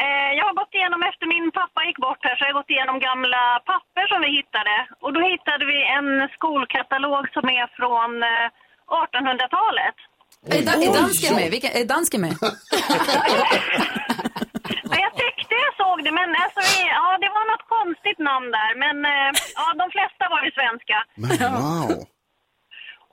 Eh, 0.03 0.31
jag 0.37 0.45
har 0.49 0.55
gått 0.61 0.73
igenom, 0.77 0.99
efter 1.09 1.25
min 1.35 1.47
pappa 1.59 1.79
gick 1.87 1.99
bort 2.07 2.21
här, 2.27 2.33
så 2.35 2.39
har 2.43 2.47
jag 2.51 2.57
gått 2.61 2.73
igenom 2.75 2.95
gamla 3.09 3.43
papper 3.71 4.05
som 4.11 4.19
vi 4.25 4.29
hittade. 4.39 4.75
Och 5.03 5.11
då 5.15 5.19
hittade 5.33 5.63
vi 5.71 5.77
en 5.97 6.09
skolkatalog 6.37 7.23
som 7.35 7.45
är 7.59 7.65
från 7.79 8.11
eh, 8.31 8.47
1800-talet. 9.05 9.97
Är, 10.55 10.61
da, 10.67 10.73
är 10.87 10.93
dansken 11.01 11.35
med? 11.35 11.51
Vilka, 11.51 11.69
är 11.79 11.85
dansken 11.85 12.21
med? 12.21 12.33
Jag 14.89 14.99
jag 15.05 15.11
såg 15.81 15.97
det, 16.05 16.13
men 16.19 16.29
alltså, 16.43 16.61
ja, 16.97 17.07
det 17.23 17.31
var 17.37 17.45
något 17.51 17.65
konstigt 17.77 18.19
namn 18.29 18.47
där. 18.57 18.71
Men 18.83 18.97
eh, 19.13 19.29
ja, 19.59 19.65
de 19.81 19.85
flesta 19.95 20.23
var 20.33 20.41
ju 20.45 20.51
svenska. 20.59 20.97
Wow. 21.57 21.89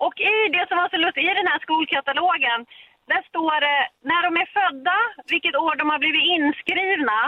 Och 0.06 0.16
i 0.34 0.36
det 0.56 0.64
som 0.68 0.76
var 0.80 0.88
så 0.88 0.96
lustigt, 0.96 1.30
i 1.30 1.38
den 1.40 1.50
här 1.52 1.60
skolkatalogen, 1.66 2.58
där 3.10 3.22
står 3.30 3.56
det 3.66 3.80
när 4.10 4.20
de 4.26 4.30
är 4.42 4.48
födda, 4.58 4.98
vilket 5.32 5.56
år 5.66 5.74
de 5.80 5.84
har 5.92 5.98
blivit 6.04 6.26
inskrivna 6.36 7.20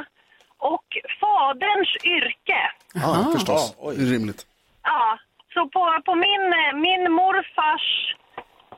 och 0.73 0.87
faderns 1.21 1.93
yrke. 2.17 2.61
Ja, 3.05 3.13
förstås. 3.37 3.63
Det 3.97 4.03
är 4.05 4.11
rimligt. 4.17 4.43
Ja, 4.83 5.19
så 5.55 5.61
på, 5.75 5.83
på 6.09 6.15
min, 6.15 6.45
eh, 6.61 6.73
min 6.87 7.13
morfars, 7.21 7.87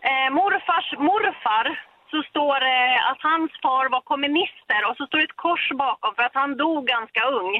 eh, 0.08 0.28
morfars 0.38 0.88
morfar 1.08 1.66
så 2.12 2.18
står 2.32 2.56
det 2.68 2.82
att 3.10 3.20
hans 3.30 3.50
far 3.64 3.84
var 3.94 4.02
kommunister 4.12 4.80
och 4.88 4.94
så 4.98 5.02
står 5.08 5.18
det 5.20 5.24
ett 5.30 5.40
kors 5.46 5.64
bakom 5.84 6.12
för 6.16 6.22
att 6.28 6.36
han 6.42 6.50
dog 6.64 6.80
ganska 6.94 7.22
ung. 7.40 7.50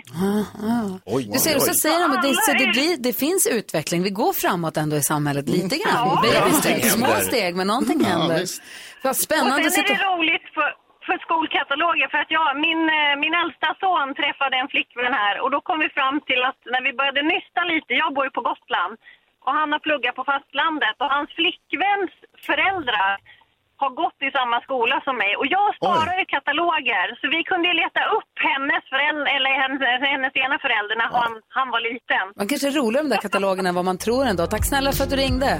Du 1.35 1.39
ser, 1.45 1.55
och 1.59 1.67
så 1.71 1.75
säger 1.85 2.01
de 2.05 2.09
att 2.17 2.23
det, 2.27 2.35
så 2.49 2.53
det, 2.63 2.69
blir, 2.77 2.93
det 3.07 3.15
finns 3.25 3.43
utveckling. 3.59 4.01
Vi 4.09 4.13
går 4.23 4.33
framåt 4.45 4.77
ändå 4.83 4.95
i 5.03 5.05
samhället 5.13 5.47
lite 5.57 5.75
grann. 5.83 5.97
Ja, 6.09 6.23
Baby 6.27 6.51
steps, 6.61 6.89
små 6.99 7.13
steg, 7.31 7.51
men 7.59 7.67
någonting 7.73 7.99
Ja, 8.03 8.09
händer. 8.13 8.39
visst. 8.41 8.63
Vad 9.05 9.11
Och 9.11 9.23
spännande 9.29 9.71
sen 9.71 9.85
är 9.85 9.89
det 9.97 10.05
roligt 10.13 10.47
för, 10.57 10.69
för 11.07 11.17
skolkataloger 11.27 12.07
för 12.13 12.19
att 12.25 12.33
jag, 12.39 12.49
min, 12.67 12.83
eh, 12.99 13.13
min 13.25 13.35
äldsta 13.43 13.69
son 13.83 14.09
träffade 14.21 14.55
en 14.63 14.69
flickvän 14.75 15.15
här 15.23 15.35
och 15.43 15.51
då 15.55 15.59
kom 15.69 15.79
vi 15.85 15.89
fram 15.99 16.17
till 16.29 16.43
att 16.51 16.61
när 16.73 16.83
vi 16.87 16.91
började 17.01 17.23
nysta 17.35 17.61
lite, 17.73 17.91
jag 18.03 18.11
bor 18.15 18.25
ju 18.29 18.33
på 18.39 18.43
Gotland 18.51 18.95
och 19.47 19.53
han 19.59 19.69
har 19.75 19.81
pluggat 19.87 20.15
på 20.19 20.25
fastlandet 20.33 20.97
och 21.03 21.11
hans 21.17 21.31
flickväns 21.41 22.13
föräldrar 22.49 23.13
har 23.83 23.91
gått 24.03 24.19
i 24.29 24.31
samma 24.39 24.59
skola 24.67 24.97
som 25.07 25.15
mig 25.23 25.33
och 25.41 25.47
jag 25.57 25.69
sparar 25.79 26.15
ju 26.21 26.25
kataloger 26.37 27.07
så 27.21 27.25
vi 27.37 27.41
kunde 27.51 27.67
ju 27.71 27.75
leta 27.83 28.03
upp 28.17 28.33
hennes 28.49 28.83
förälder, 28.93 29.29
eller 29.37 29.51
hennes, 29.63 29.81
hennes 30.15 30.33
ena 30.45 30.57
förälder 30.65 30.95
när 31.01 31.09
han, 31.21 31.33
han 31.59 31.69
var 31.75 31.81
liten. 31.91 32.25
Man 32.41 32.47
kanske 32.51 32.67
är 32.73 32.77
roligare 32.81 33.03
med 33.05 33.11
de 33.13 33.17
där 33.17 33.23
katalogerna 33.29 33.69
än 33.71 33.75
vad 33.81 33.85
man 33.91 33.99
tror 34.07 34.23
ändå. 34.31 34.43
Tack 34.47 34.65
snälla 34.73 34.91
för 34.97 35.03
att 35.05 35.11
du 35.15 35.17
ringde. 35.27 35.51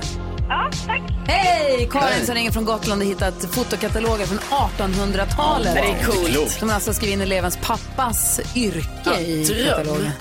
Ja, 0.49 0.71
tack. 0.87 1.03
Hej! 1.29 1.89
Karin 1.93 2.27
som 2.27 2.35
ringer 2.35 2.51
från 2.57 2.65
Gotland 2.65 2.99
och 3.03 3.09
hittat 3.13 3.55
fotokataloger 3.55 4.27
från 4.27 4.39
1800-talet. 4.39 5.75
Ja, 5.77 5.83
det 5.83 5.89
är 5.91 6.05
coolt. 6.05 6.51
Som 6.51 6.71
alltså 6.71 6.93
skriver 6.93 7.13
in 7.13 7.21
elevens 7.21 7.57
pappas 7.57 8.41
yrke 8.57 8.89
Ja, 9.05 9.19
i 9.19 9.45
dröm. 9.45 9.69
katalogen. 9.69 10.13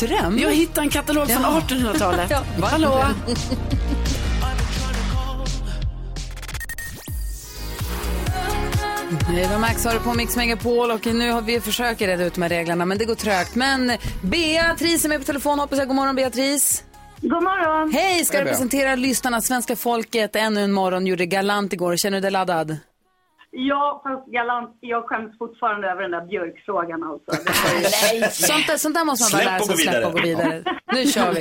Dröm? 0.00 0.38
Jag 0.38 0.50
hittade 0.54 0.80
en 0.86 0.90
katalog 0.90 1.30
från 1.30 1.44
1800-talet. 1.44 2.30
Ja? 2.30 2.42
Hallå? 2.70 3.04
Det 9.18 9.46
var 9.50 9.58
Max 9.58 9.84
har 9.84 9.92
du 9.94 10.00
på 10.00 10.14
Mix 10.14 10.36
Megapol 10.36 10.90
och 10.90 11.06
nu 11.06 11.30
har 11.30 11.42
vi 11.42 11.60
försöker 11.60 12.06
reda 12.06 12.24
ut 12.24 12.34
de 12.34 12.42
här 12.42 12.48
reglerna 12.48 12.84
men 12.86 12.98
det 12.98 13.04
går 13.04 13.14
trögt. 13.14 13.54
Men 13.54 13.92
Beatrice 14.22 15.04
är 15.04 15.08
med 15.08 15.18
på 15.18 15.24
telefon 15.24 15.58
hoppas 15.58 15.78
jag. 15.78 15.88
God 15.88 15.96
morgon 15.96 16.16
Beatrice. 16.16 16.84
God 17.20 17.42
morgon. 17.42 17.92
Hej, 17.92 18.24
ska 18.24 18.40
representera 18.40 18.94
lyssnarna. 18.94 19.40
Svenska 19.40 19.76
folket 19.76 20.36
ännu 20.36 20.60
en 20.60 20.72
morgon 20.72 21.06
gjorde 21.06 21.26
galant 21.26 21.72
igår. 21.72 21.96
Känner 21.96 22.16
du 22.16 22.20
dig 22.20 22.30
laddad? 22.30 22.76
Ja, 23.50 24.00
fast 24.04 24.32
galant, 24.32 24.70
jag 24.80 25.04
skäms 25.04 25.38
fortfarande 25.38 25.88
över 25.90 26.02
den 26.02 26.10
där 26.10 26.26
björkfrågan 26.26 27.02
alltså. 27.02 27.30
Nej. 28.20 28.30
Sånt, 28.32 28.66
där, 28.66 28.76
sånt 28.76 28.94
där 28.94 29.04
måste 29.04 29.36
man 29.36 29.44
bara 29.44 29.50
lära 29.52 29.64
sig 29.64 29.76
släppa 29.76 30.06
och 30.06 30.12
gå 30.12 30.20
vidare. 30.22 30.64
Nu 30.92 31.06
kör 31.06 31.32
vi. 31.32 31.40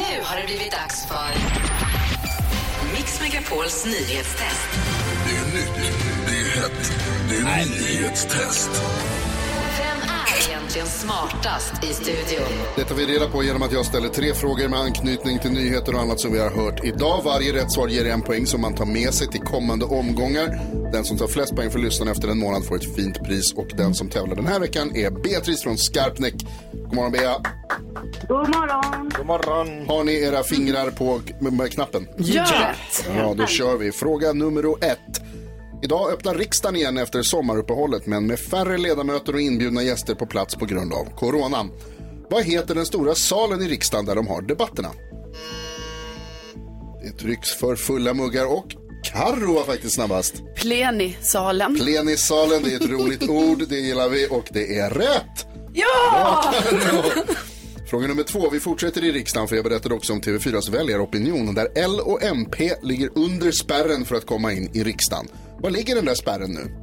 Nu 0.00 0.12
har 0.24 0.36
det 0.40 0.46
blivit 0.46 0.72
dags 0.72 1.08
för 1.08 1.28
Mix 2.94 3.20
Megapols 3.20 3.86
nyhetstest. 3.86 4.85
Är 7.38 7.66
nyhetstest. 7.66 8.70
Vem 9.78 9.98
är 10.08 10.50
egentligen 10.50 10.86
smartast 10.86 11.84
i 11.84 11.86
studion? 11.86 12.48
Det 12.76 12.84
tar 12.84 12.94
vi 12.94 13.06
reda 13.06 13.28
på 13.28 13.42
genom 13.42 13.62
att 13.62 13.72
jag 13.72 13.86
ställer 13.86 14.08
tre 14.08 14.34
frågor 14.34 14.68
med 14.68 14.80
anknytning 14.80 15.38
till 15.38 15.50
nyheter 15.50 15.94
och 15.94 16.00
annat 16.00 16.20
som 16.20 16.32
vi 16.32 16.38
har 16.38 16.50
hört 16.50 16.84
idag. 16.84 17.22
Varje 17.24 17.52
rätt 17.52 17.72
svar 17.72 17.88
ger 17.88 18.06
en 18.06 18.22
poäng 18.22 18.46
som 18.46 18.60
man 18.60 18.74
tar 18.74 18.86
med 18.86 19.14
sig 19.14 19.28
till 19.28 19.40
kommande 19.40 19.84
omgångar. 19.84 20.60
Den 20.92 21.04
som 21.04 21.18
tar 21.18 21.26
flest 21.26 21.56
poäng 21.56 21.70
för 21.70 21.78
lyssnarna 21.78 22.10
efter 22.10 22.28
en 22.28 22.38
månad 22.38 22.64
får 22.64 22.76
ett 22.76 22.96
fint 22.96 23.24
pris 23.24 23.52
och 23.52 23.68
den 23.76 23.94
som 23.94 24.08
tävlar 24.08 24.36
den 24.36 24.46
här 24.46 24.60
veckan 24.60 24.96
är 24.96 25.10
Beatrice 25.10 25.62
från 25.62 25.78
Skarpnäck. 25.78 26.34
God 26.72 26.94
morgon 26.94 27.12
Bea. 27.12 27.36
God 28.28 28.48
morgon. 28.48 29.10
God 29.16 29.26
morgon. 29.26 29.86
Har 29.88 30.04
ni 30.04 30.22
era 30.22 30.42
fingrar 30.42 30.90
på 30.90 31.20
med, 31.40 31.52
med 31.52 31.72
knappen? 31.72 32.08
Ja. 32.16 32.46
Ja, 33.16 33.34
då 33.34 33.46
kör 33.46 33.76
vi. 33.76 33.92
Fråga 33.92 34.32
nummer 34.32 34.84
ett. 34.84 35.22
Idag 35.82 36.12
öppnar 36.12 36.34
riksdagen 36.34 36.76
igen 36.76 36.98
efter 36.98 37.22
sommaruppehållet 37.22 38.06
men 38.06 38.26
med 38.26 38.38
färre 38.38 38.78
ledamöter 38.78 39.34
och 39.34 39.40
inbjudna 39.40 39.82
gäster 39.82 40.14
på 40.14 40.26
plats 40.26 40.54
på 40.54 40.66
grund 40.66 40.92
av 40.92 41.04
coronan. 41.16 41.70
Vad 42.30 42.44
heter 42.44 42.74
den 42.74 42.86
stora 42.86 43.14
salen 43.14 43.62
i 43.62 43.68
riksdagen 43.68 44.06
där 44.06 44.14
de 44.14 44.26
har 44.26 44.42
debatterna? 44.42 44.90
Det 47.02 47.10
trycks 47.10 47.54
för 47.54 47.76
fulla 47.76 48.14
muggar 48.14 48.46
och 48.46 48.66
Karro 49.02 49.52
var 49.54 49.64
faktiskt 49.64 49.94
snabbast. 49.94 50.34
Plenisalen. 50.56 51.74
Plenissalen, 51.76 52.62
det 52.62 52.72
är 52.72 52.76
ett 52.76 52.90
roligt 52.90 53.22
ord, 53.28 53.68
det 53.68 53.76
gillar 53.76 54.08
vi 54.08 54.28
och 54.30 54.44
det 54.50 54.78
är 54.78 54.90
rätt. 54.90 55.46
Ja! 55.72 56.54
Karro. 56.70 57.02
Fråga 57.90 58.06
nummer 58.06 58.22
två. 58.22 58.50
Vi 58.50 58.60
fortsätter 58.60 59.04
i 59.04 59.12
riksdagen 59.12 59.48
för 59.48 59.56
jag 59.56 59.64
berättade 59.64 59.94
också 59.94 60.12
om 60.12 60.20
TV4s 60.20 60.70
väljaropinion 60.70 61.54
där 61.54 61.68
L 61.74 62.00
och 62.00 62.22
MP 62.22 62.72
ligger 62.82 63.10
under 63.14 63.50
spärren 63.50 64.04
för 64.04 64.16
att 64.16 64.26
komma 64.26 64.52
in 64.52 64.70
i 64.74 64.84
riksdagen. 64.84 65.28
Var 65.66 65.70
ligger 65.70 65.94
den 65.94 66.04
där 66.04 66.14
spärren 66.14 66.50
nu? 66.50 66.76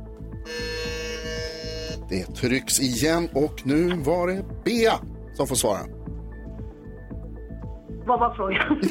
Det 2.09 2.35
trycks 2.35 2.79
igen 2.79 3.29
och 3.33 3.61
nu 3.65 3.95
var 3.95 4.27
det 4.27 4.45
Bea 4.65 4.99
som 5.33 5.47
får 5.47 5.55
svara. 5.55 5.79
Vad 8.05 8.19
var 8.19 8.35
frågan? 8.35 8.81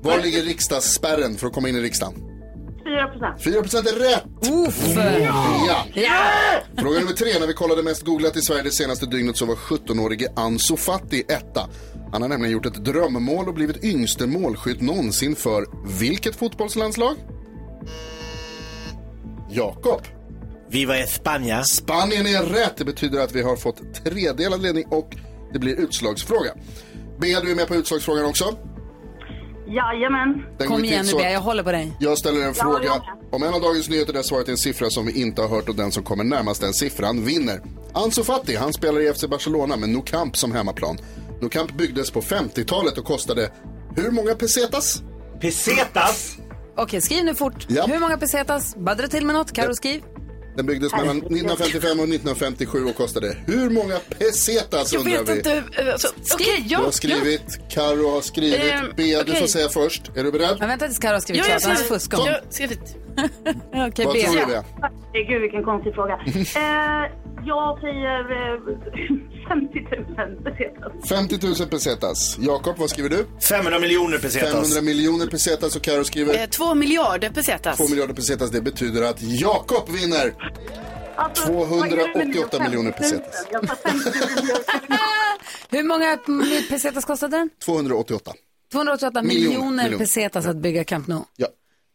Var 0.00 0.22
ligger 0.22 0.42
riksdagsspärren 0.42 1.34
för 1.34 1.46
att 1.46 1.52
komma 1.52 1.68
in 1.68 1.76
i 1.76 1.80
riksdagen? 1.80 2.14
4 2.84 3.08
procent. 3.08 3.42
4 3.44 3.60
procent 3.62 3.86
är 3.86 3.92
rätt! 3.92 4.24
Uff. 4.68 4.96
Ja. 5.66 5.86
Ja. 5.94 6.18
Fråga 6.76 6.98
nummer 6.98 7.12
tre. 7.12 7.38
När 7.40 7.46
vi 7.46 7.52
kollade 7.52 7.82
mest 7.82 8.02
googlat 8.02 8.36
i 8.36 8.40
Sverige 8.40 8.62
det 8.62 8.70
senaste 8.70 9.06
dygnet 9.06 9.36
så 9.36 9.46
var 9.46 9.54
17-årige 9.54 10.32
Ansu 10.36 10.76
Fati 10.76 11.24
etta. 11.28 11.68
Han 12.12 12.22
har 12.22 12.28
nämligen 12.28 12.52
gjort 12.52 12.66
ett 12.66 12.84
drömmål 12.84 13.48
och 13.48 13.54
blivit 13.54 13.84
yngste 13.84 14.26
målskytt 14.26 14.80
någonsin 14.80 15.36
för 15.36 15.66
vilket 15.98 16.36
fotbollslandslag? 16.36 17.16
Jakob. 19.50 20.00
Viva 20.68 20.96
España. 20.98 21.62
Spanien 21.64 22.26
är 22.26 22.42
rätt. 22.42 22.76
Det 22.76 22.84
betyder 22.84 23.20
att 23.24 23.32
vi 23.32 23.42
har 23.42 23.56
fått 23.56 23.94
tredelad 23.94 24.62
ledning 24.62 24.84
och 24.88 25.16
det 25.52 25.58
blir 25.58 25.80
utslagsfråga. 25.80 26.52
Bea, 27.20 27.40
du 27.40 27.50
är 27.50 27.54
med 27.54 27.68
på 27.68 27.74
utslagsfrågan 27.74 28.24
också? 28.24 28.44
Jajamän. 29.66 30.44
Den 30.58 30.68
Kom 30.68 30.84
igen 30.84 31.06
nu 31.06 31.12
Bea, 31.12 31.30
jag 31.32 31.40
håller 31.40 31.62
på 31.62 31.72
dig. 31.72 31.92
Jag 32.00 32.18
ställer 32.18 32.40
en 32.40 32.46
Ja, 32.46 32.54
fråga 32.54 32.84
jag 32.84 33.02
om 33.30 33.42
en 33.42 33.54
av 33.54 33.60
dagens 33.60 33.88
nyheter 33.88 34.12
där 34.12 34.22
svaret 34.22 34.46
är 34.48 34.52
en 34.52 34.58
siffra 34.58 34.90
som 34.90 35.06
vi 35.06 35.20
inte 35.20 35.42
har 35.42 35.48
hört 35.48 35.68
och 35.68 35.74
den 35.74 35.92
som 35.92 36.02
kommer 36.04 36.24
närmast 36.24 36.60
den 36.60 36.72
siffran 36.72 37.24
vinner. 37.24 37.60
Ansu 37.92 38.24
Fati, 38.24 38.56
han 38.56 38.72
spelar 38.72 39.00
i 39.00 39.12
FC 39.14 39.24
Barcelona 39.24 39.76
med 39.76 39.88
Nou 39.88 40.02
Camp 40.02 40.36
som 40.36 40.52
hemmaplan. 40.52 40.98
Nou 41.40 41.48
Camp 41.48 41.72
byggdes 41.72 42.10
på 42.10 42.20
50-talet 42.20 42.98
och 42.98 43.04
kostade 43.04 43.50
hur 43.96 44.10
många 44.10 44.34
pesetas? 44.34 45.02
Pesetas? 45.40 46.36
Okej, 46.76 47.00
skriv 47.00 47.24
nu 47.24 47.34
fort. 47.34 47.66
Ja. 47.68 47.86
Hur 47.86 48.00
många 48.00 48.16
pesetas? 48.16 48.76
Baddra 48.76 49.08
till 49.08 49.26
med 49.26 49.34
något. 49.34 49.52
Karo, 49.52 49.74
skriv. 49.74 50.02
Den 50.56 50.66
byggdes 50.66 50.92
mellan 50.92 51.16
1955 51.16 51.90
och 51.90 52.08
1957 52.08 52.84
och 52.84 52.96
kostade 52.96 53.36
hur 53.46 53.70
många 53.70 53.98
pesetas 54.18 54.92
Jag 54.92 55.00
undrar 55.00 55.18
vet 55.18 55.28
vi? 55.28 55.36
inte. 55.38 55.62
Alltså, 55.92 56.08
Okej, 56.34 56.64
Du 56.68 56.74
ja. 56.74 56.78
har 56.78 56.90
skrivit, 56.90 57.60
Karo 57.70 58.10
har 58.10 58.20
skrivit, 58.20 58.60
Ehm, 58.72 58.86
Bea 58.96 59.18
du 59.22 59.30
okej. 59.30 59.40
får 59.40 59.46
säga 59.48 59.68
först. 59.68 60.10
Är 60.16 60.24
du 60.24 60.32
beredd? 60.32 60.56
Men 60.60 60.68
vänta 60.68 60.86
tills 60.86 60.98
Karo 60.98 61.12
har 61.12 61.20
skrivit 61.20 61.48
jag 61.48 61.60
klart, 61.60 61.64
annars 61.76 61.88
fuskar 61.88 62.18
hon. 62.18 62.26
Jag 62.26 62.32
har 62.34 62.40
skrivit. 62.50 62.80
Okej, 63.88 64.06
Vad 64.06 64.14
tror 64.20 64.40
du 64.40 64.46
Bea? 64.46 64.64
Gud 65.28 65.40
vilken 65.42 65.62
konstig 65.64 65.94
fråga. 65.94 66.14
eh, 66.36 67.12
jag 67.46 67.80
säger 67.80 68.20
eh, 68.20 68.60
50 69.48 69.78
000 69.80 70.42
pesetas. 70.44 71.08
50 71.08 71.38
000 71.62 71.68
pesetas. 71.70 72.36
Jakob, 72.38 72.74
vad 72.78 72.90
skriver 72.90 73.08
du? 73.10 73.26
500 73.48 73.78
miljoner 73.78 74.18
pesetas. 74.18 74.50
500 74.52 74.80
miljoner 74.82 75.26
pesetas 75.26 75.76
och 75.76 75.82
Karo 75.82 76.04
skriver 76.04 76.34
Eh, 76.34 76.46
Två 76.46 76.74
miljarder 76.74 77.30
pesetas. 77.30 77.76
2 77.76 77.88
miljarder 77.88 78.14
pesetas. 78.14 78.50
Det 78.50 78.60
betyder 78.60 79.02
att 79.02 79.22
Jakob 79.22 79.88
vinner. 79.90 80.34
Alltså, 81.16 81.46
288 81.46 82.62
miljoner 82.64 82.92
pesetas. 82.92 83.46
Jag 83.50 83.68
sa 83.68 83.74
50 83.74 84.08
000. 84.08 84.56
Hur 85.70 85.82
många 85.82 86.18
pesetas 86.70 87.04
kostade 87.04 87.36
den? 87.36 87.50
288. 87.64 88.32
288 88.72 89.22
Miljoner, 89.22 89.70
miljoner 89.70 89.98
pesetas 89.98 90.46
att 90.46 90.56
bygga 90.56 90.84
Camp 90.84 91.06
Nou. 91.06 91.24
Ja. 91.36 91.46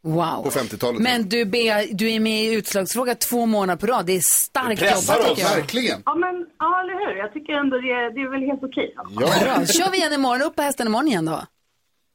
Wow. 0.04 0.44
På 0.44 0.50
50-talet. 0.50 1.02
Men 1.02 1.30
du 1.30 1.46
Bea, 1.46 1.86
du 1.92 2.12
är 2.12 2.20
med 2.20 2.44
i 2.44 2.54
utslagsfråga 2.54 3.16
två 3.16 3.46
månader 3.46 3.78
på 3.80 3.88
rad. 3.88 4.06
Det 4.06 4.14
är 4.16 4.22
starkt 4.22 4.82
jobbat 4.82 5.28
tycker 5.30 5.42
jag. 5.50 5.56
verkligen. 5.56 6.02
Ja, 6.06 6.16
men 6.16 6.46
ja, 6.60 6.82
eller 6.82 6.94
hur? 6.94 7.18
Jag 7.20 7.34
tycker 7.34 7.54
ändå 7.54 7.78
det, 7.78 7.88
är- 7.92 8.14
det 8.16 8.22
är 8.22 8.32
väl 8.32 8.42
helt 8.50 8.64
okej. 8.64 8.96
Bra. 9.16 9.66
Kör 9.66 9.92
vi 9.92 9.98
igen 9.98 10.14
imorgon. 10.14 10.42
Upp 10.42 10.56
på 10.56 10.62
hästen 10.62 10.88
imorgon 10.88 11.08
igen 11.08 11.26
då. 11.26 11.44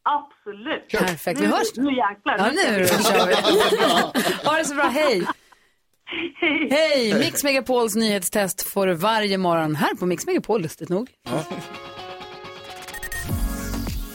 Absolut. 0.04 0.88
Perfekt. 1.08 1.40
Vi 1.40 1.44
Nu- 1.46 1.50
hörs. 1.52 1.68
Nu 1.76 1.90
jäklar. 1.96 2.38
Ja, 2.38 2.46
nu 2.54 2.86
kör 2.86 3.26
vi. 3.26 3.34
Ha 4.48 4.56
det 4.58 4.64
så 4.64 4.74
bra. 4.74 4.84
Hej. 4.84 5.22
Hej! 6.70 7.14
Mix 7.18 7.44
Megapols 7.44 7.94
nyhetstest 7.94 8.62
får 8.62 8.86
du 8.86 8.94
varje 8.94 9.38
morgon 9.38 9.74
här 9.74 9.94
på 9.94 10.06
Mix 10.06 10.26
Megapol, 10.26 10.62
lustigt 10.62 10.88
nog. 10.88 11.10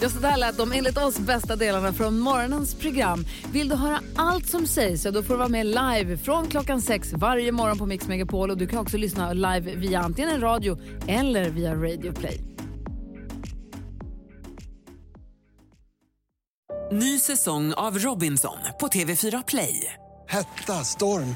Just 0.02 0.22
det 0.22 0.28
här 0.28 0.38
lät 0.38 0.58
de 0.58 0.72
enligt 0.72 0.98
oss 0.98 1.20
bästa 1.20 1.56
delarna 1.56 1.94
från 1.94 2.20
morgonens 2.20 2.76
program. 2.76 3.26
Vill 3.52 3.70
du 3.70 3.76
höra 3.76 4.00
allt 4.16 4.48
som 4.48 4.68
sägs 4.68 5.02
så 5.02 5.12
då 5.12 5.24
får 5.24 5.34
du 5.34 5.38
vara 5.38 5.50
med 5.50 5.66
live 5.66 6.18
från 6.18 6.48
klockan 6.48 6.82
sex 6.82 7.14
varje 7.14 7.52
morgon 7.52 7.78
på 7.78 7.86
Mix 7.86 8.08
Megapol 8.08 8.50
och 8.50 8.58
du 8.58 8.68
kan 8.68 8.80
också 8.80 8.98
lyssna 8.98 9.34
live 9.34 9.76
via 9.76 10.00
antingen 10.00 10.32
en 10.32 10.42
radio 10.42 10.78
eller 11.08 11.50
via 11.50 11.76
Radio 11.76 12.14
Play. 12.14 12.38
Ny 16.92 17.20
säsong 17.20 17.74
av 17.74 17.98
Robinson 17.98 18.58
på 18.80 18.88
TV4 18.88 19.44
Play. 19.48 19.94
Hetta, 20.30 20.74
storm, 20.74 21.36